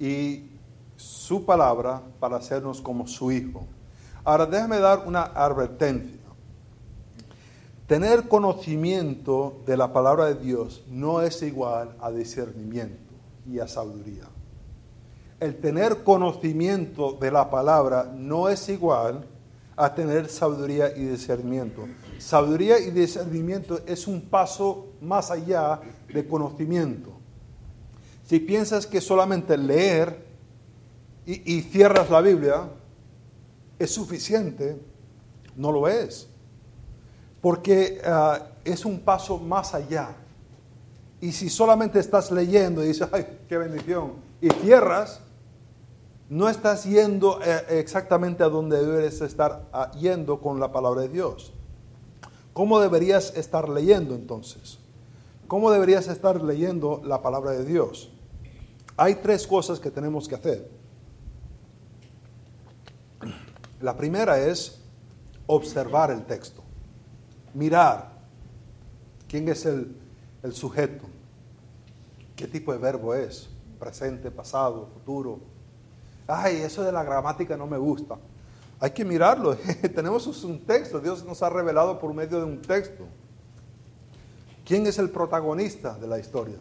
y 0.00 0.53
su 0.96 1.44
palabra 1.44 2.02
para 2.20 2.36
hacernos 2.36 2.80
como 2.80 3.06
su 3.06 3.32
Hijo. 3.32 3.66
Ahora 4.24 4.46
déjame 4.46 4.78
dar 4.78 5.04
una 5.06 5.22
advertencia. 5.22 6.20
Tener 7.86 8.28
conocimiento 8.28 9.60
de 9.66 9.76
la 9.76 9.92
palabra 9.92 10.26
de 10.26 10.36
Dios 10.36 10.82
no 10.88 11.20
es 11.20 11.42
igual 11.42 11.94
a 12.00 12.10
discernimiento 12.10 13.12
y 13.46 13.58
a 13.58 13.68
sabiduría. 13.68 14.24
El 15.38 15.60
tener 15.60 16.02
conocimiento 16.02 17.12
de 17.20 17.30
la 17.30 17.50
palabra 17.50 18.10
no 18.16 18.48
es 18.48 18.70
igual 18.70 19.26
a 19.76 19.94
tener 19.94 20.30
sabiduría 20.30 20.96
y 20.96 21.04
discernimiento. 21.04 21.86
Sabiduría 22.18 22.78
y 22.78 22.90
discernimiento 22.90 23.80
es 23.86 24.06
un 24.06 24.22
paso 24.22 24.86
más 25.02 25.30
allá 25.30 25.80
de 26.10 26.26
conocimiento. 26.26 27.10
Si 28.24 28.38
piensas 28.38 28.86
que 28.86 29.02
solamente 29.02 29.58
leer 29.58 30.24
y, 31.26 31.62
cierras 31.62 32.10
la 32.10 32.20
Biblia 32.20 32.68
es 33.78 33.90
suficiente, 33.90 34.78
no 35.56 35.72
lo 35.72 35.88
es. 35.88 36.28
Porque 37.40 38.00
ah, 38.04 38.40
es 38.64 38.84
un 38.84 39.00
paso 39.00 39.38
más 39.38 39.74
allá. 39.74 40.16
Y 41.20 41.32
si 41.32 41.48
solamente 41.48 41.98
estás 41.98 42.30
leyendo 42.30 42.84
y 42.84 42.88
dices, 42.88 43.08
ay, 43.12 43.38
qué 43.48 43.56
bendición, 43.56 44.12
y 44.40 44.50
cierras, 44.50 45.20
no 46.28 46.48
estás 46.48 46.84
yendo 46.84 47.40
eh, 47.42 47.78
exactamente 47.80 48.42
a 48.42 48.48
donde 48.48 48.84
debes 48.84 49.20
estar 49.20 49.66
ah, 49.72 49.90
yendo 49.92 50.40
con 50.40 50.60
la 50.60 50.72
palabra 50.72 51.02
de 51.02 51.08
Dios. 51.08 51.52
¿Cómo 52.52 52.80
deberías 52.80 53.34
estar 53.36 53.68
leyendo 53.68 54.14
entonces? 54.14 54.78
¿Cómo 55.48 55.70
deberías 55.70 56.08
estar 56.08 56.42
leyendo 56.42 57.00
la 57.04 57.22
palabra 57.22 57.52
de 57.52 57.64
Dios? 57.64 58.10
Hay 58.96 59.16
tres 59.16 59.46
cosas 59.46 59.80
que 59.80 59.90
tenemos 59.90 60.28
que 60.28 60.34
hacer. 60.34 60.70
La 63.84 63.94
primera 63.94 64.38
es 64.38 64.80
observar 65.46 66.10
el 66.10 66.24
texto, 66.24 66.62
mirar 67.52 68.12
quién 69.28 69.46
es 69.50 69.66
el, 69.66 69.94
el 70.42 70.54
sujeto, 70.54 71.04
qué 72.34 72.46
tipo 72.46 72.72
de 72.72 72.78
verbo 72.78 73.14
es, 73.14 73.46
presente, 73.78 74.30
pasado, 74.30 74.88
futuro, 74.94 75.38
ay, 76.26 76.62
eso 76.62 76.82
de 76.82 76.92
la 76.92 77.04
gramática 77.04 77.58
no 77.58 77.66
me 77.66 77.76
gusta. 77.76 78.16
Hay 78.80 78.92
que 78.92 79.04
mirarlo. 79.04 79.54
Tenemos 79.94 80.26
un 80.44 80.64
texto, 80.64 80.98
Dios 80.98 81.22
nos 81.22 81.42
ha 81.42 81.50
revelado 81.50 81.98
por 81.98 82.14
medio 82.14 82.38
de 82.38 82.44
un 82.44 82.62
texto. 82.62 83.04
¿Quién 84.64 84.86
es 84.86 84.98
el 84.98 85.10
protagonista 85.10 85.98
de 85.98 86.06
la 86.06 86.18
historia? 86.18 86.56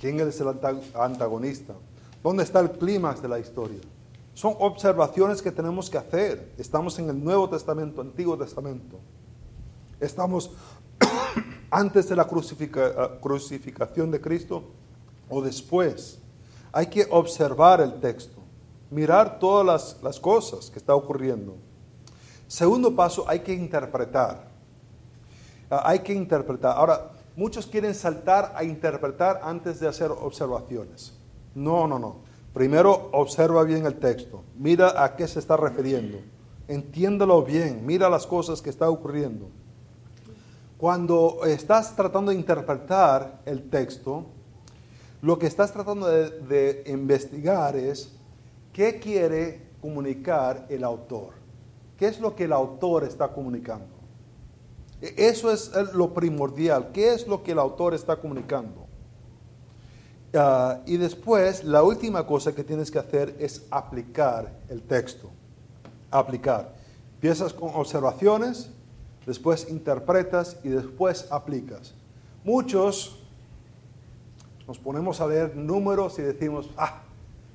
¿Quién 0.00 0.18
es 0.20 0.40
el 0.40 0.48
antagonista? 0.94 1.74
¿Dónde 2.22 2.44
está 2.44 2.60
el 2.60 2.70
clímax 2.70 3.20
de 3.20 3.28
la 3.28 3.38
historia? 3.38 3.80
Son 4.36 4.54
observaciones 4.58 5.40
que 5.40 5.50
tenemos 5.50 5.88
que 5.88 5.96
hacer. 5.96 6.52
Estamos 6.58 6.98
en 6.98 7.08
el 7.08 7.24
Nuevo 7.24 7.48
Testamento, 7.48 8.02
Antiguo 8.02 8.36
Testamento. 8.36 8.98
Estamos 9.98 10.50
antes 11.70 12.06
de 12.10 12.16
la 12.16 12.26
crucificación 12.26 14.10
de 14.10 14.20
Cristo 14.20 14.62
o 15.30 15.40
después. 15.40 16.18
Hay 16.70 16.88
que 16.88 17.06
observar 17.10 17.80
el 17.80 17.98
texto 17.98 18.36
mirar 18.90 19.38
todas 19.38 19.96
las, 20.02 20.20
cosas 20.20 20.70
que 20.70 20.78
está 20.78 20.94
ocurriendo. 20.94 21.56
Segundo 22.46 22.94
paso, 22.94 23.24
hay 23.26 23.40
que 23.40 23.54
interpretar. 23.54 24.48
Ah, 25.70 25.82
hay 25.86 26.00
que 26.00 26.12
interpretar. 26.12 26.76
Ahora, 26.76 27.10
muchos 27.36 27.66
quieren 27.66 27.94
saltar 27.94 28.52
a 28.54 28.64
interpretar 28.64 29.40
antes 29.42 29.80
de 29.80 29.88
hacer 29.88 30.10
observaciones. 30.10 31.14
No, 31.54 31.86
no, 31.86 31.98
no. 31.98 32.25
Primero 32.56 33.10
observa 33.12 33.64
bien 33.64 33.84
el 33.84 33.96
texto. 33.96 34.42
Mira 34.56 35.04
a 35.04 35.14
qué 35.14 35.28
se 35.28 35.40
está 35.40 35.58
refiriendo. 35.58 36.20
Entiéndelo 36.68 37.42
bien. 37.42 37.84
Mira 37.84 38.08
las 38.08 38.26
cosas 38.26 38.62
que 38.62 38.70
están 38.70 38.88
ocurriendo. 38.88 39.50
Cuando 40.78 41.40
estás 41.44 41.94
tratando 41.94 42.30
de 42.30 42.38
interpretar 42.38 43.42
el 43.44 43.68
texto, 43.68 44.24
lo 45.20 45.38
que 45.38 45.46
estás 45.46 45.70
tratando 45.70 46.06
de 46.08 46.82
investigar 46.86 47.76
es 47.76 48.16
¿Qué 48.72 49.00
quiere 49.00 49.72
comunicar 49.82 50.64
el 50.70 50.82
autor? 50.82 51.34
¿Qué 51.98 52.06
es 52.06 52.20
lo 52.20 52.34
que 52.34 52.44
el 52.44 52.54
autor 52.54 53.04
está 53.04 53.28
comunicando? 53.28 53.94
E, 55.02 55.28
eso 55.28 55.52
es 55.52 55.70
lo 55.92 56.14
primordial. 56.14 56.92
¿Qué 56.92 57.12
es 57.12 57.28
lo 57.28 57.42
que 57.42 57.52
el 57.52 57.58
autor 57.58 57.92
está 57.92 58.16
comunicando? 58.16 58.85
Ah, 60.34 60.80
y 60.86 60.96
después, 60.96 61.64
la 61.64 61.82
última 61.82 62.26
cosa 62.26 62.54
que 62.54 62.64
tienes 62.64 62.90
que 62.90 62.98
hacer 62.98 63.34
es 63.38 63.64
aplicar 63.70 64.52
el 64.68 64.82
texto. 64.82 65.30
Aplicar. 66.10 66.74
Empiezas 67.14 67.52
con 67.52 67.70
observaciones, 67.74 68.70
después 69.24 69.68
interpretas 69.70 70.58
y 70.62 70.68
después 70.68 71.26
aplicas. 71.30 71.94
Muchos 72.44 73.18
nos 74.66 74.78
ponemos 74.78 75.20
a 75.20 75.26
leer 75.26 75.56
números 75.56 76.18
y 76.18 76.22
decimos, 76.22 76.70
ah, 76.76 77.02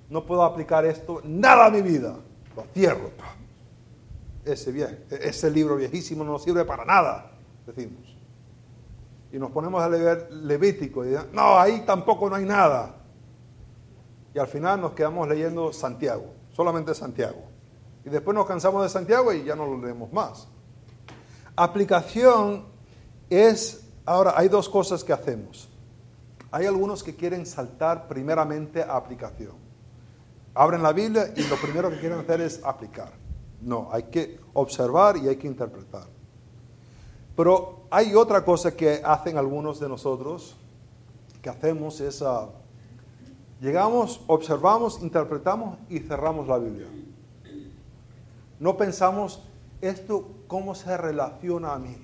no 0.10 0.26
puedo 0.26 0.44
aplicar 0.44 0.86
esto 0.86 1.22
nada 1.24 1.66
a 1.66 1.70
mi 1.70 1.82
vida. 1.82 2.16
Lo 2.56 2.64
cierro. 2.74 3.12
Ese, 4.44 5.06
ese 5.10 5.52
libro 5.52 5.76
viejísimo 5.76 6.24
no 6.24 6.40
sirve 6.40 6.66
para 6.66 6.84
nada, 6.84 7.32
decimos. 7.66 8.11
Y 9.32 9.40
nos 9.40 9.52
ponemos 9.52 9.82
a 9.82 9.90
leer 9.90 10.30
Levítico 10.32 11.06
y 11.06 11.10
dicen, 11.10 11.28
no, 11.32 11.58
ahí 11.58 11.84
tampoco 11.86 12.30
no 12.30 12.36
hay 12.36 12.46
nada. 12.46 12.96
Y 14.34 14.40
al 14.40 14.48
final 14.48 14.82
nos 14.82 14.94
quedamos 14.94 15.28
leyendo 15.28 15.72
Santiago, 15.72 16.34
solamente 16.54 16.94
Santiago. 16.94 17.44
Y 18.06 18.10
después 18.10 18.36
nos 18.36 18.46
cansamos 18.46 18.84
de 18.84 18.90
Santiago 18.90 19.32
y 19.34 19.44
ya 19.44 19.56
no 19.56 19.66
lo 19.66 19.78
leemos 19.78 20.12
más. 20.12 20.48
Aplicación 21.56 22.66
es, 23.30 23.88
ahora 24.06 24.34
hay 24.36 24.48
dos 24.48 24.68
cosas 24.68 25.04
que 25.04 25.14
hacemos. 25.14 25.70
Hay 26.52 26.66
algunos 26.66 27.04
que 27.04 27.16
quieren 27.16 27.46
saltar 27.46 28.08
primeramente 28.08 28.84
a 28.84 28.96
aplicación 28.96 29.72
abren 30.54 30.84
la 30.84 30.94
Biblia 30.94 31.34
y 31.36 31.44
lo 31.44 31.56
primero 31.56 31.90
que 31.90 32.00
quieren 32.00 32.20
hacer 32.20 32.42
es 32.42 32.62
aplicar. 32.64 33.12
No, 33.62 33.90
hay 33.92 34.04
que 34.04 34.40
observar 34.54 35.18
y 35.18 35.28
hay 35.28 35.36
que 35.38 35.48
interpretar. 35.48 36.08
Pero 37.36 37.86
hay 37.90 38.14
otra 38.16 38.44
cosa 38.44 38.76
que 38.76 39.02
hacen 39.04 39.38
algunos 39.38 39.80
de 39.80 39.88
nosotros, 39.88 40.56
que 41.42 41.50
hacemos 41.50 42.00
es, 42.02 42.22
uh, 42.22 42.50
llegamos, 43.60 44.22
observamos, 44.28 45.02
interpretamos 45.02 45.78
y 45.90 46.00
cerramos 46.00 46.48
la 46.48 46.58
Biblia. 46.58 46.88
No 48.60 48.78
pensamos, 48.78 49.42
esto 49.82 50.30
cómo 50.48 50.76
se 50.76 50.96
relaciona 50.96 51.74
a 51.74 51.80
mí. 51.80 51.98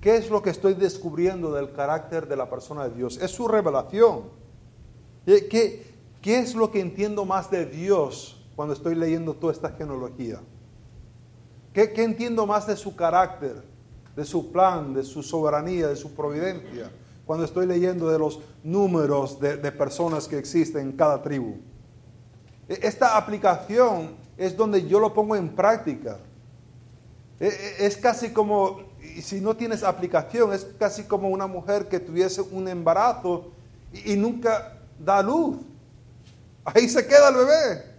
¿Qué 0.00 0.16
es 0.16 0.30
lo 0.30 0.42
que 0.42 0.50
estoy 0.50 0.74
descubriendo 0.74 1.52
del 1.52 1.72
carácter 1.72 2.26
de 2.26 2.34
la 2.36 2.50
persona 2.50 2.88
de 2.88 2.96
Dios? 2.96 3.18
Es 3.18 3.30
su 3.30 3.46
revelación. 3.46 4.24
¿Qué, 5.24 5.94
qué 6.20 6.38
es 6.40 6.56
lo 6.56 6.72
que 6.72 6.80
entiendo 6.80 7.24
más 7.24 7.48
de 7.52 7.66
Dios 7.66 8.44
cuando 8.56 8.74
estoy 8.74 8.96
leyendo 8.96 9.34
toda 9.34 9.52
esta 9.52 9.70
genealogía? 9.70 10.40
¿Qué, 11.72 11.92
¿Qué, 11.92 12.02
entiendo 12.02 12.44
más 12.44 12.66
de 12.66 12.76
su 12.76 12.96
carácter, 12.96 13.62
de 14.16 14.24
su 14.24 14.52
plan, 14.52 14.94
de 14.94 15.04
su 15.04 15.22
soberanía, 15.22 15.88
de 15.88 15.96
su 15.96 16.14
providencia? 16.14 16.90
Cuando 17.24 17.44
estoy 17.44 17.66
leyendo 17.66 18.10
de 18.10 18.18
los 18.18 18.40
números 18.62 19.40
de, 19.40 19.72
personas 19.72 20.28
que 20.28 20.38
existen 20.38 20.82
en 20.82 20.92
cada 20.92 21.22
tribu. 21.22 21.56
E, 22.68 22.80
esta 22.82 23.16
aplicación 23.16 24.16
es 24.36 24.56
donde 24.56 24.86
yo 24.86 25.00
lo 25.00 25.12
pongo 25.12 25.36
en 25.36 25.48
práctica. 25.48 26.18
E, 27.40 27.46
e, 27.46 27.86
es 27.86 27.96
casi 27.96 28.30
como, 28.30 28.80
si 29.20 29.40
no 29.40 29.56
tienes 29.56 29.82
aplicación, 29.82 30.52
es 30.52 30.66
casi 30.78 31.04
como 31.04 31.28
una 31.28 31.46
mujer 31.46 31.88
que 31.88 32.00
tuviese 32.00 32.40
un 32.40 32.68
embarazo 32.68 33.52
y, 33.92 34.16
nunca 34.16 34.78
da 34.98 35.22
luz. 35.22 35.58
Ahí 36.64 36.88
se 36.88 37.06
queda 37.06 37.28
el 37.28 37.34
bebé. 37.34 37.92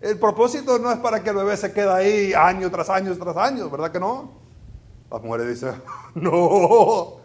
El 0.00 0.18
propósito 0.18 0.78
no 0.78 0.92
es 0.92 0.98
para 0.98 1.22
que 1.22 1.30
el 1.30 1.36
bebé 1.36 1.56
se 1.56 1.72
quede 1.72 1.90
ahí 1.90 2.32
año 2.32 2.70
tras 2.70 2.88
año 2.88 3.16
tras 3.16 3.36
año, 3.36 3.68
¿verdad 3.68 3.90
que 3.90 3.98
no? 3.98 4.30
Las 5.10 5.22
mujeres 5.22 5.48
dicen, 5.48 5.82
no, 6.14 7.16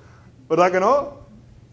¿verdad 0.50 0.72
que 0.72 0.80
no? 0.80 1.24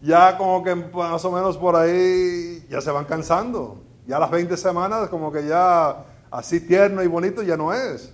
Ya 0.01 0.37
como 0.37 0.63
que 0.63 0.75
más 0.75 1.23
o 1.25 1.31
menos 1.31 1.57
por 1.57 1.75
ahí 1.75 2.65
ya 2.69 2.81
se 2.81 2.91
van 2.91 3.05
cansando. 3.05 3.81
Ya 4.07 4.19
las 4.19 4.31
20 4.31 4.57
semanas 4.57 5.09
como 5.09 5.31
que 5.31 5.45
ya 5.45 6.05
así 6.31 6.59
tierno 6.59 7.03
y 7.03 7.07
bonito 7.07 7.43
ya 7.43 7.55
no 7.55 7.73
es. 7.73 8.11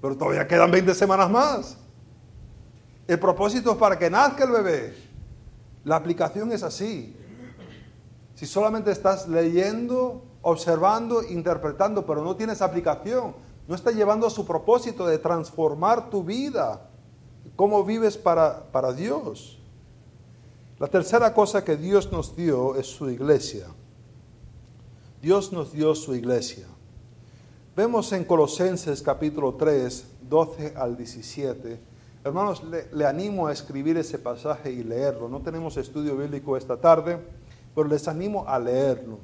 Pero 0.00 0.16
todavía 0.16 0.46
quedan 0.46 0.70
20 0.70 0.94
semanas 0.94 1.30
más. 1.30 1.78
El 3.06 3.18
propósito 3.18 3.72
es 3.72 3.78
para 3.78 3.98
que 3.98 4.10
nazca 4.10 4.44
el 4.44 4.50
bebé. 4.50 4.94
La 5.84 5.96
aplicación 5.96 6.52
es 6.52 6.62
así. 6.62 7.16
Si 8.34 8.46
solamente 8.46 8.90
estás 8.90 9.26
leyendo, 9.26 10.22
observando, 10.42 11.22
interpretando, 11.22 12.04
pero 12.04 12.22
no 12.22 12.36
tienes 12.36 12.60
aplicación, 12.62 13.34
no 13.66 13.74
está 13.74 13.90
llevando 13.90 14.26
a 14.26 14.30
su 14.30 14.46
propósito 14.46 15.06
de 15.06 15.18
transformar 15.18 16.10
tu 16.10 16.22
vida, 16.22 16.87
cómo 17.58 17.82
vives 17.82 18.16
para, 18.16 18.70
para 18.70 18.92
Dios. 18.92 19.58
La 20.78 20.86
tercera 20.86 21.34
cosa 21.34 21.64
que 21.64 21.76
Dios 21.76 22.12
nos 22.12 22.36
dio 22.36 22.76
es 22.76 22.86
su 22.86 23.10
iglesia. 23.10 23.66
Dios 25.20 25.52
nos 25.52 25.72
dio 25.72 25.96
su 25.96 26.14
iglesia. 26.14 26.68
Vemos 27.74 28.12
en 28.12 28.22
Colosenses 28.22 29.02
capítulo 29.02 29.54
3, 29.54 30.06
12 30.30 30.74
al 30.76 30.96
17. 30.96 31.80
Hermanos, 32.22 32.62
le, 32.62 33.04
animo 33.04 33.48
a 33.48 33.52
escribir 33.52 33.96
ese 33.96 34.20
pasaje 34.20 34.70
y 34.70 34.84
leerlo. 34.84 35.28
No 35.28 35.40
tenemos 35.40 35.76
estudio 35.78 36.16
bíblico 36.16 36.56
esta 36.56 36.76
tarde, 36.76 37.18
pero 37.74 37.88
les 37.88 38.06
animo 38.06 38.44
a 38.46 38.56
leerlo. 38.60 39.18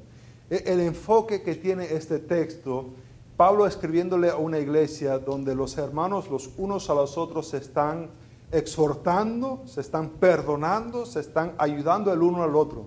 E, 0.49 0.61
el 0.65 0.81
enfoque 0.81 1.41
que 1.41 1.55
tiene 1.55 1.85
este 1.85 2.19
texto, 2.19 2.89
Pablo 3.37 3.65
escribiéndole 3.65 4.29
a 4.29 4.35
una 4.35 4.59
iglesia 4.59 5.19
donde 5.19 5.55
los 5.55 5.77
hermanos 5.77 6.29
los 6.29 6.49
unos 6.57 6.89
a 6.89 6.95
los 6.95 7.17
otros 7.17 7.53
están 7.53 8.09
exhortando, 8.57 9.63
se 9.65 9.81
están 9.81 10.09
perdonando, 10.09 11.05
se 11.05 11.19
están 11.19 11.53
ayudando 11.57 12.11
el 12.13 12.21
uno 12.21 12.43
al 12.43 12.55
otro. 12.55 12.85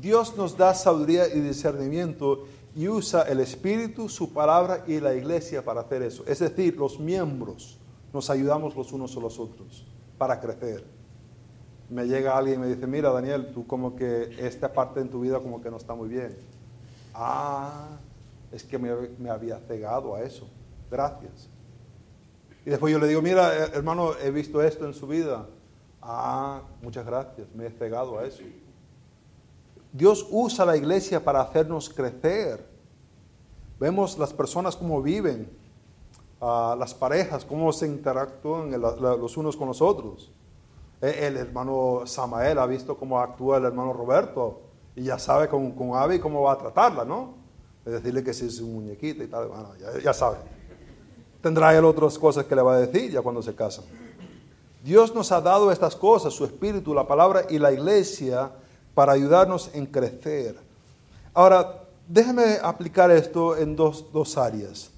Dios 0.00 0.36
nos 0.36 0.56
da 0.56 0.74
sabiduría 0.74 1.28
y 1.28 1.40
discernimiento 1.40 2.46
y 2.74 2.88
usa 2.88 3.22
el 3.22 3.40
Espíritu, 3.40 4.08
su 4.08 4.32
palabra 4.32 4.84
y 4.86 5.00
la 5.00 5.14
iglesia 5.14 5.64
para 5.64 5.82
hacer 5.82 6.02
eso. 6.02 6.24
Es 6.26 6.38
decir, 6.38 6.76
los 6.76 6.98
miembros 6.98 7.78
nos 8.12 8.30
ayudamos 8.30 8.74
los 8.74 8.92
unos 8.92 9.16
a 9.16 9.20
los 9.20 9.38
otros 9.38 9.84
para 10.16 10.40
crecer. 10.40 10.84
Me 11.90 12.06
llega 12.06 12.36
alguien 12.36 12.60
y 12.60 12.62
me 12.62 12.74
dice, 12.74 12.86
mira 12.86 13.10
Daniel, 13.10 13.52
tú 13.52 13.66
como 13.66 13.94
que 13.94 14.34
esta 14.38 14.72
parte 14.72 15.00
en 15.00 15.10
tu 15.10 15.20
vida 15.20 15.40
como 15.40 15.60
que 15.60 15.70
no 15.70 15.76
está 15.76 15.94
muy 15.94 16.08
bien. 16.08 16.38
Ah, 17.12 17.98
es 18.50 18.64
que 18.64 18.78
me, 18.78 18.90
me 19.18 19.28
había 19.28 19.58
cegado 19.58 20.14
a 20.14 20.22
eso. 20.22 20.46
Gracias. 20.90 21.51
Y 22.64 22.70
después 22.70 22.92
yo 22.92 22.98
le 22.98 23.08
digo, 23.08 23.22
mira 23.22 23.66
hermano, 23.66 24.12
he 24.22 24.30
visto 24.30 24.62
esto 24.62 24.86
en 24.86 24.94
su 24.94 25.06
vida. 25.06 25.46
Ah, 26.00 26.62
muchas 26.82 27.04
gracias, 27.04 27.48
me 27.54 27.66
he 27.66 27.70
cegado 27.70 28.18
a 28.18 28.24
eso. 28.24 28.42
Dios 29.92 30.26
usa 30.30 30.64
la 30.64 30.76
iglesia 30.76 31.22
para 31.22 31.40
hacernos 31.42 31.90
crecer. 31.90 32.66
Vemos 33.78 34.16
las 34.16 34.32
personas 34.32 34.76
cómo 34.76 35.02
viven, 35.02 35.50
las 36.40 36.94
parejas, 36.94 37.44
cómo 37.44 37.72
se 37.72 37.86
interactúan 37.86 38.80
los 38.80 39.36
unos 39.36 39.56
con 39.56 39.68
los 39.68 39.82
otros. 39.82 40.32
E, 41.00 41.26
el, 41.26 41.36
hermano 41.36 42.02
Samael 42.04 42.58
ha 42.58 42.66
visto 42.66 42.96
cómo 42.96 43.20
actúa 43.20 43.58
el 43.58 43.64
hermano 43.64 43.92
Roberto 43.92 44.62
y 44.94 45.02
ya 45.02 45.18
sabe 45.18 45.48
con, 45.48 45.72
con 45.72 45.94
Abby 45.94 46.20
cómo 46.20 46.42
va 46.42 46.52
a 46.52 46.58
tratarla, 46.58 47.04
¿no? 47.04 47.34
Es 47.84 47.92
decirle 47.92 48.22
que 48.22 48.32
si 48.32 48.46
es 48.46 48.60
un 48.60 48.74
muñequito 48.74 49.24
y 49.24 49.26
tal, 49.26 49.48
bueno, 49.48 49.74
ya, 49.76 49.98
ya 50.00 50.12
sabe. 50.12 50.38
Tendrá 51.42 51.76
él 51.76 51.84
otras 51.84 52.18
cosas 52.18 52.44
que 52.46 52.54
le 52.54 52.62
va 52.62 52.74
a 52.74 52.78
decir 52.78 53.10
ya 53.10 53.20
cuando 53.20 53.42
se 53.42 53.54
casan. 53.54 53.84
Dios 54.84 55.14
nos 55.14 55.30
ha 55.32 55.40
dado 55.40 55.70
estas 55.70 55.94
cosas, 55.94 56.32
su 56.32 56.44
espíritu, 56.44 56.94
la 56.94 57.06
palabra 57.06 57.46
y 57.50 57.58
la 57.58 57.72
iglesia 57.72 58.50
para 58.94 59.12
ayudarnos 59.12 59.70
en 59.74 59.86
crecer. 59.86 60.56
Ahora, 61.34 61.84
déjeme 62.06 62.58
aplicar 62.62 63.10
esto 63.10 63.56
en 63.56 63.76
dos, 63.76 64.36
áreas. 64.36 64.90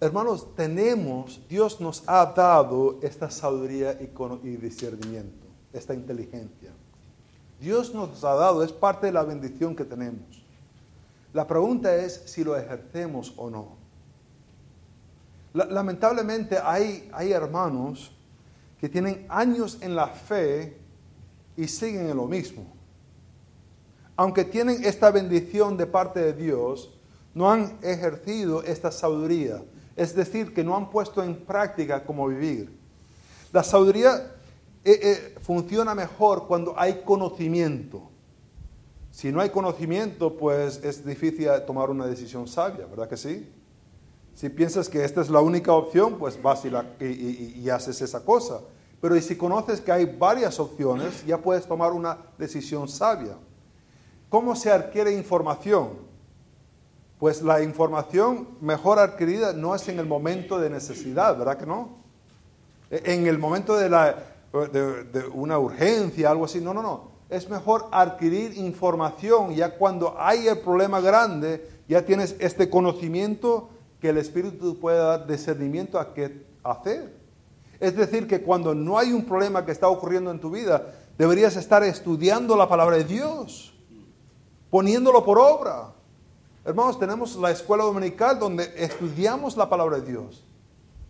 Hermanos, 0.00 0.54
tenemos, 0.54 1.40
Dios 1.48 1.80
nos 1.80 2.02
ha 2.06 2.26
dado 2.26 2.98
esta 3.02 3.30
sabiduría 3.30 3.98
y 4.42 4.56
discernimiento, 4.56 5.46
esta 5.72 5.94
inteligencia. 5.94 6.72
Dios 7.60 7.94
nos 7.94 8.24
ha 8.24 8.34
dado, 8.34 8.64
es 8.64 8.72
parte 8.72 9.06
de 9.06 9.12
la 9.12 9.22
bendición 9.22 9.76
que 9.76 9.84
tenemos. 9.84 10.42
La 11.32 11.46
pregunta 11.46 11.94
es 11.94 12.22
si 12.26 12.44
lo 12.44 12.56
ejercemos 12.56 13.32
o 13.36 13.48
no. 13.48 13.81
Lamentablemente 15.52 16.58
hay, 16.62 17.10
hay 17.12 17.32
hermanos 17.32 18.12
que 18.80 18.88
tienen 18.88 19.26
años 19.28 19.78
en 19.80 19.94
la 19.94 20.08
fe 20.08 20.78
y 21.56 21.68
siguen 21.68 22.08
en 22.08 22.16
lo 22.16 22.26
mismo. 22.26 22.64
Aunque 24.16 24.44
tienen 24.44 24.84
esta 24.84 25.10
bendición 25.10 25.76
de 25.76 25.86
parte 25.86 26.20
de 26.20 26.32
Dios, 26.32 26.90
no 27.34 27.50
han 27.50 27.78
ejercido 27.82 28.62
esta 28.62 28.90
sabiduría. 28.90 29.62
Es 29.96 30.14
decir, 30.14 30.54
que 30.54 30.64
no 30.64 30.76
han 30.76 30.90
puesto 30.90 31.22
en 31.22 31.36
práctica 31.44 32.04
cómo 32.04 32.28
vivir. 32.28 32.76
La 33.52 33.62
sabiduría 33.62 34.32
eh, 34.84 34.98
eh, 35.02 35.34
funciona 35.42 35.94
mejor 35.94 36.46
cuando 36.46 36.74
hay 36.78 37.02
conocimiento. 37.04 38.10
Si 39.10 39.30
no 39.30 39.40
hay 39.40 39.50
conocimiento, 39.50 40.36
pues 40.36 40.82
es 40.82 41.04
difícil 41.04 41.48
tomar 41.66 41.90
una 41.90 42.06
decisión 42.06 42.48
sabia, 42.48 42.86
¿verdad 42.86 43.08
que 43.08 43.18
sí? 43.18 43.48
Si 44.34 44.48
piensas 44.48 44.88
que 44.88 45.04
esta 45.04 45.20
es 45.20 45.30
la 45.30 45.40
única 45.40 45.72
opción, 45.72 46.18
pues 46.18 46.40
vas 46.42 46.62
y 46.64 47.70
haces 47.70 48.00
esa 48.00 48.24
cosa. 48.24 48.60
Pero 49.00 49.20
si 49.20 49.36
conoces 49.36 49.80
que 49.80 49.92
hay 49.92 50.04
varias 50.04 50.60
opciones, 50.60 51.24
ya 51.26 51.38
puedes 51.38 51.66
tomar 51.66 51.92
una 51.92 52.18
decisión 52.38 52.88
sabia. 52.88 53.36
¿Cómo 54.28 54.56
se 54.56 54.70
adquiere 54.70 55.12
información? 55.12 55.90
Pues 57.18 57.42
la 57.42 57.62
información 57.62 58.48
mejor 58.60 58.98
adquirida 58.98 59.52
no 59.52 59.74
es 59.74 59.88
en 59.88 59.98
el 59.98 60.06
momento 60.06 60.58
de 60.58 60.70
necesidad, 60.70 61.36
¿verdad 61.36 61.58
que 61.58 61.66
no? 61.66 61.98
En 62.90 63.26
el 63.26 63.38
momento 63.38 63.76
de 63.76 64.14
una 65.34 65.58
urgencia, 65.58 66.30
algo 66.30 66.46
así. 66.46 66.60
No, 66.60 66.72
no, 66.72 66.82
no. 66.82 67.12
Es 67.28 67.48
mejor 67.48 67.88
adquirir 67.92 68.56
información 68.56 69.54
ya 69.54 69.76
cuando 69.76 70.14
hay 70.18 70.48
el 70.48 70.60
problema 70.60 71.00
grande, 71.00 71.82
ya 71.88 72.04
tienes 72.04 72.36
este 72.38 72.70
conocimiento 72.70 73.68
que 74.02 74.08
el 74.08 74.18
Espíritu 74.18 74.80
puede 74.80 74.98
dar 74.98 75.28
discernimiento 75.28 75.96
a 75.96 76.12
qué 76.12 76.44
hacer. 76.64 77.16
Es 77.78 77.94
decir, 77.94 78.26
que 78.26 78.42
cuando 78.42 78.74
no 78.74 78.98
hay 78.98 79.12
un 79.12 79.24
problema 79.24 79.64
que 79.64 79.70
está 79.70 79.86
ocurriendo 79.86 80.32
en 80.32 80.40
tu 80.40 80.50
vida, 80.50 80.92
deberías 81.16 81.54
estar 81.54 81.84
estudiando 81.84 82.56
la 82.56 82.68
palabra 82.68 82.96
de 82.96 83.04
Dios, 83.04 83.72
poniéndolo 84.70 85.24
por 85.24 85.38
obra. 85.38 85.92
Hermanos, 86.64 86.98
tenemos 86.98 87.36
la 87.36 87.52
escuela 87.52 87.84
dominical 87.84 88.40
donde 88.40 88.72
estudiamos 88.76 89.56
la 89.56 89.70
palabra 89.70 90.00
de 90.00 90.10
Dios. 90.10 90.42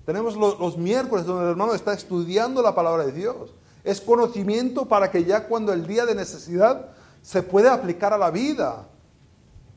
Tenemos 0.05 0.37
los, 0.37 0.77
miércoles 0.77 1.25
donde 1.25 1.45
el 1.45 1.51
hermano 1.53 1.73
está 1.73 1.95
estudiando 1.95 2.61
la 2.61 2.75
palabra 2.75 3.07
de 3.07 3.13
Dios. 3.13 3.55
Es 3.85 4.03
conocimiento 4.03 4.85
para 4.85 5.11
que 5.11 5.25
ya 5.25 5.49
cuando 5.49 5.73
el 5.73 5.87
día 5.87 6.05
de 6.05 6.15
necesidad 6.15 6.91
se 7.23 7.43
pueda 7.43 7.73
aplicar 7.73 8.13
a 8.13 8.19
la 8.19 8.31
vida, 8.31 8.87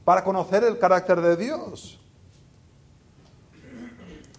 para 0.03 0.21
conocer 0.25 0.65
el 0.65 0.77
carácter 0.77 1.21
de 1.21 1.37
Dios. 1.37 2.01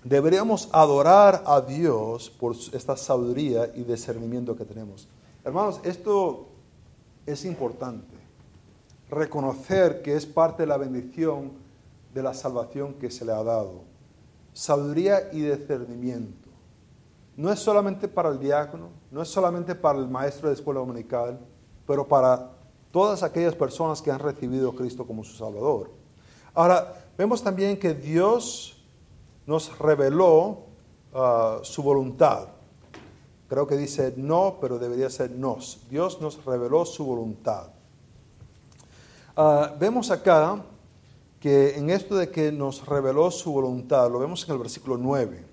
Deberíamos 0.08 0.68
adorar 0.70 1.42
a 1.46 1.60
Dios 1.60 2.30
por 2.30 2.54
esta 2.72 2.96
sabiduría 2.96 3.72
y 3.74 3.82
discernimiento 3.82 4.56
que 4.56 4.64
tenemos. 4.64 5.08
Hermanos, 5.44 5.80
esto 5.82 6.46
es 7.26 7.44
importante. 7.44 8.14
Reconocer 9.10 10.02
que 10.02 10.14
es 10.14 10.24
parte 10.24 10.62
de 10.62 10.68
la 10.68 10.76
bendición 10.76 11.54
de 12.14 12.22
la 12.22 12.34
salvación 12.34 12.94
que 12.94 13.10
se 13.10 13.24
le 13.24 13.32
ha 13.32 13.42
dado. 13.42 13.82
Sabiduría 14.52 15.28
y 15.32 15.40
discernimiento. 15.40 16.50
no 17.36 17.52
es 17.52 17.58
solamente 17.58 18.06
para 18.06 18.28
el 18.28 18.38
diácono, 18.38 18.90
no 19.10 19.22
es 19.22 19.28
solamente 19.28 19.74
para 19.74 19.98
el 19.98 20.06
maestro 20.06 20.48
de 20.48 20.54
escuela 20.54 20.78
dominical, 20.78 21.40
pero 21.84 22.06
para 22.06 22.52
todas 22.92 23.24
aquellas 23.24 23.56
personas 23.56 24.00
que 24.00 24.12
han 24.12 24.20
recibido 24.20 24.70
a 24.70 24.74
Cristo 24.76 25.04
como 25.04 25.24
su 25.24 25.34
Salvador. 25.34 25.90
Ahora, 26.54 26.94
vemos 27.18 27.42
también 27.42 27.76
que 27.76 27.92
Dios 27.92 28.75
nos 29.46 29.78
reveló 29.78 30.66
uh, 31.12 31.62
su 31.62 31.82
voluntad. 31.82 32.48
Creo 33.48 33.66
que 33.66 33.76
dice 33.76 34.12
no, 34.16 34.58
pero 34.60 34.78
debería 34.78 35.08
ser 35.08 35.30
nos. 35.30 35.80
Dios 35.88 36.20
nos 36.20 36.44
reveló 36.44 36.84
su 36.84 37.04
voluntad. 37.04 37.68
Uh, 39.36 39.78
vemos 39.78 40.10
acá 40.10 40.62
que 41.38 41.76
en 41.76 41.90
esto 41.90 42.16
de 42.16 42.30
que 42.30 42.50
nos 42.50 42.84
reveló 42.86 43.30
su 43.30 43.52
voluntad, 43.52 44.10
lo 44.10 44.18
vemos 44.18 44.44
en 44.48 44.52
el 44.52 44.58
versículo 44.58 44.96
9, 44.96 45.44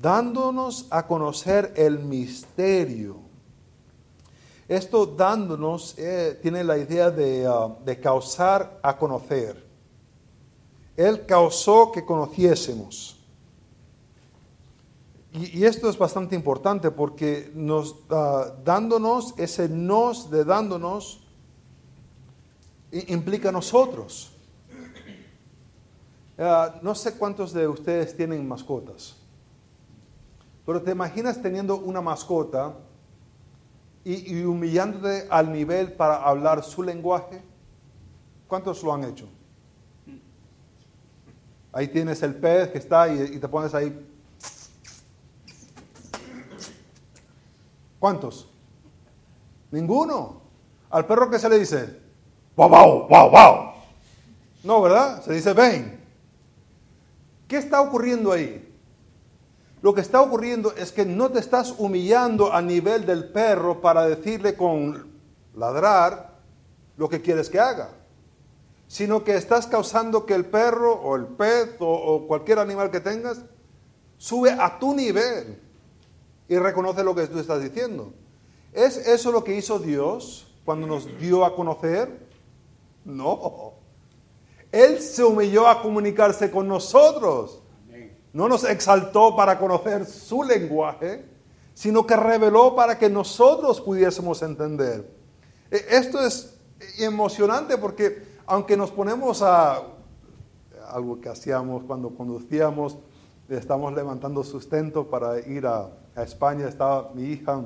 dándonos 0.00 0.86
a 0.90 1.06
conocer 1.06 1.74
el 1.76 1.98
misterio. 1.98 3.16
Esto 4.68 5.04
dándonos 5.04 5.98
eh, 5.98 6.38
tiene 6.40 6.64
la 6.64 6.78
idea 6.78 7.10
de, 7.10 7.46
de 7.84 8.00
causar 8.00 8.78
a 8.82 8.96
conocer. 8.96 9.71
Él 10.96 11.24
causó 11.26 11.90
que 11.92 12.04
conociésemos. 12.04 13.18
Y, 15.32 15.64
esto 15.64 15.88
es 15.88 15.96
bastante 15.96 16.34
importante 16.34 16.90
porque 16.90 17.50
nos, 17.54 17.92
uh, 18.10 18.52
dándonos, 18.62 19.32
ese 19.38 19.66
nos 19.66 20.30
de 20.30 20.44
dándonos, 20.44 21.26
implica 22.90 23.50
nosotros. 23.50 24.32
Uh, 26.36 26.76
no 26.82 26.94
sé 26.94 27.14
cuántos 27.14 27.52
de 27.54 27.66
ustedes 27.66 28.14
tienen 28.14 28.46
mascotas, 28.46 29.16
pero 30.66 30.82
te 30.82 30.90
imaginas 30.90 31.40
teniendo 31.40 31.76
una 31.76 32.02
mascota 32.02 32.74
y, 34.04 34.34
y 34.34 34.44
humillándote 34.44 35.28
al 35.30 35.50
nivel 35.50 35.92
para 35.92 36.16
hablar 36.16 36.62
su 36.62 36.82
lenguaje. 36.82 37.42
¿Cuántos 38.46 38.82
lo 38.82 38.92
han 38.92 39.04
hecho? 39.04 39.28
Ahí 41.72 41.88
tienes 41.88 42.22
el 42.22 42.34
pez 42.34 42.68
que 42.68 42.78
está 42.78 43.08
y, 43.08 43.38
te 43.38 43.48
pones 43.48 43.74
ahí. 43.74 44.06
¿Cuántos? 47.98 48.50
Ninguno. 49.70 50.42
Al 50.90 51.06
perro 51.06 51.30
que 51.30 51.38
se 51.38 51.48
le 51.48 51.58
dice, 51.58 51.98
wow, 52.56 52.68
wow, 52.68 53.08
wow, 53.08 53.30
wow. 53.30 53.72
No, 54.64 54.82
¿verdad? 54.82 55.22
Se 55.22 55.32
dice, 55.32 55.54
ven. 55.54 55.98
¿Qué 57.48 57.56
está 57.56 57.80
ocurriendo 57.80 58.32
ahí? 58.32 58.68
Lo 59.80 59.94
que 59.94 60.02
está 60.02 60.20
ocurriendo 60.20 60.74
es 60.76 60.92
que 60.92 61.06
no 61.06 61.30
te 61.30 61.38
estás 61.38 61.74
humillando 61.78 62.52
a 62.52 62.60
nivel 62.60 63.06
del 63.06 63.32
perro 63.32 63.80
para 63.80 64.04
decirle 64.04 64.54
con 64.56 65.10
ladrar 65.54 66.32
lo 66.98 67.08
que 67.08 67.22
quieres 67.22 67.48
que 67.48 67.58
haga 67.58 68.01
sino 68.92 69.24
que 69.24 69.36
estás 69.36 69.66
causando 69.66 70.26
que 70.26 70.34
el 70.34 70.44
perro 70.44 70.92
o 70.92 71.16
el 71.16 71.24
pez 71.24 71.76
o, 71.78 72.26
cualquier 72.28 72.58
animal 72.58 72.90
que 72.90 73.00
tengas 73.00 73.40
sube 74.18 74.50
a 74.50 74.78
tu 74.78 74.94
nivel 74.94 75.58
y 76.46 76.58
reconoce 76.58 77.02
lo 77.02 77.14
que 77.14 77.26
tú 77.26 77.38
estás 77.38 77.62
diciendo. 77.62 78.12
¿Es 78.70 78.98
eso 78.98 79.32
lo 79.32 79.44
que 79.44 79.56
hizo 79.56 79.78
Dios 79.78 80.46
cuando 80.66 80.86
nos 80.86 81.08
dio 81.18 81.46
a 81.46 81.56
conocer? 81.56 82.28
No. 83.06 83.72
Él 84.70 85.00
se 85.00 85.24
humilló 85.24 85.68
a 85.68 85.80
comunicarse 85.80 86.50
con 86.50 86.68
nosotros. 86.68 87.62
No 88.34 88.46
nos 88.46 88.62
exaltó 88.64 89.34
para 89.34 89.58
conocer 89.58 90.04
su 90.04 90.42
lenguaje, 90.42 91.24
sino 91.72 92.06
que 92.06 92.14
reveló 92.14 92.76
para 92.76 92.98
que 92.98 93.08
nosotros 93.08 93.80
pudiésemos 93.80 94.42
entender. 94.42 95.10
E, 95.70 95.82
esto 95.88 96.22
es 96.22 96.58
emocionante 96.98 97.78
porque 97.78 98.31
aunque 98.52 98.76
nos 98.76 98.90
ponemos 98.90 99.40
a 99.40 99.80
algo 100.90 101.18
que 101.22 101.30
hacíamos 101.30 101.84
cuando 101.84 102.10
conducíamos, 102.10 102.98
estamos 103.48 103.94
levantando 103.94 104.44
sustento 104.44 105.06
para 105.06 105.40
ir 105.40 105.66
a, 105.66 105.88
España, 106.16 106.68
estaba 106.68 107.10
mi 107.14 107.22
hija 107.22 107.64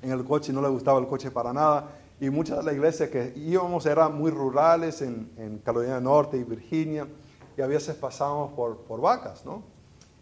en 0.00 0.10
el 0.10 0.24
coche 0.24 0.54
no 0.54 0.62
le 0.62 0.68
gustaba 0.68 0.98
el 0.98 1.06
coche 1.06 1.30
para 1.30 1.52
nada. 1.52 1.90
Y 2.18 2.30
muchas 2.30 2.56
de 2.56 2.64
las 2.64 2.74
iglesias 2.74 3.10
que 3.10 3.34
íbamos 3.36 3.84
eran 3.84 4.16
muy 4.16 4.30
rurales 4.30 5.02
en, 5.02 5.60
Carolina 5.62 5.96
del 5.96 6.04
Norte 6.04 6.38
y 6.38 6.44
Virginia. 6.44 7.06
Y 7.54 7.60
a 7.60 7.66
veces 7.66 7.94
pasábamos 7.94 8.52
por, 8.52 8.78
por 8.78 9.02
vacas, 9.02 9.44
¿no? 9.44 9.62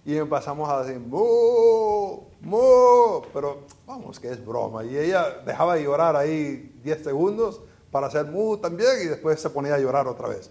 Y 0.04 0.16
empezamos 0.16 0.68
a 0.68 0.82
decir, 0.82 0.98
¡mu! 0.98 2.22
¡mu! 2.40 3.22
Pero 3.32 3.60
vamos, 3.86 4.18
que 4.18 4.28
es 4.28 4.44
broma. 4.44 4.82
Y 4.82 4.98
ella 4.98 5.24
dejaba 5.46 5.76
de 5.76 5.84
llorar 5.84 6.16
ahí 6.16 6.74
10 6.82 7.04
segundos 7.04 7.60
para 7.92 8.06
hacer 8.06 8.24
mu 8.26 8.56
también 8.56 8.90
y 9.04 9.06
después 9.06 9.38
se 9.38 9.50
ponía 9.50 9.74
a 9.74 9.78
llorar 9.78 10.08
otra 10.08 10.28
vez. 10.28 10.50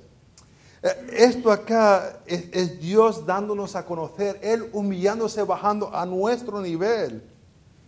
Eh, 0.84 1.08
esto 1.18 1.52
acá 1.52 2.22
es, 2.26 2.80
Dios 2.80 3.26
dándonos 3.26 3.76
a 3.76 3.86
conocer, 3.86 4.40
Él 4.44 4.70
humillándose, 4.72 5.44
bajando 5.44 5.94
a 5.94 6.06
nuestro 6.06 6.62
nivel 6.62 7.24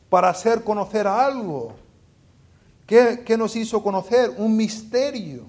para 0.10 0.30
hacer 0.30 0.64
conocer 0.64 1.08
algo. 1.08 1.76
¿Qué, 2.88 3.22
¿Qué, 3.24 3.38
nos 3.38 3.56
hizo 3.56 3.82
conocer? 3.82 4.34
Un 4.38 4.58
misterio. 4.58 5.46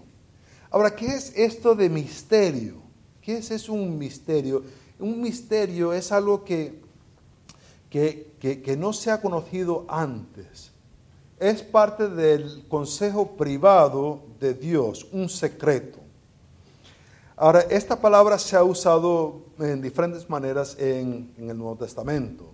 Ahora, 0.71 0.95
¿qué 0.95 1.07
es 1.07 1.33
esto 1.35 1.75
de 1.75 1.89
misterio? 1.89 2.77
¿Qué 3.23 3.39
es 3.39 3.51
eso 3.51 3.73
un 3.73 3.99
misterio? 3.99 4.63
Un 4.99 5.21
misterio 5.21 5.95
es 5.95 6.13
algo 6.13 6.45
que, 6.45 6.81
que, 7.89 8.35
que, 8.39 8.63
que 8.63 8.77
no 8.77 8.93
se 8.93 9.11
ha 9.11 9.21
conocido 9.21 9.87
antes 9.89 10.74
es 11.39 11.63
parte 11.63 12.09
del 12.09 12.67
consejo 12.69 13.37
privado 13.37 14.23
de 14.41 14.55
Dios, 14.55 15.07
un 15.13 15.29
secreto. 15.29 15.99
Ahora, 17.37 17.61
esta 17.63 18.01
palabra 18.01 18.39
se 18.39 18.57
ha 18.57 18.63
usado 18.63 19.43
en 19.59 19.83
diferentes 19.83 20.31
maneras 20.31 20.77
en, 20.79 21.35
el 21.37 21.59
Nuevo 21.59 21.77
Testamento. 21.77 22.53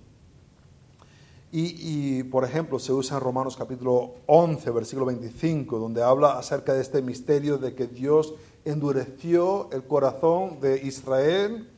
Y, 1.52 2.22
por 2.24 2.44
ejemplo, 2.44 2.78
se 2.78 2.92
usa 2.92 3.16
en 3.16 3.24
Romanos 3.24 3.56
capítulo 3.56 4.14
11, 4.26 4.70
versículo 4.70 5.06
25, 5.06 5.78
donde 5.78 6.00
habla 6.00 6.38
acerca 6.38 6.72
de 6.72 6.80
este 6.80 7.02
misterio 7.02 7.58
de 7.58 7.74
que 7.74 7.88
Dios 7.88 8.34
endureció 8.64 9.68
el 9.72 9.82
corazón 9.82 10.60
de 10.60 10.80
Israel 10.86 11.68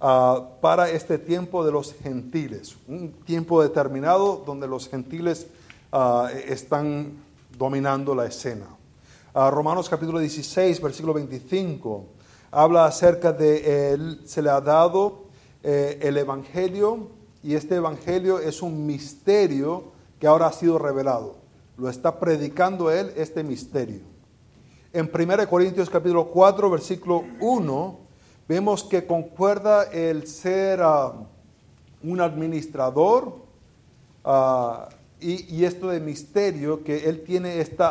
ah, 0.00 0.50
para 0.60 0.90
este 0.90 1.18
tiempo 1.18 1.64
de 1.64 1.72
los 1.72 1.94
gentiles, 1.94 2.76
un 2.86 3.10
tiempo 3.24 3.62
determinado 3.62 4.42
donde 4.44 4.68
los 4.68 4.86
gentiles 4.86 5.46
Ah, 5.98 6.28
están 6.46 7.24
dominando 7.56 8.14
la 8.14 8.26
escena. 8.26 8.66
Ah, 9.32 9.50
Romanos 9.50 9.88
capítulo 9.88 10.18
16, 10.18 10.78
versículo 10.82 11.14
25, 11.14 12.04
habla 12.50 12.84
acerca 12.84 13.32
de 13.32 13.94
él, 13.94 14.20
se 14.26 14.42
le 14.42 14.50
ha 14.50 14.60
dado 14.60 15.24
eh, 15.62 15.98
el 16.02 16.18
Evangelio 16.18 17.08
y 17.42 17.54
este 17.54 17.76
Evangelio 17.76 18.40
es 18.40 18.60
un 18.60 18.84
misterio 18.84 19.84
que 20.20 20.26
ahora 20.26 20.48
ha 20.48 20.52
sido 20.52 20.78
revelado. 20.78 21.36
Lo 21.78 21.88
está 21.88 22.20
predicando 22.20 22.90
él, 22.90 23.14
este 23.16 23.42
misterio. 23.42 24.02
En 24.92 25.10
1 25.10 25.48
Corintios 25.48 25.88
capítulo 25.88 26.26
4, 26.26 26.68
versículo 26.68 27.24
1, 27.40 28.00
vemos 28.46 28.84
que 28.84 29.06
concuerda 29.06 29.84
el 29.84 30.26
ser 30.26 30.82
ah, 30.82 31.14
un 32.02 32.20
administrador, 32.20 33.46
y, 35.20 35.64
esto 35.64 35.88
de 35.88 36.00
misterio, 36.00 36.84
que 36.84 37.08
él 37.08 37.22
tiene 37.22 37.60
este 37.60 37.84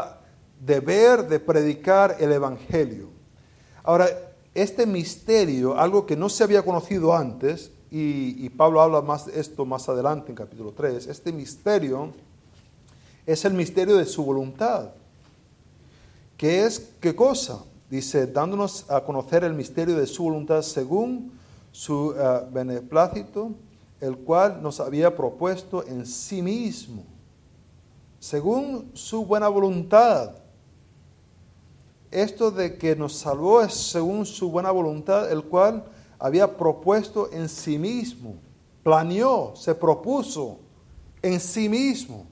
deber 0.60 1.28
de 1.28 1.40
predicar 1.40 2.18
el 2.20 2.32
Evangelio. 2.32 3.10
Ahora, 3.84 4.08
este 4.54 4.86
misterio, 4.86 5.78
algo 5.78 6.06
que 6.06 6.16
no 6.16 6.30
se 6.30 6.44
había 6.44 6.64
conocido 6.64 7.16
antes, 7.16 7.72
y, 7.92 8.50
Pablo 8.50 8.82
habla 8.82 9.02
más 9.02 9.26
de 9.26 9.40
esto 9.40 9.66
más 9.66 9.88
adelante 9.90 10.30
en 10.32 10.36
capítulo 10.36 10.72
3, 10.72 11.08
este 11.08 11.32
misterio 11.32 12.14
es 13.26 13.44
el 13.46 13.54
misterio 13.54 13.98
de 13.98 14.06
su 14.06 14.24
voluntad. 14.24 14.90
¿Qué 16.38 16.66
es 16.66 16.92
qué 17.00 17.16
cosa? 17.16 17.64
Dice, 17.90 18.28
dándonos 18.28 18.90
a 18.90 19.04
conocer 19.04 19.44
el 19.44 19.54
misterio 19.54 19.96
de 19.96 20.06
su 20.06 20.24
voluntad 20.24 20.62
según 20.62 21.32
su 21.72 22.14
eh, 22.18 22.42
beneplácito, 22.52 23.52
el 24.02 24.18
cual 24.18 24.62
nos 24.62 24.80
había 24.80 25.16
propuesto 25.16 25.86
en 25.88 26.06
sí 26.06 26.42
mismo 26.42 27.15
según 28.26 28.90
su 28.96 29.24
buena 29.24 29.48
voluntad. 29.50 30.32
Esto 32.10 32.50
de 32.50 32.76
que 32.76 32.96
nos 32.96 33.14
salvó 33.14 33.62
es 33.62 33.76
según 33.76 34.26
su 34.26 34.50
buena 34.50 34.72
voluntad, 34.72 35.32
el 35.32 35.44
cual 35.44 35.86
había 36.18 36.58
propuesto 36.58 37.30
en 37.32 37.48
sí 37.48 37.78
mismo, 37.78 38.38
planeó, 38.82 39.56
se 39.56 39.76
propuso 39.76 40.58
en 41.22 41.40
sí 41.40 41.70
mismo. 41.70 42.26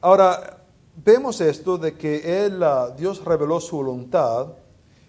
Ahora, 0.00 0.62
vemos 1.04 1.40
esto 1.40 1.76
de 1.76 1.94
que 1.94 2.46
él, 2.46 2.62
ah, 2.62 2.94
Dios 2.96 3.24
reveló 3.24 3.60
su 3.60 3.78
voluntad, 3.78 4.52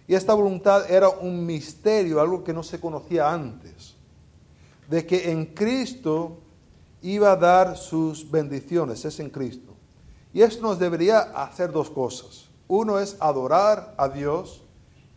y 0.08 0.16
esta 0.16 0.34
voluntad 0.34 0.90
era 0.90 1.10
un 1.10 1.46
misterio, 1.46 2.20
algo 2.20 2.44
que 2.44 2.54
no 2.54 2.64
se 2.64 2.80
conocía 2.80 3.32
antes, 3.32 3.94
de 4.90 5.06
que 5.06 5.30
en 5.30 5.46
Cristo 5.46 6.40
iba 7.06 7.32
a 7.32 7.36
dar 7.36 7.78
sus 7.78 8.30
bendiciones, 8.30 9.06
es 9.06 9.20
en 9.20 9.30
Cristo. 9.30 9.74
Y 10.34 10.42
esto 10.42 10.62
nos 10.64 10.80
debería 10.80 11.20
hacer 11.20 11.72
dos 11.72 11.90
cosas. 11.90 12.46
Uno 12.68 13.00
es 13.00 13.16
adorar 13.20 13.94
a 13.98 14.10
Dios 14.10 14.64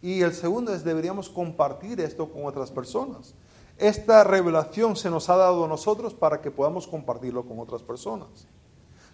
y 0.03 0.21
el 0.21 0.35
segundo 0.35 0.73
es 0.73 0.85
deberíamos 0.85 1.29
compartir 1.29 2.01
esto 2.01 2.31
con 2.31 2.45
otras 2.45 2.71
personas. 2.71 3.35
Esta 3.79 4.23
revelación 4.23 4.97
se 4.97 5.11
nos 5.11 5.31
ha 5.31 5.37
dado 5.37 5.65
a 5.65 5.69
nosotros 5.69 6.13
para 6.13 6.41
que 6.41 6.51
podamos 6.51 6.87
compartirlo 6.87 7.45
con 7.45 7.59
otras 7.59 7.83
personas. 7.83 8.29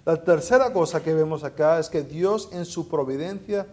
La 0.04 0.22
tercera 0.22 0.72
cosa 0.72 1.02
que 1.02 1.14
vemos 1.14 1.44
acá 1.44 1.78
es 1.78 1.88
que 1.88 2.02
Dios 2.02 2.48
en 2.52 2.64
su 2.64 2.88
providencia 2.88 3.66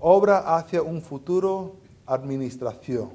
obra 0.00 0.56
hacia 0.56 0.82
un 0.82 1.00
futuro 1.00 1.76
administración. 2.06 3.10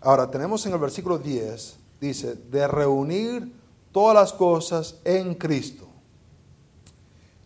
Ahora 0.00 0.30
tenemos 0.30 0.66
en 0.66 0.72
el 0.72 0.78
versículo 0.78 1.16
10, 1.16 1.78
dice, 2.00 2.34
de 2.34 2.66
reunir 2.66 3.65
todas 3.96 4.14
las 4.14 4.32
cosas 4.34 4.96
en 5.06 5.34
Cristo. 5.36 5.86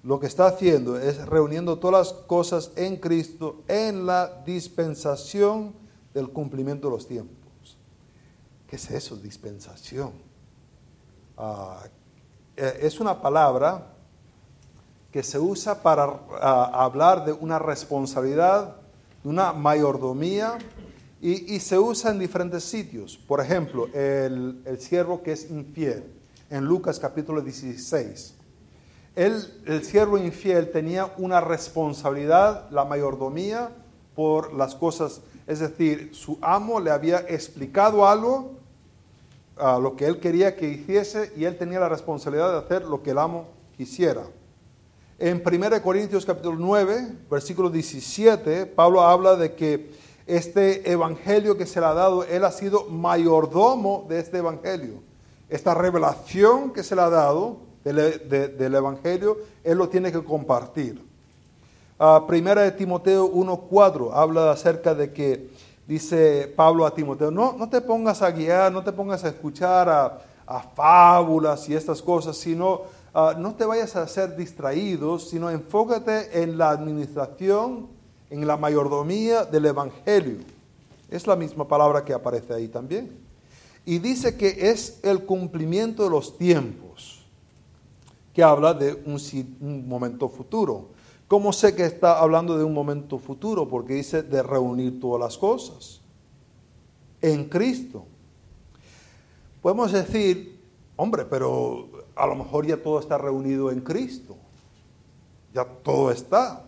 Lo 0.03 0.18
que 0.18 0.26
está 0.26 0.48
haciendo 0.48 0.98
es 0.98 1.24
reuniendo 1.24 1.78
todas 1.78 2.09
las 2.09 2.22
cosas 2.24 2.72
en 2.74 2.96
Cristo 2.96 3.62
en 3.68 4.05
la 4.05 4.42
dispensación 4.44 5.72
del 6.12 6.28
cumplimiento 6.30 6.88
de 6.88 6.96
los 6.96 7.07
tiempos. 7.07 7.78
¿Qué 8.66 8.74
es 8.74 8.90
eso, 8.90 9.14
dispensación? 9.14 10.11
Ah, 11.38 11.84
eh, 12.57 12.80
es 12.82 12.98
una 12.98 13.22
palabra 13.22 13.86
que 15.12 15.22
se 15.22 15.38
usa 15.38 15.80
para 15.80 16.18
ah, 16.40 16.84
hablar 16.84 17.24
de 17.24 17.32
una 17.32 17.61
responsabilidad, 17.61 18.74
de 19.22 19.28
una 19.28 19.53
mayordomía, 19.53 20.59
y, 21.20 21.61
se 21.61 21.78
usa 21.78 22.11
en 22.11 22.18
diferentes 22.18 22.64
sitios. 22.64 23.16
Por 23.16 23.40
ejemplo, 23.40 23.86
el, 23.94 24.62
el 24.64 24.80
siervo 24.80 25.22
que 25.22 25.30
es 25.30 25.48
infiel, 25.48 26.19
en 26.51 26.64
Lucas 26.64 26.98
capítulo 26.98 27.40
16. 27.40 28.34
Él, 29.16 29.62
el 29.66 29.84
siervo 29.84 30.18
infiel 30.18 30.70
tenía 30.70 31.12
una 31.16 31.40
responsabilidad, 31.40 32.68
la 32.70 32.84
mayordomía, 32.84 33.70
por 34.14 34.53
las 34.53 34.74
cosas. 34.74 35.22
Es 35.46 35.61
decir, 35.61 36.11
su 36.12 36.38
amo 36.42 36.80
le 36.80 36.90
había 36.90 37.20
explicado 37.20 38.07
algo, 38.07 38.59
a 39.57 39.78
lo 39.78 39.94
que 39.94 40.07
él 40.07 40.20
quería 40.20 40.57
que 40.57 40.68
hiciese, 40.68 41.32
y 41.36 41.44
él 41.44 41.57
tenía 41.57 41.80
la 41.80 41.88
responsabilidad 41.88 42.51
de 42.53 42.59
hacer 42.59 42.84
lo 42.84 43.03
que 43.03 43.11
el 43.11 43.18
amo 43.18 43.48
quisiera. 43.76 44.22
En 45.18 45.42
1 45.44 45.82
Corintios 45.82 46.24
capítulo 46.24 46.57
9, 46.59 47.12
versículo 47.30 47.68
17, 47.68 48.66
Pablo 48.66 49.03
habla 49.03 49.36
de 49.36 49.55
que 49.55 49.90
este 50.26 50.90
evangelio 50.90 51.57
que 51.57 51.66
se 51.66 51.80
le 51.80 51.86
ha 51.86 51.94
dado, 51.94 52.24
él 52.24 52.44
ha 52.44 52.53
sido 52.53 52.86
mayordomo 52.86 54.07
de 54.09 54.20
este 54.20 54.38
evangelio. 54.38 55.09
Esta 55.51 55.74
revelación 55.74 56.72
que 56.72 56.82
se 56.82 56.96
le 56.96 57.03
ha 57.03 57.11
dado 57.11 57.59
del, 57.84 58.74
evangelio, 58.74 59.38
él 59.64 59.78
lo 59.78 59.88
tiene 59.88 60.12
que 60.12 60.22
compartir. 60.24 61.05
Ah, 61.98 62.24
primera 62.26 62.62
de 62.62 62.72
Timoteo 62.72 63.30
1.4 63.30 64.11
habla 64.12 64.53
acerca 64.53 64.94
de 64.94 65.12
que, 65.12 65.51
dice 65.86 66.53
Pablo 66.57 66.86
a 66.86 66.94
Timoteo, 66.94 67.30
no, 67.30 67.53
no 67.53 67.68
te 67.68 67.80
pongas 67.80 68.22
a 68.22 68.30
guiar, 68.30 68.72
no 68.72 68.82
te 68.82 68.92
pongas 68.92 69.24
a 69.24 69.28
escuchar 69.28 69.88
a, 69.88 70.18
a 70.46 70.61
fábulas 70.61 71.68
y 71.68 71.74
estas 71.74 72.01
cosas, 72.01 72.36
sino 72.36 72.82
Ah, 73.12 73.34
no 73.36 73.55
te 73.55 73.64
vayas 73.64 73.96
a 73.96 74.07
ser 74.07 74.36
distraídos, 74.36 75.30
sino 75.30 75.51
enfócate 75.51 76.42
en 76.42 76.57
la 76.57 76.70
administración, 76.70 77.88
en 78.30 78.46
la 78.46 78.57
mayordomía 78.57 79.44
del 79.44 79.66
Evangelio. 79.66 80.36
Es 81.09 81.26
la 81.26 81.34
misma 81.34 81.66
palabra 81.66 82.05
que 82.05 82.14
aparece 82.14 82.55
ahí 82.55 82.68
también. 82.68 83.11
Y 83.85 83.99
dice 83.99 84.37
que 84.37 84.70
es 84.70 85.01
el 85.03 85.24
cumplimiento 85.24 86.05
de 86.05 86.11
los 86.11 86.37
tiempos, 86.37 87.24
que 88.35 88.43
habla 88.43 88.74
de 88.74 88.95
un, 89.05 89.89
momento 89.89 90.28
futuro. 90.28 90.91
¿Cómo 91.26 91.53
sé 91.53 91.74
que 91.74 91.85
está 91.85 92.18
hablando 92.18 92.59
de 92.59 92.64
un 92.64 92.74
momento 92.74 93.18
futuro? 93.18 93.68
Porque 93.68 93.95
dice 93.95 94.22
de 94.22 94.43
reunir 94.43 95.01
todas 95.01 95.20
las 95.20 95.39
cosas 95.39 96.01
en 97.22 97.49
Cristo. 97.49 98.05
Podemos 99.62 99.93
decir, 99.93 100.61
hombre, 100.97 101.24
pero 101.24 101.89
a 102.14 102.26
lo 102.26 102.35
mejor 102.35 102.66
ya 102.66 102.76
todo 102.83 103.01
está 103.01 103.18
reunido 103.18 103.70
en 103.70 103.81
Cristo. 103.81 104.37
Ya 105.53 105.64
todo 105.64 106.11
está. 106.11 106.64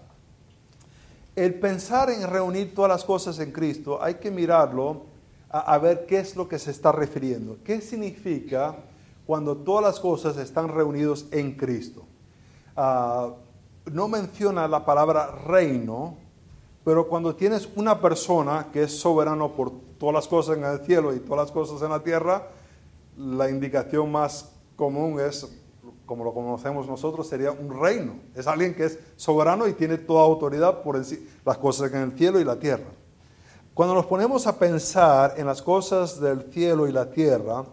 El 1.35 1.55
pensar 1.55 2.11
en 2.11 2.29
reunir 2.29 2.75
todas 2.75 2.91
las 2.91 3.05
cosas 3.05 3.39
en 3.39 3.53
Cristo, 3.53 4.03
hay 4.03 4.17
que 4.17 4.31
mirarlo 4.31 5.12
a, 5.53 5.79
ver 5.79 6.07
qué 6.07 6.19
es 6.19 6.35
lo 6.35 6.49
que 6.49 6.59
se 6.59 6.71
está 6.71 6.93
refiriendo. 6.93 7.59
¿Qué 7.63 7.83
significa 7.83 8.75
cuando 9.27 9.57
todas 9.57 9.85
las 9.85 10.01
cosas 10.01 10.39
están 10.39 10.69
reunidas 10.69 11.27
en 11.31 11.53
Cristo? 11.53 12.05
Ah, 12.75 13.35
no 13.93 14.09
menciona 14.09 14.67
la 14.67 14.87
palabra 14.87 15.31
reino, 15.47 16.17
pero 16.85 17.07
cuando 17.07 17.37
tienes 17.37 17.69
una 17.77 18.01
persona 18.01 18.69
que 18.73 18.85
es 18.85 18.99
soberano 18.99 19.53
por 19.53 19.73
todas 19.99 20.15
las 20.15 20.27
cosas 20.27 20.57
en 20.57 20.65
el 20.65 20.79
cielo 20.81 21.15
y 21.15 21.21
todas 21.21 21.47
las 21.47 21.53
cosas 21.53 21.83
en 21.83 21.91
la 21.91 22.03
tierra, 22.03 22.49
la 23.19 23.51
indicación 23.51 24.11
más 24.11 24.53
común 24.75 25.21
es, 25.21 25.47
como 26.07 26.25
lo 26.25 26.33
conocemos 26.33 26.89
nosotros, 26.89 27.29
sería 27.29 27.53
un 27.53 27.79
reino. 27.79 28.15
Es 28.35 28.47
alguien 28.47 28.75
que 28.75 28.85
es 28.85 28.99
soberano 29.17 29.69
y 29.69 29.75
tiene 29.75 29.99
toda 29.99 30.25
autoridad 30.25 30.83
por 30.83 30.99
las 30.99 31.59
cosas 31.59 31.93
en 31.93 32.01
el 32.01 32.13
cielo 32.13 32.41
y 32.41 32.45
la 32.45 32.59
tierra. 32.59 33.02
Cuando 33.75 33.95
nos 33.95 34.05
ponemos 34.05 34.47
a 34.47 34.59
pensar 34.59 35.33
en 35.39 35.47
las 35.47 35.63
cosas 35.63 36.21
del 36.21 36.43
cielo 36.53 36.87
y 36.87 36.93
la 36.93 37.11
tierra 37.11 37.65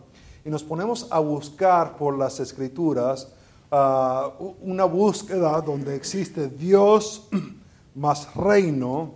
y 0.45 0.50
nos 0.50 0.64
ponemos 0.64 1.06
a 1.10 1.20
buscar 1.20 1.97
por 1.97 2.18
las 2.18 2.39
escrituras 2.39 3.28
ah, 3.70 4.32
una 4.62 4.86
búsqueda 4.86 5.60
donde 5.60 5.97
existe 5.97 6.47
Dios 6.47 7.28
más 7.95 8.34
reino, 8.34 9.16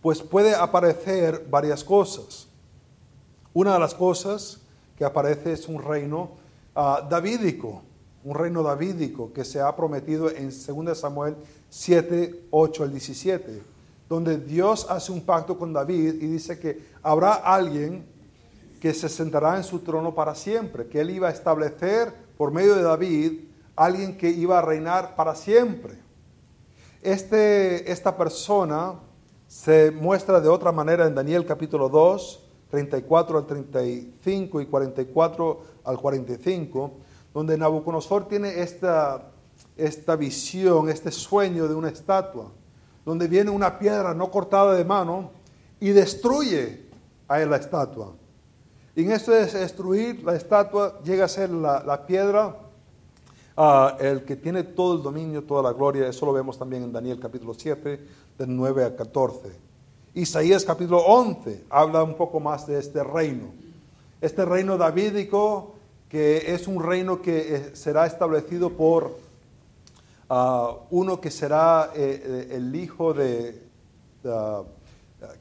pues 0.00 0.22
puede 0.22 0.54
aparecer 0.54 1.44
varias 1.50 1.82
cosas. 1.82 2.46
Una 3.52 3.72
de 3.72 3.80
las 3.80 3.96
cosas 3.96 4.60
que 4.96 5.04
aparece 5.04 5.54
es 5.54 5.66
un 5.66 5.82
reino 5.82 6.30
uh, 6.76 7.08
davídico, 7.10 7.82
un 8.22 8.36
reino 8.36 8.62
davídico 8.62 9.32
que 9.32 9.44
se 9.44 9.60
ha 9.60 9.74
prometido 9.74 10.30
en 10.30 10.50
2 10.50 10.96
Samuel 10.96 11.34
7, 11.68 12.46
8 12.52 12.82
al 12.84 12.90
17, 12.92 13.73
donde 14.08 14.38
Dios 14.38 14.86
hace 14.90 15.12
un 15.12 15.22
pacto 15.22 15.58
con 15.58 15.72
David 15.72 16.14
y 16.14 16.26
dice 16.26 16.58
que 16.58 16.86
habrá 17.02 17.34
alguien 17.34 18.06
que 18.80 18.92
se 18.92 19.08
sentará 19.08 19.56
en 19.56 19.64
su 19.64 19.78
trono 19.78 20.14
para 20.14 20.34
siempre, 20.34 20.86
que 20.88 21.00
él 21.00 21.10
iba 21.10 21.28
a 21.28 21.30
establecer 21.30 22.12
por 22.36 22.52
medio 22.52 22.74
de 22.74 22.82
David 22.82 23.40
alguien 23.76 24.16
que 24.16 24.28
iba 24.28 24.58
a 24.58 24.62
reinar 24.62 25.16
para 25.16 25.34
siempre. 25.34 25.94
Este, 27.02 27.90
esta 27.90 28.16
persona 28.16 29.00
se 29.46 29.90
muestra 29.90 30.40
de 30.40 30.48
otra 30.48 30.72
manera 30.72 31.06
en 31.06 31.14
Daniel 31.14 31.46
capítulo 31.46 31.88
2, 31.88 32.40
34 32.70 33.38
al 33.38 33.46
35 33.46 34.60
y 34.60 34.66
44 34.66 35.62
al 35.84 35.98
45, 35.98 36.92
donde 37.32 37.56
Nabucodonosor 37.56 38.26
tiene 38.26 38.60
esta, 38.60 39.30
esta 39.76 40.16
visión, 40.16 40.88
este 40.88 41.10
sueño 41.10 41.68
de 41.68 41.74
una 41.74 41.88
estatua, 41.88 42.50
donde 43.04 43.28
viene 43.28 43.50
una 43.50 43.78
piedra 43.78 44.14
no 44.14 44.30
cortada 44.30 44.74
de 44.74 44.84
mano 44.84 45.30
y 45.80 45.90
destruye 45.90 46.86
a 47.28 47.38
la 47.40 47.56
estatua. 47.56 48.12
Y 48.96 49.02
en 49.02 49.12
esto 49.12 49.32
de 49.32 49.46
destruir 49.46 50.22
la 50.22 50.36
estatua 50.36 51.00
llega 51.02 51.24
a 51.24 51.28
ser 51.28 51.50
la, 51.50 52.06
piedra 52.06 52.56
ah, 53.56 53.96
el 54.00 54.24
que 54.24 54.36
tiene 54.36 54.62
todo 54.62 54.96
el 54.96 55.02
dominio, 55.02 55.42
toda 55.42 55.62
la 55.62 55.72
gloria. 55.72 56.08
Eso 56.08 56.26
lo 56.26 56.32
vemos 56.32 56.58
también 56.58 56.84
en 56.84 56.92
Daniel 56.92 57.18
capítulo 57.18 57.54
7, 57.54 58.00
del 58.38 58.56
9 58.56 58.84
al 58.84 58.94
14. 58.94 59.64
Isaías 60.14 60.64
capítulo 60.64 60.98
11 60.98 61.64
habla 61.70 62.04
un 62.04 62.14
poco 62.14 62.38
más 62.38 62.66
de 62.66 62.78
este 62.78 63.02
reino. 63.02 63.52
Este 64.20 64.44
reino 64.44 64.78
davídico 64.78 65.74
que 66.08 66.54
es 66.54 66.68
un 66.68 66.80
reino 66.80 67.20
que 67.20 67.56
eh, 67.56 67.70
será 67.72 68.06
establecido 68.06 68.70
por 68.70 69.18
uno 70.90 71.20
que 71.20 71.30
será 71.30 71.90
eh, 71.94 72.48
el 72.52 72.74
hijo 72.74 73.12
de, 73.12 73.68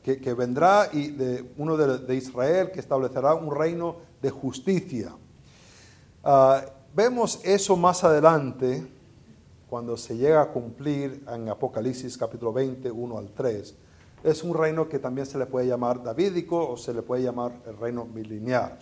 que, 0.01 0.33
vendrá 0.33 0.89
y 0.91 1.11
de 1.11 1.51
uno 1.57 1.77
de, 1.77 2.15
Israel 2.15 2.71
que 2.71 2.79
establecerá 2.79 3.33
un 3.33 3.53
reino 3.53 3.97
de 4.21 4.29
justicia. 4.29 5.15
Ah, 6.23 6.63
vemos 6.95 7.39
eso 7.43 7.75
más 7.75 8.03
adelante 8.03 8.85
cuando 9.69 9.97
se 9.97 10.15
llega 10.15 10.41
a 10.41 10.47
cumplir 10.49 11.23
en 11.27 11.49
Apocalipsis 11.49 12.17
capítulo 12.17 12.53
20, 12.53 12.91
1 12.91 13.17
al 13.17 13.29
3 13.31 13.75
es 14.23 14.43
un 14.43 14.53
reino 14.53 14.87
que 14.87 14.99
también 14.99 15.27
se 15.27 15.37
le 15.37 15.45
puede 15.45 15.67
llamar 15.67 16.01
davídico 16.01 16.69
o 16.69 16.77
se 16.77 16.93
le 16.93 17.01
puede 17.01 17.23
llamar 17.23 17.51
el 17.67 17.77
reino 17.77 18.05
milenial. 18.05 18.79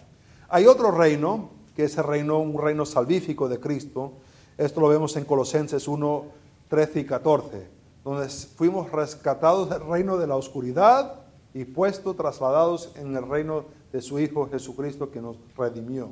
Hay 0.50 0.68
otro 0.68 0.92
reino, 0.92 1.50
que 1.76 1.86
es 1.86 1.98
el 1.98 2.04
reino, 2.04 2.40
un 2.40 2.62
reino 2.62 2.86
salvífico 2.86 3.50
de 3.50 3.60
Cristo. 3.60 4.14
Esto 4.58 4.82
lo 4.82 4.90
vemos 4.90 5.16
en 5.16 5.26
Colosenses 5.26 5.88
1, 5.88 6.26
13 6.68 7.00
y 7.00 7.06
14, 7.06 7.68
donde 8.04 8.30
fuimos 8.30 8.92
rescatados 8.92 9.70
del 9.70 9.86
reino 9.86 10.18
de 10.18 10.28
la 10.28 10.36
oscuridad 10.36 11.16
y 11.54 11.66
puestos, 11.66 12.16
trasladados 12.16 12.92
en 12.96 13.16
el 13.16 13.28
reino 13.28 13.66
de 13.92 14.02
su 14.02 14.20
Hijo 14.20 14.50
Jesucristo 14.50 15.12
que 15.12 15.22
nos 15.22 15.38
redimió. 15.58 16.10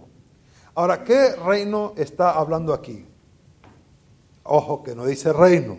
Ahora, 0.76 1.04
¿qué 1.04 1.36
reino 1.36 1.94
está 1.96 2.32
hablando 2.32 2.74
aquí? 2.74 3.06
Ojo, 4.44 4.84
que 4.84 4.96
no 4.96 5.06
dice 5.06 5.34
reino, 5.34 5.78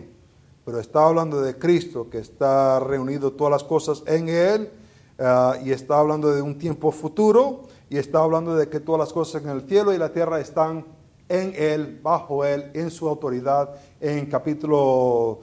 pero 0.63 0.79
está 0.79 1.05
hablando 1.05 1.41
de 1.41 1.57
Cristo, 1.57 2.09
que 2.09 2.19
está 2.19 2.79
reunido 2.79 3.33
todas 3.33 3.51
las 3.51 3.63
cosas 3.63 4.03
en 4.05 4.29
Él, 4.29 4.71
uh, 5.19 5.65
y 5.65 5.71
está 5.71 5.99
hablando 5.99 6.33
de 6.33 6.41
un 6.41 6.57
tiempo 6.57 6.91
futuro, 6.91 7.63
y 7.89 7.97
está 7.97 8.19
hablando 8.19 8.55
de 8.55 8.69
que 8.69 8.79
todas 8.79 8.99
las 8.99 9.11
cosas 9.11 9.43
en 9.43 9.49
el 9.49 9.67
cielo 9.67 9.93
y 9.93 9.97
la 9.97 10.13
tierra 10.13 10.39
están 10.39 10.85
en 11.31 11.53
Él, 11.55 11.99
bajo 12.03 12.43
Él, 12.43 12.69
en 12.73 12.91
su 12.91 13.07
autoridad. 13.07 13.69
En 13.99 14.25
capítulo 14.25 15.39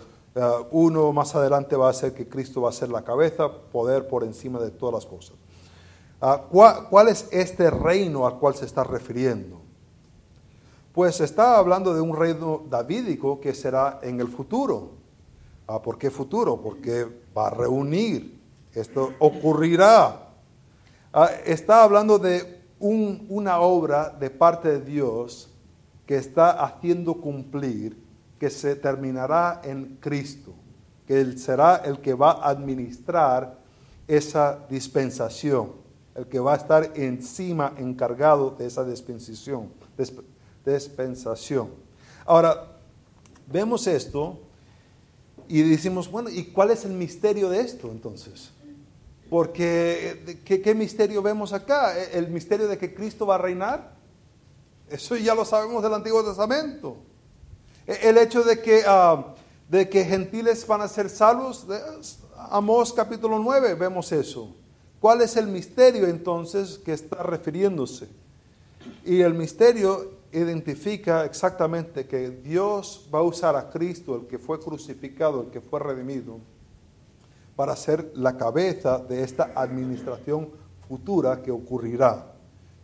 1 0.70 1.12
más 1.12 1.34
adelante 1.34 1.76
va 1.76 1.88
a 1.88 1.92
ser 1.94 2.12
que 2.12 2.28
Cristo 2.28 2.60
va 2.60 2.68
a 2.68 2.72
ser 2.72 2.90
la 2.90 3.02
cabeza, 3.02 3.50
poder 3.50 4.06
por 4.06 4.22
encima 4.22 4.58
de 4.58 4.70
todas 4.70 4.94
las 4.94 5.06
cosas. 5.06 5.36
Uh, 6.20 6.48
¿cuál, 6.50 6.88
¿Cuál 6.88 7.08
es 7.08 7.28
este 7.30 7.70
reino 7.70 8.26
al 8.26 8.38
cual 8.38 8.54
se 8.54 8.66
está 8.66 8.84
refiriendo? 8.84 9.60
Pues 10.92 11.20
está 11.20 11.56
hablando 11.56 11.94
de 11.94 12.00
un 12.00 12.16
reino 12.16 12.64
davídico 12.68 13.40
que 13.40 13.54
será 13.54 14.00
en 14.02 14.20
el 14.20 14.28
futuro. 14.28 14.90
Ah, 15.66 15.80
¿Por 15.80 15.96
qué 15.96 16.10
futuro? 16.10 16.60
Porque 16.60 17.06
va 17.36 17.46
a 17.46 17.50
reunir. 17.50 18.40
Esto 18.74 19.12
ocurrirá. 19.20 20.28
Ah, 21.12 21.30
está 21.44 21.84
hablando 21.84 22.18
de 22.18 22.62
un, 22.80 23.26
una 23.28 23.60
obra 23.60 24.10
de 24.10 24.28
parte 24.28 24.68
de 24.68 24.80
Dios 24.80 25.47
que 26.08 26.16
está 26.16 26.52
haciendo 26.64 27.20
cumplir, 27.20 28.02
que 28.40 28.48
se 28.48 28.76
terminará 28.76 29.60
en 29.62 29.98
Cristo, 30.00 30.54
que 31.06 31.20
Él 31.20 31.38
será 31.38 31.76
el 31.84 31.98
que 31.98 32.14
va 32.14 32.30
a 32.30 32.48
administrar 32.48 33.58
esa 34.06 34.58
dispensación, 34.70 35.72
el 36.14 36.26
que 36.26 36.38
va 36.40 36.54
a 36.54 36.56
estar 36.56 36.92
encima 36.94 37.74
encargado 37.76 38.52
de 38.52 38.64
esa 38.64 38.84
dispensación. 38.84 39.68
dispensación. 40.64 41.68
Ahora, 42.24 42.78
vemos 43.46 43.86
esto 43.86 44.40
y 45.46 45.60
decimos, 45.60 46.10
bueno, 46.10 46.30
¿y 46.30 46.44
cuál 46.44 46.70
es 46.70 46.86
el 46.86 46.92
misterio 46.92 47.50
de 47.50 47.60
esto 47.60 47.90
entonces? 47.90 48.50
Porque, 49.28 50.40
¿qué, 50.42 50.62
¿qué, 50.62 50.74
misterio 50.74 51.20
vemos 51.20 51.52
acá? 51.52 51.92
¿El 51.98 52.28
misterio 52.28 52.66
de 52.66 52.78
que 52.78 52.94
Cristo 52.94 53.26
va 53.26 53.34
a 53.34 53.38
reinar? 53.38 53.97
Eso 54.90 55.16
ya 55.16 55.34
lo 55.34 55.44
sabemos 55.44 55.82
del 55.82 55.94
Antiguo 55.94 56.24
Testamento. 56.24 56.96
El 57.86 58.18
hecho 58.18 58.42
de 58.42 58.60
que, 58.60 58.82
uh, 58.86 59.22
de 59.68 59.88
que 59.88 60.04
gentiles 60.04 60.66
van 60.66 60.82
a 60.82 60.88
ser 60.88 61.10
salvos, 61.10 61.66
Amós 62.50 62.92
capítulo 62.92 63.38
9, 63.38 63.74
vemos 63.74 64.12
eso. 64.12 64.54
¿Cuál 65.00 65.22
es 65.22 65.36
el 65.36 65.46
misterio 65.46 66.06
entonces 66.06 66.78
que 66.78 66.92
está 66.92 67.22
refiriéndose? 67.22 68.08
Y 69.04 69.20
el 69.20 69.34
misterio 69.34 70.18
identifica 70.32 71.24
exactamente 71.24 72.06
que 72.06 72.30
Dios 72.30 73.08
va 73.12 73.20
a 73.20 73.22
usar 73.22 73.56
a 73.56 73.70
Cristo, 73.70 74.16
el 74.16 74.26
que 74.26 74.38
fue 74.38 74.60
crucificado, 74.60 75.42
el 75.42 75.50
que 75.50 75.60
fue 75.60 75.80
redimido, 75.80 76.38
para 77.56 77.74
ser 77.76 78.12
la 78.14 78.36
cabeza 78.36 78.98
de 78.98 79.22
esta 79.22 79.52
administración 79.54 80.50
futura 80.88 81.42
que 81.42 81.50
ocurrirá. 81.50 82.27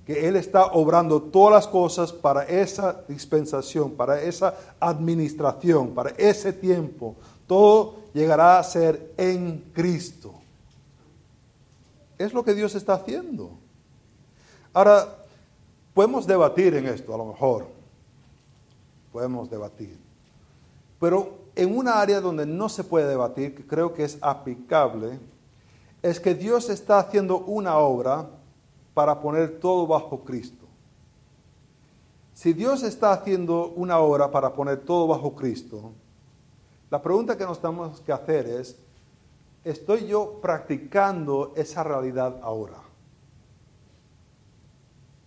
Que 0.07 0.29
Él 0.29 0.37
está 0.37 0.67
obrando 0.67 1.23
todas 1.23 1.55
las 1.55 1.69
cosas 1.69 2.13
para 2.13 2.45
esa 2.45 3.05
dispensación, 3.09 3.93
para 3.93 4.21
esa 4.21 4.55
administración, 4.79 5.95
para 5.95 6.11
ese 6.11 6.53
tiempo. 6.53 7.17
Todo 7.47 7.97
llegará 8.13 8.59
a 8.59 8.63
ser 8.63 9.13
en 9.17 9.71
Cristo. 9.73 10.35
Es 12.19 12.33
lo 12.33 12.45
que 12.45 12.55
Dios 12.55 12.75
está 12.75 12.95
haciendo. 12.95 13.51
Ahora, 14.73 15.25
podemos 15.93 16.27
debatir 16.27 16.75
en 16.75 16.87
esto, 16.87 17.15
a 17.15 17.19
lo 17.19 17.27
mejor. 17.27 17.67
Podemos 19.13 19.49
debatir. 19.49 19.99
Pero 21.01 21.45
en 21.57 21.77
una 21.77 22.01
área 22.01 22.21
donde 22.21 22.47
no 22.47 22.69
se 22.69 22.85
puede 22.85 23.09
debatir, 23.09 23.55
que 23.55 23.67
creo 23.67 23.95
que 23.95 24.05
es 24.05 24.19
aplicable, 24.21 25.19
es 26.03 26.21
que 26.21 26.35
Dios 26.35 26.69
está 26.69 26.99
haciendo 26.99 27.39
una 27.39 27.79
obra 27.79 28.27
para 28.95 29.21
poner 29.21 29.59
todo 29.59 29.87
bajo 29.87 30.25
Cristo. 30.25 30.65
Si 32.33 32.53
Dios 32.53 32.83
está 32.83 33.13
haciendo 33.13 33.69
una 33.71 33.99
obra 33.99 34.31
para 34.31 34.55
poner 34.55 34.79
todo 34.79 35.07
bajo 35.07 35.35
Cristo, 35.35 35.93
la 36.91 37.03
pregunta 37.03 37.37
que 37.37 37.45
nos 37.45 37.61
tenemos 37.61 38.01
que 38.01 38.13
hacer 38.13 38.47
es, 38.47 38.77
¿estoy 39.65 40.07
yo 40.07 40.41
practicando 40.41 41.53
esa 41.57 41.83
realidad 41.83 42.39
ahora? 42.43 42.79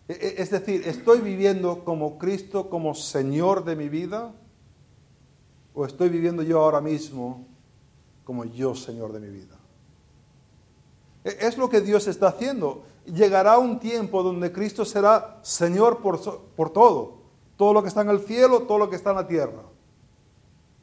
E, 0.08 0.14
e, 0.14 0.42
es 0.42 0.50
decir, 0.50 0.88
¿estoy 0.88 1.20
viviendo 1.20 1.84
como 1.84 2.18
Cristo, 2.18 2.70
como 2.70 2.94
Señor 2.94 3.66
de 3.66 3.76
mi 3.76 3.90
vida? 3.90 4.34
¿O 5.74 5.86
estoy 5.86 6.10
viviendo 6.10 6.44
yo 6.44 6.62
ahora 6.62 6.82
mismo 6.82 7.46
como 8.24 8.46
yo, 8.46 8.74
Señor 8.74 9.12
de 9.12 9.20
mi 9.20 9.30
vida? 9.30 9.57
E, 11.28 11.48
es 11.48 11.58
lo 11.58 11.70
que 11.70 11.82
Dios 11.82 12.08
está 12.08 12.30
haciendo. 12.30 12.84
Llegará 13.06 13.58
un 13.58 13.80
tiempo 13.80 14.24
donde 14.24 14.52
Cristo 14.52 14.86
será 14.86 15.40
Señor 15.42 15.98
por, 15.98 16.20
por 16.56 16.70
todo. 16.70 17.18
Todo 17.58 17.74
lo 17.74 17.82
que 17.82 17.90
está 17.90 18.02
en 18.02 18.10
el 18.10 18.22
cielo, 18.22 18.62
todo 18.62 18.78
lo 18.78 18.90
que 18.90 18.96
está 18.96 19.10
en 19.10 19.18
la 19.18 19.28
tierra. 19.28 19.64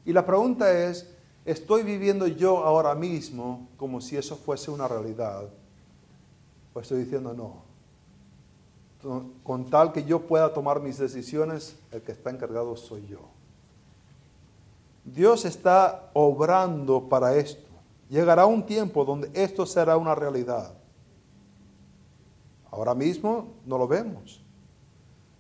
Y 0.05 0.12
la 0.12 0.26
pregunta 0.26 0.70
es, 0.70 1.09
¿estoy 1.47 1.82
viviendo 1.82 2.26
yo 2.26 2.59
ahora 2.59 2.95
mismo 2.95 3.68
como 3.78 4.01
si 4.01 4.16
eso 4.16 4.36
fuese 4.36 4.70
una 4.70 4.86
realidad? 4.86 5.49
¿O 6.74 6.80
estoy 6.80 7.05
diciendo 7.05 7.32
no? 7.32 7.64
Con 9.42 9.70
tal 9.70 9.92
que 9.92 10.05
yo 10.05 10.26
pueda 10.26 10.53
tomar 10.53 10.80
mis 10.80 10.99
decisiones, 10.99 11.76
el 11.92 12.03
que 12.03 12.12
está 12.12 12.30
encargado 12.30 12.76
soy 12.76 13.07
yo. 13.07 13.20
Dios 15.05 15.45
está 15.45 16.11
obrando 16.14 17.09
para 17.09 17.36
esto. 17.36 17.64
Llegará 18.15 18.47
un 18.47 18.65
tiempo 18.65 19.05
donde 19.05 19.29
esto 19.35 19.67
será 19.67 19.97
una 19.97 20.15
realidad. 20.15 20.73
Ahora 22.71 22.95
mismo 22.95 23.55
no 23.67 23.77
lo 23.77 23.89
vemos. 23.89 24.41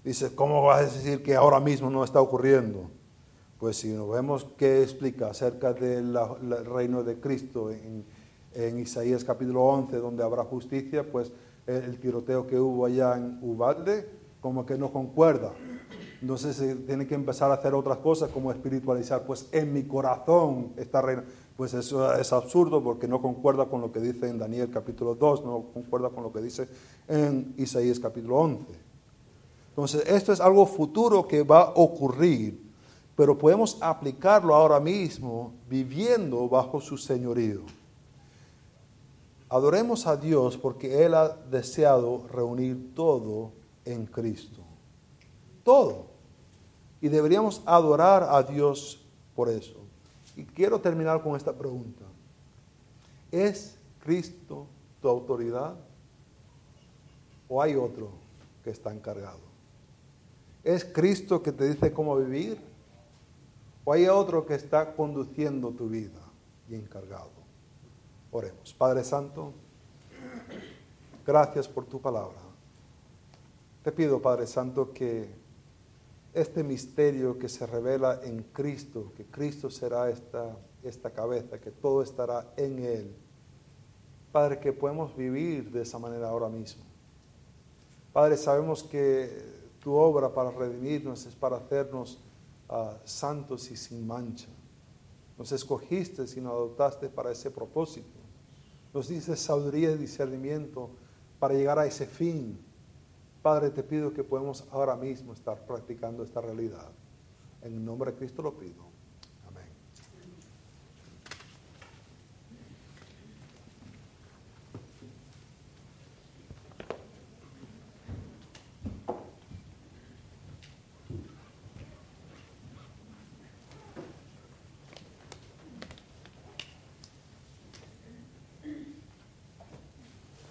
Dice, 0.02 0.34
¿cómo 0.34 0.60
vas 0.60 0.80
a 0.80 0.82
decir 0.82 1.22
que 1.22 1.36
ahora 1.36 1.60
mismo 1.60 1.88
no 1.88 2.02
está 2.02 2.20
ocurriendo? 2.20 2.90
Pues 3.60 3.76
si 3.76 3.92
nos 3.92 4.10
vemos 4.10 4.48
qué 4.58 4.82
explica 4.82 5.28
acerca 5.28 5.72
del 5.72 6.18
reino 6.64 7.04
de 7.04 7.20
Cristo 7.20 7.70
en, 7.70 8.04
Isaías 8.80 9.22
capítulo 9.22 9.62
11, 9.62 9.96
donde 9.98 10.24
habrá 10.24 10.42
justicia, 10.42 11.08
pues 11.08 11.30
el 11.68 12.00
tiroteo 12.00 12.44
que 12.44 12.58
hubo 12.58 12.86
allá 12.86 13.16
en 13.16 13.38
Ubalde, 13.40 14.08
como 14.40 14.66
que 14.66 14.76
no 14.76 14.92
concuerda. 14.92 15.52
Entonces 16.20 16.56
tiene 16.86 17.06
que 17.06 17.14
empezar 17.14 17.52
a 17.52 17.54
hacer 17.54 17.72
otras 17.74 17.98
cosas 17.98 18.30
como 18.30 18.50
espiritualizar. 18.50 19.22
Pues 19.24 19.48
en 19.52 19.72
mi 19.72 19.84
corazón 19.84 20.72
está 20.76 21.02
reina. 21.02 21.22
Pues 21.56 21.72
eso 21.74 22.12
es 22.14 22.32
absurdo 22.32 22.82
porque 22.82 23.06
no 23.06 23.22
concuerda 23.22 23.66
con 23.66 23.80
lo 23.80 23.92
que 23.92 24.00
dice 24.00 24.28
en 24.28 24.38
Daniel 24.38 24.70
capítulo 24.72 25.14
2, 25.14 25.44
no 25.44 25.64
concuerda 25.72 26.10
con 26.10 26.24
lo 26.24 26.32
que 26.32 26.40
dice 26.40 26.68
en 27.06 27.54
Isaías 27.56 28.00
capítulo 28.00 28.38
11. 28.38 28.64
Entonces 29.70 30.04
esto 30.06 30.32
es 30.32 30.40
algo 30.40 30.66
futuro 30.66 31.28
que 31.28 31.42
va 31.42 31.62
a 31.62 31.72
ocurrir, 31.74 32.60
pero 33.16 33.38
podemos 33.38 33.78
aplicarlo 33.80 34.54
ahora 34.54 34.80
mismo 34.80 35.52
viviendo 35.68 36.48
bajo 36.48 36.80
su 36.80 36.96
señorío. 36.96 37.60
Adoremos 39.48 40.06
a 40.08 40.16
Dios 40.16 40.56
porque 40.56 41.04
Él 41.04 41.14
ha 41.14 41.28
deseado 41.28 42.26
reunir 42.32 42.94
todo 42.94 43.52
en 43.84 44.06
Cristo. 44.06 44.60
Todo 45.62 46.14
y 47.04 47.08
deberíamos 47.10 47.60
adorar 47.66 48.22
a 48.30 48.42
Dios 48.42 48.98
por 49.36 49.50
eso. 49.50 49.83
Y 50.36 50.44
quiero 50.44 50.80
terminar 50.80 51.22
con 51.22 51.36
esta 51.36 51.52
pregunta. 51.52 52.04
¿Es 53.30 53.78
Cristo 54.00 54.66
tu 55.00 55.08
autoridad 55.08 55.74
o 57.48 57.62
hay 57.62 57.74
otro 57.74 58.10
que 58.62 58.70
está 58.70 58.92
encargado? 58.92 59.40
¿Es 60.62 60.84
Cristo 60.84 61.42
que 61.42 61.52
te 61.52 61.68
dice 61.68 61.92
cómo 61.92 62.16
vivir 62.16 62.58
o 63.84 63.92
hay 63.92 64.06
otro 64.06 64.46
que 64.46 64.54
está 64.54 64.94
conduciendo 64.94 65.70
tu 65.70 65.88
vida 65.88 66.20
y 66.68 66.74
encargado? 66.74 67.30
Oremos. 68.30 68.74
Padre 68.74 69.04
Santo, 69.04 69.52
gracias 71.26 71.68
por 71.68 71.84
tu 71.84 72.00
palabra. 72.00 72.38
Te 73.82 73.92
pido, 73.92 74.20
Padre 74.20 74.46
Santo, 74.46 74.92
que 74.92 75.28
este 76.34 76.64
misterio 76.64 77.38
que 77.38 77.48
se 77.48 77.64
revela 77.64 78.20
en 78.24 78.42
Cristo, 78.52 79.12
que 79.16 79.24
Cristo 79.24 79.70
será 79.70 80.10
esta, 80.10 80.56
esta 80.82 81.10
cabeza, 81.10 81.60
que 81.60 81.70
todo 81.70 82.02
estará 82.02 82.52
en 82.56 82.80
Él. 82.80 83.14
Padre, 84.32 84.58
que 84.58 84.72
podemos 84.72 85.16
vivir 85.16 85.70
de 85.70 85.82
esa 85.82 85.98
manera 85.98 86.28
ahora 86.28 86.48
mismo. 86.48 86.82
Padre, 88.12 88.36
sabemos 88.36 88.82
que 88.82 89.30
tu 89.78 89.92
obra 89.94 90.32
para 90.32 90.50
redimirnos 90.50 91.24
es 91.24 91.36
para 91.36 91.56
hacernos 91.56 92.18
uh, 92.68 92.96
santos 93.04 93.70
y 93.70 93.76
sin 93.76 94.04
mancha. 94.04 94.48
Nos 95.38 95.52
escogiste 95.52 96.24
y 96.36 96.40
nos 96.40 96.52
adoptaste 96.52 97.08
para 97.08 97.30
ese 97.30 97.50
propósito. 97.50 98.18
Nos 98.92 99.08
dices 99.08 99.38
sabiduría 99.38 99.92
y 99.92 99.98
discernimiento 99.98 100.90
para 101.38 101.54
llegar 101.54 101.78
a 101.78 101.86
ese 101.86 102.06
fin 102.06 102.58
Padre, 103.44 103.68
te 103.68 103.82
pido 103.82 104.14
que 104.14 104.24
podamos 104.24 104.66
ahora 104.70 104.96
mismo 104.96 105.34
estar 105.34 105.66
practicando 105.66 106.22
esta 106.22 106.40
realidad. 106.40 106.90
En 107.60 107.74
el 107.74 107.84
nombre 107.84 108.12
de 108.12 108.16
Cristo 108.16 108.40
lo 108.40 108.56
pido. 108.56 108.83